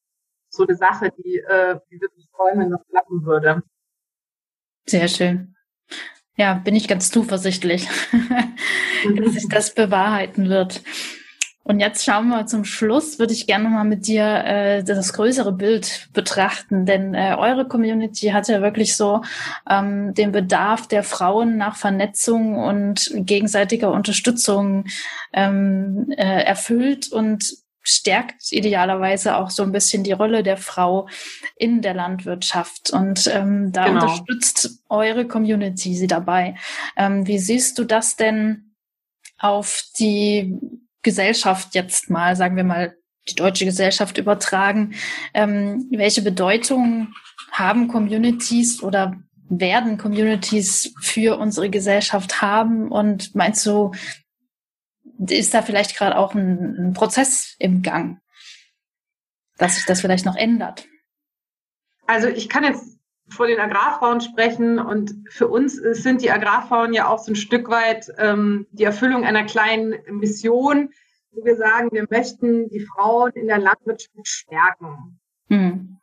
so 0.50 0.66
eine 0.66 0.76
Sache, 0.76 1.12
die, 1.24 1.38
äh, 1.38 1.80
die 1.92 2.02
würde 2.02 2.16
mich 2.16 2.28
freuen, 2.32 2.60
wenn 2.60 2.72
das 2.72 2.82
klappen 2.90 3.24
würde. 3.24 3.62
Sehr 4.88 5.08
schön. 5.08 5.56
Ja, 6.36 6.56
bin 6.56 6.76
ich 6.76 6.88
ganz 6.88 7.12
zuversichtlich, 7.12 7.88
dass 9.18 9.34
sich 9.34 9.48
das 9.50 9.76
bewahrheiten 9.76 10.50
wird. 10.50 10.82
Und 11.68 11.82
jetzt 11.82 12.06
schauen 12.06 12.30
wir 12.30 12.46
zum 12.46 12.64
Schluss, 12.64 13.20
würde 13.20 13.34
ich 13.34 13.46
gerne 13.46 13.68
mal 13.68 13.84
mit 13.84 14.08
dir 14.08 14.24
äh, 14.24 14.84
das 14.86 15.12
größere 15.12 15.52
Bild 15.52 16.08
betrachten, 16.14 16.86
denn 16.86 17.14
äh, 17.14 17.36
eure 17.38 17.68
Community 17.68 18.28
hat 18.28 18.48
ja 18.48 18.62
wirklich 18.62 18.96
so 18.96 19.22
ähm, 19.70 20.14
den 20.14 20.32
Bedarf 20.32 20.88
der 20.88 21.04
Frauen 21.04 21.58
nach 21.58 21.76
Vernetzung 21.76 22.56
und 22.56 23.12
gegenseitiger 23.14 23.92
Unterstützung 23.92 24.86
ähm, 25.34 26.10
äh, 26.16 26.44
erfüllt 26.44 27.12
und 27.12 27.58
stärkt 27.84 28.54
idealerweise 28.54 29.36
auch 29.36 29.50
so 29.50 29.64
ein 29.64 29.74
bisschen 29.74 30.06
die 30.06 30.14
Rolle 30.14 30.44
der 30.44 30.58
Frau 30.58 31.10
in 31.58 31.82
der 31.82 31.94
Landwirtschaft. 31.94 32.92
Und 32.92 33.30
ähm, 33.34 33.74
da 33.74 33.88
genau. 33.88 34.04
unterstützt 34.04 34.84
eure 34.88 35.28
Community 35.28 35.96
sie 35.96 36.08
dabei. 36.08 36.56
Ähm, 36.96 37.28
wie 37.28 37.40
siehst 37.40 37.78
du 37.78 37.84
das 37.84 38.16
denn 38.16 38.74
auf 39.38 39.84
die 40.00 40.58
Gesellschaft 41.08 41.74
jetzt 41.74 42.10
mal, 42.10 42.36
sagen 42.36 42.58
wir 42.58 42.66
mal, 42.66 42.98
die 43.30 43.36
deutsche 43.36 43.64
Gesellschaft 43.64 44.18
übertragen. 44.18 44.96
Ähm, 45.34 45.88
welche 45.90 46.22
Bedeutung 46.22 47.14
haben 47.52 47.88
Communities 47.88 48.84
oder 48.84 49.16
werden 49.50 49.98
Communities 49.98 50.94
für 51.00 51.38
unsere 51.38 51.70
Gesellschaft 51.70 52.42
haben? 52.42 52.92
Und 52.92 53.36
meinst 53.36 53.66
du, 53.66 53.92
ist 55.30 55.54
da 55.54 55.62
vielleicht 55.62 55.96
gerade 55.96 56.18
auch 56.18 56.36
ein, 56.36 56.76
ein 56.78 56.94
Prozess 56.94 57.56
im 57.58 57.84
Gang, 57.84 58.20
dass 59.58 59.76
sich 59.76 59.86
das 59.86 60.02
vielleicht 60.02 60.26
noch 60.26 60.36
ändert? 60.36 60.86
Also 62.06 62.28
ich 62.28 62.50
kann 62.50 62.66
jetzt 62.66 62.97
vor 63.30 63.48
den 63.48 63.60
Agrarfrauen 63.60 64.22
sprechen 64.22 64.80
und 64.80 65.14
für 65.30 65.48
uns 65.48 65.76
sind 65.76 66.22
die 66.22 66.32
Agrarfrauen 66.32 66.94
ja 66.94 67.08
auch 67.08 67.20
so 67.20 67.32
ein 67.32 67.36
Stück 67.36 67.70
weit 67.70 68.12
ähm, 68.18 68.68
die 68.72 68.84
Erfüllung 68.84 69.26
einer 69.26 69.44
kleinen 69.44 69.96
Mission, 70.10 70.90
wo 71.32 71.44
wir 71.44 71.56
sagen, 71.58 71.90
wir 71.92 72.08
möchten 72.10 72.70
die 72.70 72.80
Frauen 72.80 73.32
in 73.34 73.48
der 73.48 73.60
Landwirtschaft 73.60 74.28
stärken. 74.28 75.20
Mhm. 75.50 75.98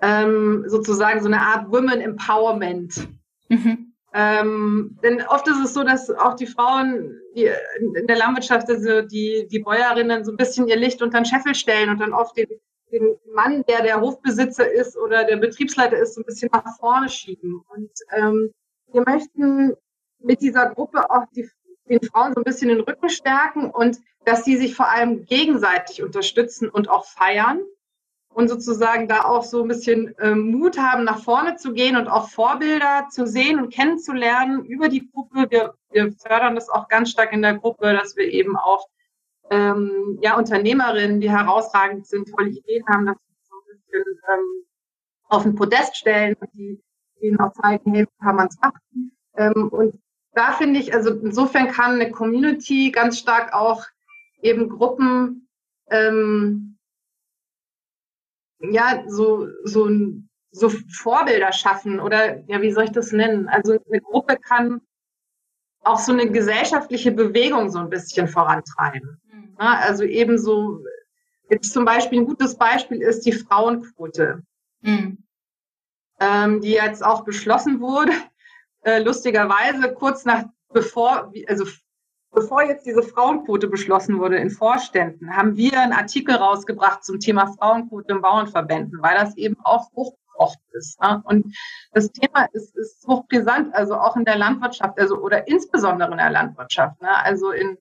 Ähm, 0.00 0.64
sozusagen 0.66 1.20
so 1.20 1.26
eine 1.26 1.40
Art 1.40 1.70
Women 1.70 2.00
Empowerment. 2.00 3.08
Mhm. 3.48 3.92
Ähm, 4.14 4.98
denn 5.02 5.22
oft 5.22 5.46
ist 5.48 5.64
es 5.64 5.72
so, 5.72 5.84
dass 5.84 6.10
auch 6.10 6.34
die 6.34 6.46
Frauen 6.46 7.18
die 7.34 7.50
in 7.96 8.06
der 8.06 8.16
Landwirtschaft, 8.16 8.68
also 8.68 9.02
die, 9.02 9.46
die 9.50 9.60
Bäuerinnen, 9.60 10.24
so 10.24 10.32
ein 10.32 10.36
bisschen 10.36 10.68
ihr 10.68 10.76
Licht 10.76 11.02
unter 11.02 11.18
den 11.18 11.24
Scheffel 11.24 11.54
stellen 11.54 11.88
und 11.88 11.98
dann 11.98 12.12
oft 12.12 12.36
den, 12.36 12.48
den 12.92 13.16
Mann, 13.34 13.64
der 13.66 13.82
der 13.82 14.00
Hofbesitzer 14.00 14.70
ist 14.70 14.96
oder 14.96 15.24
der 15.24 15.36
Betriebsleiter 15.36 15.98
ist, 15.98 16.14
so 16.14 16.20
ein 16.20 16.26
bisschen 16.26 16.50
nach 16.52 16.76
vorne 16.78 17.08
schieben. 17.08 17.64
Und 17.70 17.90
ähm, 18.14 18.52
wir 18.92 19.02
möchten 19.06 19.74
mit 20.20 20.40
dieser 20.40 20.70
Gruppe 20.70 21.10
auch 21.10 21.24
die, 21.34 21.48
den 21.88 22.02
Frauen 22.02 22.34
so 22.34 22.40
ein 22.40 22.44
bisschen 22.44 22.68
den 22.68 22.80
Rücken 22.80 23.08
stärken 23.08 23.70
und 23.70 23.98
dass 24.24 24.44
sie 24.44 24.56
sich 24.56 24.76
vor 24.76 24.88
allem 24.88 25.24
gegenseitig 25.24 26.02
unterstützen 26.02 26.68
und 26.68 26.88
auch 26.88 27.06
feiern 27.06 27.60
und 28.34 28.48
sozusagen 28.48 29.08
da 29.08 29.24
auch 29.24 29.42
so 29.42 29.62
ein 29.62 29.68
bisschen 29.68 30.16
äh, 30.18 30.34
Mut 30.34 30.78
haben, 30.78 31.04
nach 31.04 31.22
vorne 31.22 31.56
zu 31.56 31.72
gehen 31.72 31.96
und 31.96 32.08
auch 32.08 32.28
Vorbilder 32.28 33.08
zu 33.10 33.26
sehen 33.26 33.58
und 33.58 33.72
kennenzulernen 33.72 34.64
über 34.64 34.88
die 34.88 35.10
Gruppe. 35.10 35.46
Wir, 35.50 35.74
wir 35.90 36.12
fördern 36.12 36.54
das 36.54 36.68
auch 36.68 36.88
ganz 36.88 37.10
stark 37.10 37.32
in 37.32 37.42
der 37.42 37.54
Gruppe, 37.54 37.92
dass 37.92 38.16
wir 38.16 38.26
eben 38.26 38.56
auch 38.56 38.86
ähm, 39.52 40.18
ja, 40.22 40.38
Unternehmerinnen, 40.38 41.20
die 41.20 41.30
herausragend 41.30 42.06
sind, 42.06 42.30
tolle 42.30 42.48
Ideen 42.48 42.84
haben, 42.88 43.04
dass 43.04 43.16
wir 43.16 43.36
so 43.42 43.54
ein 43.54 43.76
bisschen 43.76 44.20
ähm, 44.32 44.64
auf 45.28 45.42
den 45.42 45.54
Podest 45.54 45.96
stellen 45.96 46.34
und 46.40 46.54
die 46.54 46.82
ihnen 47.20 47.38
auch 47.38 47.52
zeigen, 47.52 47.94
hey, 47.94 48.06
kann 48.22 48.36
man 48.36 48.48
es 48.48 48.58
machen. 48.60 49.12
Ähm, 49.36 49.68
und 49.68 50.00
da 50.32 50.52
finde 50.52 50.80
ich, 50.80 50.94
also 50.94 51.10
insofern 51.10 51.68
kann 51.68 52.00
eine 52.00 52.10
Community 52.10 52.90
ganz 52.90 53.18
stark 53.18 53.52
auch 53.52 53.84
eben 54.40 54.70
Gruppen 54.70 55.48
ähm, 55.90 56.78
ja 58.58 59.04
so 59.06 59.48
so 59.64 59.90
so 60.50 60.70
Vorbilder 60.70 61.52
schaffen 61.52 62.00
oder 62.00 62.40
ja 62.48 62.62
wie 62.62 62.72
soll 62.72 62.84
ich 62.84 62.92
das 62.92 63.12
nennen? 63.12 63.48
Also 63.48 63.72
eine 63.72 64.00
Gruppe 64.00 64.36
kann 64.36 64.80
auch 65.84 65.98
so 65.98 66.12
eine 66.12 66.30
gesellschaftliche 66.30 67.12
Bewegung 67.12 67.70
so 67.70 67.78
ein 67.78 67.90
bisschen 67.90 68.28
vorantreiben. 68.28 69.20
Ja, 69.58 69.78
also 69.80 70.04
eben 70.04 70.38
so 70.38 70.84
jetzt 71.50 71.72
zum 71.72 71.84
Beispiel 71.84 72.20
ein 72.20 72.26
gutes 72.26 72.56
Beispiel 72.56 73.02
ist 73.02 73.26
die 73.26 73.32
Frauenquote, 73.32 74.42
mhm. 74.80 75.18
ähm, 76.20 76.60
die 76.60 76.72
jetzt 76.72 77.04
auch 77.04 77.24
beschlossen 77.24 77.80
wurde. 77.80 78.12
Äh, 78.84 78.98
lustigerweise 78.98 79.94
kurz 79.94 80.24
nach 80.24 80.42
bevor 80.72 81.32
also 81.46 81.64
bevor 82.32 82.64
jetzt 82.64 82.86
diese 82.86 83.02
Frauenquote 83.02 83.68
beschlossen 83.68 84.18
wurde 84.18 84.38
in 84.38 84.50
Vorständen, 84.50 85.36
haben 85.36 85.56
wir 85.56 85.78
einen 85.78 85.92
Artikel 85.92 86.34
rausgebracht 86.34 87.04
zum 87.04 87.20
Thema 87.20 87.46
Frauenquote 87.58 88.12
in 88.14 88.22
Bauernverbänden, 88.22 89.00
weil 89.02 89.14
das 89.14 89.36
eben 89.36 89.56
auch 89.62 89.92
hochgekocht 89.92 90.58
ist. 90.72 91.00
Ne? 91.00 91.22
Und 91.24 91.54
das 91.92 92.10
Thema 92.10 92.46
ist, 92.52 92.74
ist 92.76 93.06
hochbrisant, 93.06 93.74
also 93.74 93.94
auch 93.94 94.16
in 94.16 94.24
der 94.24 94.38
Landwirtschaft, 94.38 94.98
also 94.98 95.18
oder 95.18 95.46
insbesondere 95.46 96.10
in 96.10 96.18
der 96.18 96.30
Landwirtschaft. 96.30 97.00
Ne? 97.02 97.24
Also 97.24 97.50
in 97.50 97.78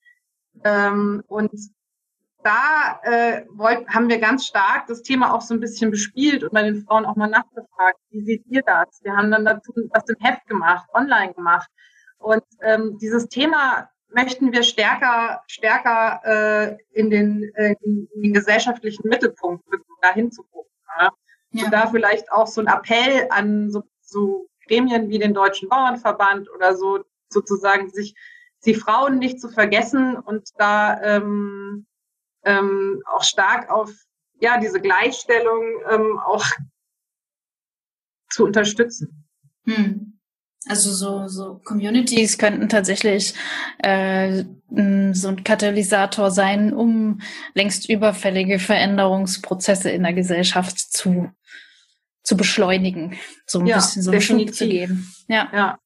ähm, 0.64 1.24
und 1.28 1.52
da 2.43 2.99
äh, 3.04 3.45
wollt, 3.49 3.88
haben 3.88 4.10
wir 4.10 4.20
ganz 4.20 4.45
stark 4.45 4.88
das 4.88 5.02
Thema 5.02 5.34
auch 5.34 5.41
so 5.41 5.54
ein 5.54 5.60
bisschen 5.60 5.91
bespielt 5.91 6.43
und 6.43 6.54
bei 6.54 6.64
den 6.64 6.84
Frauen 6.84 7.06
auch 7.06 7.16
mal 7.16 7.28
nachgefragt, 7.28 7.99
wie 8.10 8.24
seht 8.24 8.43
ihr 8.47 8.64
das? 8.64 8.99
Wir 9.04 9.16
haben 9.16 9.32
dann 9.32 9.45
dazu 9.45 9.74
was 9.91 10.10
im 10.10 10.16
Heft 10.20 10.45
gemacht, 10.47 10.88
online 10.93 11.34
gemacht. 11.34 11.70
Und 12.18 12.43
ähm, 12.62 12.97
dieses 12.99 13.28
Thema 13.30 13.89
möchten 14.10 14.52
wir 14.52 14.64
stärker, 14.64 15.41
stärker 15.47 16.22
äh, 16.24 16.78
in, 16.91 17.10
den, 17.10 17.43
äh, 17.56 17.76
in 17.82 18.08
den 18.16 18.34
gesellschaftlichen 18.34 19.08
Mittelpunkt 19.08 19.66
rücken, 19.72 19.93
da 20.02 20.14
hinzugucken. 20.14 20.72
Ja? 20.99 21.10
Ja. 21.52 21.66
Und 21.66 21.72
da 21.72 21.88
vielleicht 21.88 22.32
auch 22.32 22.47
so 22.47 22.62
ein 22.62 22.68
Appell 22.68 23.28
an 23.30 23.72
so, 23.72 23.84
so 24.02 24.47
Gremien 24.68 25.10
wie 25.10 25.20
den 25.20 25.34
Deutschen 25.34 25.70
Bauernverband 25.70 26.49
oder 26.52 26.76
so 26.76 27.04
sozusagen 27.30 27.89
sich 27.89 28.16
die 28.66 28.76
Frauen 28.76 29.20
nicht 29.20 29.39
zu 29.39 29.49
vergessen 29.49 30.16
und 30.16 30.49
da 30.57 31.01
ähm, 31.01 31.86
ähm, 32.43 33.01
auch 33.05 33.24
stark 33.24 33.70
auf 33.70 33.91
ja 34.39 34.59
diese 34.59 34.82
Gleichstellung 34.82 35.64
ähm, 35.89 36.20
auch 36.20 36.45
zu 38.30 38.45
unterstützen. 38.45 39.26
Hm. 39.66 40.20
Also 40.68 40.91
so, 40.91 41.28
so 41.28 41.59
Communities 41.64 42.38
könnten 42.38 42.70
tatsächlich 42.70 43.34
äh, 43.80 44.43
so 44.70 45.28
ein 45.28 45.43
Katalysator 45.43 46.30
sein, 46.30 46.72
um 46.72 47.22
längst 47.55 47.89
überfällige 47.89 48.59
Veränderungsprozesse 48.59 49.89
in 49.89 50.03
der 50.03 50.14
Gesellschaft 50.14 50.78
zu, 50.78 51.32
zu 52.24 52.38
beschleunigen, 52.38 53.18
so 53.47 53.59
ein 53.59 53.66
ja, 53.66 53.78
bisschen 53.78 54.03
so 54.03 54.12
einen 54.12 54.22
Schub 54.22 54.53
zu 54.53 54.68
geben. 54.68 55.12
Ja. 55.28 55.49
ja. 55.51 55.80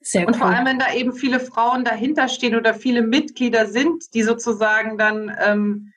Sehr 0.00 0.26
und 0.26 0.34
cool. 0.34 0.40
vor 0.40 0.46
allem, 0.48 0.66
wenn 0.66 0.78
da 0.78 0.92
eben 0.92 1.12
viele 1.12 1.40
Frauen 1.40 1.84
dahinter 1.84 2.28
stehen 2.28 2.54
oder 2.54 2.74
viele 2.74 3.02
Mitglieder 3.02 3.66
sind, 3.66 4.14
die 4.14 4.22
sozusagen 4.22 4.96
dann 4.96 5.36
ähm, 5.40 5.92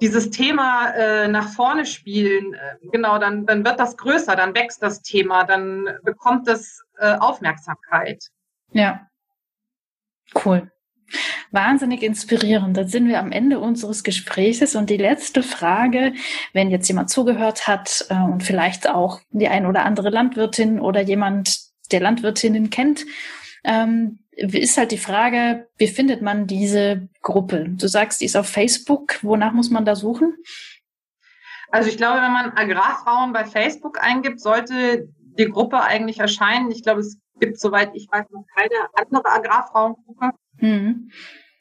dieses 0.00 0.30
Thema 0.30 0.90
äh, 0.90 1.28
nach 1.28 1.50
vorne 1.50 1.86
spielen, 1.86 2.54
äh, 2.54 2.88
genau, 2.92 3.18
dann, 3.18 3.46
dann 3.46 3.64
wird 3.64 3.80
das 3.80 3.96
größer, 3.96 4.36
dann 4.36 4.54
wächst 4.54 4.82
das 4.82 5.02
Thema, 5.02 5.44
dann 5.44 5.88
bekommt 6.02 6.48
es 6.48 6.84
äh, 6.98 7.16
Aufmerksamkeit. 7.16 8.28
Ja, 8.72 9.08
cool. 10.44 10.70
Wahnsinnig 11.50 12.02
inspirierend. 12.02 12.76
Dann 12.76 12.88
sind 12.88 13.06
wir 13.08 13.20
am 13.20 13.30
Ende 13.30 13.60
unseres 13.60 14.02
Gespräches 14.02 14.74
und 14.74 14.90
die 14.90 14.96
letzte 14.96 15.42
Frage, 15.42 16.14
wenn 16.52 16.70
jetzt 16.70 16.88
jemand 16.88 17.10
zugehört 17.10 17.68
hat 17.68 18.06
äh, 18.08 18.14
und 18.14 18.42
vielleicht 18.42 18.88
auch 18.88 19.20
die 19.30 19.48
ein 19.48 19.66
oder 19.66 19.84
andere 19.84 20.10
Landwirtin 20.10 20.80
oder 20.80 21.02
jemand, 21.02 21.60
der 21.90 22.00
Landwirtinnen 22.00 22.70
kennt, 22.70 23.04
ähm, 23.64 24.18
ist 24.36 24.76
halt 24.76 24.90
die 24.90 24.98
Frage, 24.98 25.68
wie 25.76 25.86
findet 25.86 26.22
man 26.22 26.46
diese 26.46 27.08
Gruppe? 27.22 27.66
Du 27.68 27.86
sagst, 27.86 28.20
die 28.20 28.24
ist 28.24 28.36
auf 28.36 28.48
Facebook. 28.48 29.22
Wonach 29.22 29.52
muss 29.52 29.70
man 29.70 29.84
da 29.84 29.94
suchen? 29.94 30.36
Also 31.70 31.88
ich 31.88 31.96
glaube, 31.96 32.20
wenn 32.20 32.32
man 32.32 32.52
Agrarfrauen 32.52 33.32
bei 33.32 33.44
Facebook 33.44 34.02
eingibt, 34.02 34.40
sollte 34.40 35.08
die 35.38 35.48
Gruppe 35.48 35.82
eigentlich 35.82 36.20
erscheinen. 36.20 36.70
Ich 36.70 36.82
glaube, 36.82 37.00
es 37.00 37.18
gibt, 37.40 37.58
soweit 37.58 37.90
ich 37.94 38.08
weiß, 38.10 38.26
noch 38.30 38.44
keine 38.54 38.88
andere 38.94 39.28
Agrarfrauengruppe. 39.30 40.30
Mhm. 40.58 41.10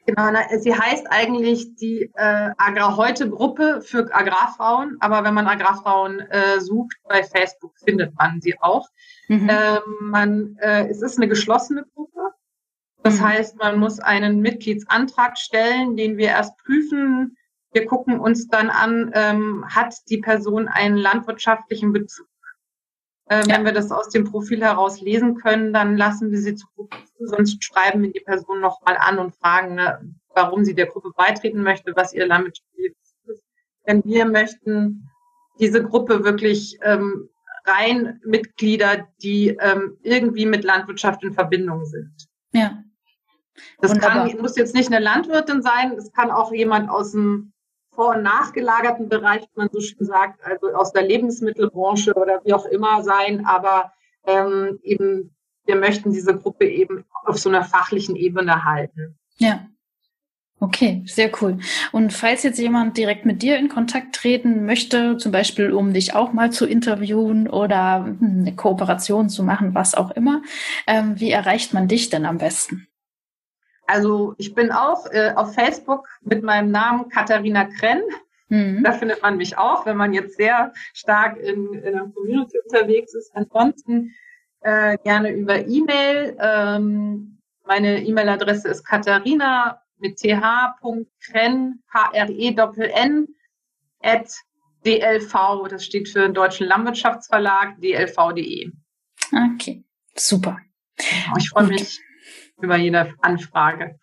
Genau, 0.05 0.31
sie 0.59 0.75
heißt 0.75 1.07
eigentlich 1.09 1.75
die 1.75 2.11
äh, 2.15 2.51
Agrar-Heute-Gruppe 2.57 3.81
für 3.81 4.13
Agrarfrauen, 4.13 4.97
aber 4.99 5.23
wenn 5.23 5.33
man 5.33 5.47
Agrarfrauen 5.47 6.19
äh, 6.19 6.59
sucht 6.59 6.97
bei 7.07 7.23
Facebook, 7.23 7.73
findet 7.77 8.13
man 8.17 8.41
sie 8.41 8.55
auch. 8.59 8.89
Mhm. 9.29 9.49
Ähm, 9.49 9.81
man, 10.01 10.57
äh, 10.59 10.87
es 10.89 11.01
ist 11.01 11.17
eine 11.17 11.29
geschlossene 11.29 11.85
Gruppe. 11.93 12.19
Das 13.01 13.19
mhm. 13.19 13.27
heißt, 13.29 13.57
man 13.57 13.79
muss 13.79 13.99
einen 13.99 14.41
Mitgliedsantrag 14.41 15.37
stellen, 15.37 15.95
den 15.95 16.17
wir 16.17 16.29
erst 16.29 16.57
prüfen. 16.57 17.37
Wir 17.71 17.85
gucken 17.85 18.19
uns 18.19 18.49
dann 18.49 18.69
an, 18.69 19.11
ähm, 19.13 19.65
hat 19.69 19.95
die 20.09 20.19
Person 20.19 20.67
einen 20.67 20.97
landwirtschaftlichen 20.97 21.93
Bezug. 21.93 22.27
Äh, 23.33 23.47
ja. 23.47 23.55
Wenn 23.55 23.65
wir 23.65 23.71
das 23.71 23.91
aus 23.91 24.09
dem 24.09 24.25
Profil 24.25 24.61
heraus 24.61 25.01
lesen 25.01 25.35
können, 25.35 25.73
dann 25.73 25.97
lassen 25.97 26.29
wir 26.31 26.37
sie 26.39 26.55
zu 26.55 26.67
Gruppe 26.75 26.97
zu, 27.05 27.25
sonst 27.25 27.63
schreiben 27.63 28.03
wir 28.03 28.11
die 28.11 28.19
Person 28.19 28.59
nochmal 28.59 28.97
an 28.99 29.17
und 29.17 29.35
fragen, 29.35 29.75
ne, 29.75 29.99
warum 30.35 30.63
sie 30.63 30.75
der 30.75 30.85
Gruppe 30.85 31.11
beitreten 31.15 31.63
möchte, 31.63 31.93
was 31.95 32.13
ihr 32.13 32.27
landwirtschaftliches 32.27 32.95
ist. 33.25 33.43
Denn 33.87 34.03
wir 34.05 34.25
möchten 34.25 35.09
diese 35.59 35.83
Gruppe 35.83 36.23
wirklich 36.23 36.77
ähm, 36.83 37.29
rein 37.65 38.19
Mitglieder, 38.23 39.07
die 39.21 39.49
ähm, 39.59 39.97
irgendwie 40.03 40.45
mit 40.45 40.63
Landwirtschaft 40.63 41.23
in 41.23 41.33
Verbindung 41.33 41.85
sind. 41.85 42.13
Ja. 42.51 42.83
Das 43.79 43.97
kann, 43.99 44.35
muss 44.39 44.57
jetzt 44.57 44.75
nicht 44.75 44.91
eine 44.91 45.03
Landwirtin 45.03 45.61
sein, 45.61 45.93
es 45.93 46.11
kann 46.11 46.31
auch 46.31 46.51
jemand 46.51 46.89
aus 46.89 47.11
dem 47.11 47.52
vor- 47.95 48.15
und 48.15 48.23
nachgelagerten 48.23 49.09
Bereich, 49.09 49.41
wie 49.41 49.59
man 49.59 49.69
so 49.71 49.79
schön 49.79 50.05
sagt, 50.05 50.43
also 50.43 50.73
aus 50.73 50.93
der 50.93 51.03
Lebensmittelbranche 51.03 52.13
oder 52.13 52.41
wie 52.43 52.53
auch 52.53 52.65
immer 52.65 53.03
sein, 53.03 53.45
aber 53.45 53.93
ähm, 54.25 54.79
eben, 54.83 55.35
wir 55.65 55.75
möchten 55.75 56.11
diese 56.11 56.37
Gruppe 56.37 56.65
eben 56.65 57.05
auf 57.25 57.37
so 57.37 57.49
einer 57.49 57.63
fachlichen 57.63 58.15
Ebene 58.15 58.65
halten. 58.65 59.17
Ja. 59.37 59.67
Okay, 60.59 61.03
sehr 61.05 61.29
cool. 61.41 61.59
Und 61.91 62.13
falls 62.13 62.43
jetzt 62.43 62.57
jemand 62.57 62.95
direkt 62.97 63.25
mit 63.25 63.41
dir 63.41 63.57
in 63.57 63.67
Kontakt 63.67 64.15
treten 64.15 64.65
möchte, 64.65 65.17
zum 65.17 65.33
Beispiel 65.33 65.73
um 65.73 65.93
dich 65.93 66.15
auch 66.15 66.31
mal 66.31 66.51
zu 66.51 66.65
interviewen 66.65 67.49
oder 67.49 68.05
hm, 68.05 68.39
eine 68.39 68.55
Kooperation 68.55 69.27
zu 69.27 69.43
machen, 69.43 69.75
was 69.75 69.93
auch 69.93 70.11
immer, 70.11 70.41
ähm, 70.87 71.19
wie 71.19 71.31
erreicht 71.31 71.73
man 71.73 71.89
dich 71.89 72.09
denn 72.09 72.25
am 72.25 72.37
besten? 72.37 72.87
Also 73.85 74.33
ich 74.37 74.53
bin 74.53 74.71
auch 74.71 75.05
äh, 75.11 75.33
auf 75.35 75.53
Facebook 75.53 76.07
mit 76.21 76.43
meinem 76.43 76.71
Namen 76.71 77.09
Katharina 77.09 77.65
Krenn. 77.65 78.01
Mhm. 78.49 78.83
Da 78.83 78.93
findet 78.93 79.21
man 79.21 79.37
mich 79.37 79.57
auch, 79.57 79.85
wenn 79.85 79.97
man 79.97 80.13
jetzt 80.13 80.37
sehr 80.37 80.73
stark 80.93 81.37
in, 81.37 81.73
in 81.73 81.93
der 81.93 82.11
Community 82.13 82.57
unterwegs 82.65 83.13
ist. 83.13 83.35
Ansonsten 83.35 84.13
äh, 84.61 84.97
gerne 85.03 85.31
über 85.31 85.67
E-Mail. 85.67 86.37
Ähm, 86.39 87.39
meine 87.65 88.03
E-Mail-Adresse 88.03 88.69
ist 88.69 88.83
katharina 88.83 89.81
mit 89.99 90.17
th.kren, 90.17 91.83
H-R-E-N, 91.93 93.27
at 94.01 94.33
DLV, 94.85 95.67
das 95.69 95.85
steht 95.85 96.09
für 96.09 96.21
den 96.21 96.33
Deutschen 96.33 96.67
Landwirtschaftsverlag, 96.67 97.79
dlv.de. 97.79 98.71
Okay, 99.55 99.83
super. 100.15 100.59
Ich 101.37 101.49
freue 101.49 101.67
mich 101.67 101.99
über 102.61 102.77
jede 102.77 103.13
Anfrage. 103.21 103.99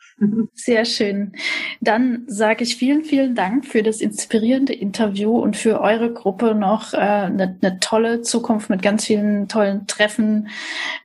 Sehr 0.52 0.84
schön. 0.84 1.32
Dann 1.80 2.24
sage 2.26 2.64
ich 2.64 2.76
vielen, 2.76 3.04
vielen 3.04 3.34
Dank 3.34 3.64
für 3.64 3.82
das 3.82 4.00
inspirierende 4.00 4.74
Interview 4.74 5.38
und 5.38 5.56
für 5.56 5.80
eure 5.80 6.12
Gruppe 6.12 6.54
noch 6.54 6.92
äh, 6.92 6.96
eine, 6.96 7.58
eine 7.62 7.80
tolle 7.80 8.22
Zukunft 8.22 8.70
mit 8.70 8.82
ganz 8.82 9.06
vielen 9.06 9.48
tollen 9.48 9.86
Treffen 9.86 10.48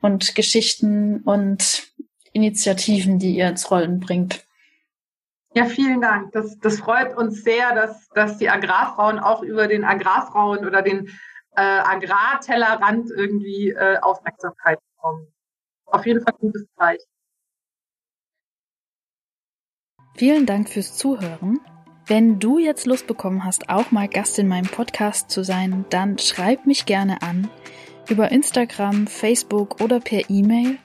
und 0.02 0.36
Geschichten 0.36 1.22
und 1.22 1.88
Initiativen, 2.34 3.20
die 3.20 3.38
ihr 3.38 3.48
ins 3.48 3.72
Rollen 3.72 4.00
bringt. 4.00 4.46
Ja, 5.54 5.66
vielen 5.66 6.02
Dank. 6.02 6.34
Das, 6.34 6.60
das 6.60 6.80
freut 6.80 7.16
uns 7.16 7.44
sehr, 7.44 7.74
dass, 7.74 8.10
dass 8.10 8.38
die 8.38 8.50
Agrarfrauen 8.50 9.20
auch 9.20 9.42
über 9.42 9.68
den 9.68 9.86
Agrarfrauen 9.86 10.66
oder 10.66 10.82
den 10.82 11.08
äh, 11.56 11.62
Agrartellerrand 11.62 13.10
irgendwie 13.10 13.70
äh, 13.70 13.98
Aufmerksamkeit 14.00 14.80
bekommen. 14.96 15.34
Auf 15.86 16.06
jeden 16.06 16.22
Fall 16.22 16.34
gutes 16.40 16.68
Zeichen. 16.78 17.15
Vielen 20.18 20.46
Dank 20.46 20.70
fürs 20.70 20.96
Zuhören. 20.96 21.60
Wenn 22.08 22.40
du 22.40 22.58
jetzt 22.58 22.86
Lust 22.86 23.06
bekommen 23.06 23.44
hast, 23.44 23.70
auch 23.70 23.92
mal 23.92 24.08
Gast 24.08 24.40
in 24.40 24.48
meinem 24.48 24.68
Podcast 24.68 25.30
zu 25.30 25.44
sein, 25.44 25.84
dann 25.90 26.18
schreib 26.18 26.66
mich 26.66 26.86
gerne 26.86 27.22
an 27.22 27.50
über 28.08 28.32
Instagram, 28.32 29.08
Facebook 29.08 29.82
oder 29.82 30.00
per 30.00 30.30
E-Mail. 30.30 30.78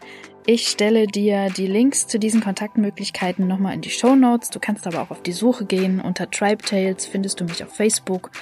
Ich 0.46 0.66
stelle 0.66 1.06
dir 1.06 1.48
die 1.50 1.68
Links 1.68 2.08
zu 2.08 2.18
diesen 2.18 2.40
Kontaktmöglichkeiten 2.40 3.46
nochmal 3.46 3.74
in 3.74 3.82
die 3.82 3.90
Show 3.90 4.16
Notes. 4.16 4.50
Du 4.50 4.58
kannst 4.58 4.88
aber 4.88 5.00
auch 5.02 5.10
auf 5.12 5.22
die 5.22 5.32
Suche 5.32 5.64
gehen. 5.64 6.00
Unter 6.00 6.28
Tribe 6.28 6.64
Tales 6.64 7.06
findest 7.06 7.40
du 7.40 7.44
mich 7.44 7.62
auf 7.62 7.72
Facebook 7.72 8.32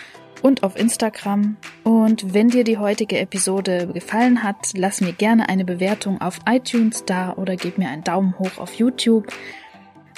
und 0.40 0.62
auf 0.62 0.78
Instagram. 0.78 1.58
Und 1.84 2.32
wenn 2.32 2.48
dir 2.48 2.64
die 2.64 2.78
heutige 2.78 3.18
Episode 3.18 3.88
gefallen 3.92 4.42
hat, 4.42 4.72
lass 4.74 5.02
mir 5.02 5.12
gerne 5.12 5.50
eine 5.50 5.66
Bewertung 5.66 6.20
auf 6.22 6.38
iTunes 6.48 7.04
da 7.04 7.34
oder 7.34 7.56
gib 7.56 7.76
mir 7.76 7.88
einen 7.88 8.04
Daumen 8.04 8.38
hoch 8.38 8.56
auf 8.56 8.72
YouTube. 8.74 9.26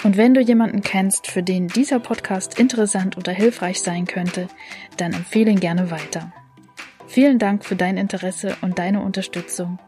Und 0.03 0.16
wenn 0.16 0.32
du 0.34 0.40
jemanden 0.40 0.80
kennst, 0.80 1.26
für 1.26 1.42
den 1.42 1.68
dieser 1.68 1.98
Podcast 1.98 2.59
interessant 2.59 3.16
oder 3.18 3.32
hilfreich 3.32 3.80
sein 3.80 4.07
könnte, 4.07 4.48
dann 4.96 5.12
empfehle 5.12 5.51
ihn 5.51 5.61
gerne 5.61 5.90
weiter. 5.90 6.32
Vielen 7.07 7.38
Dank 7.38 7.64
für 7.64 7.76
dein 7.76 7.96
Interesse 7.96 8.57
und 8.62 8.78
deine 8.78 9.03
Unterstützung 9.03 9.78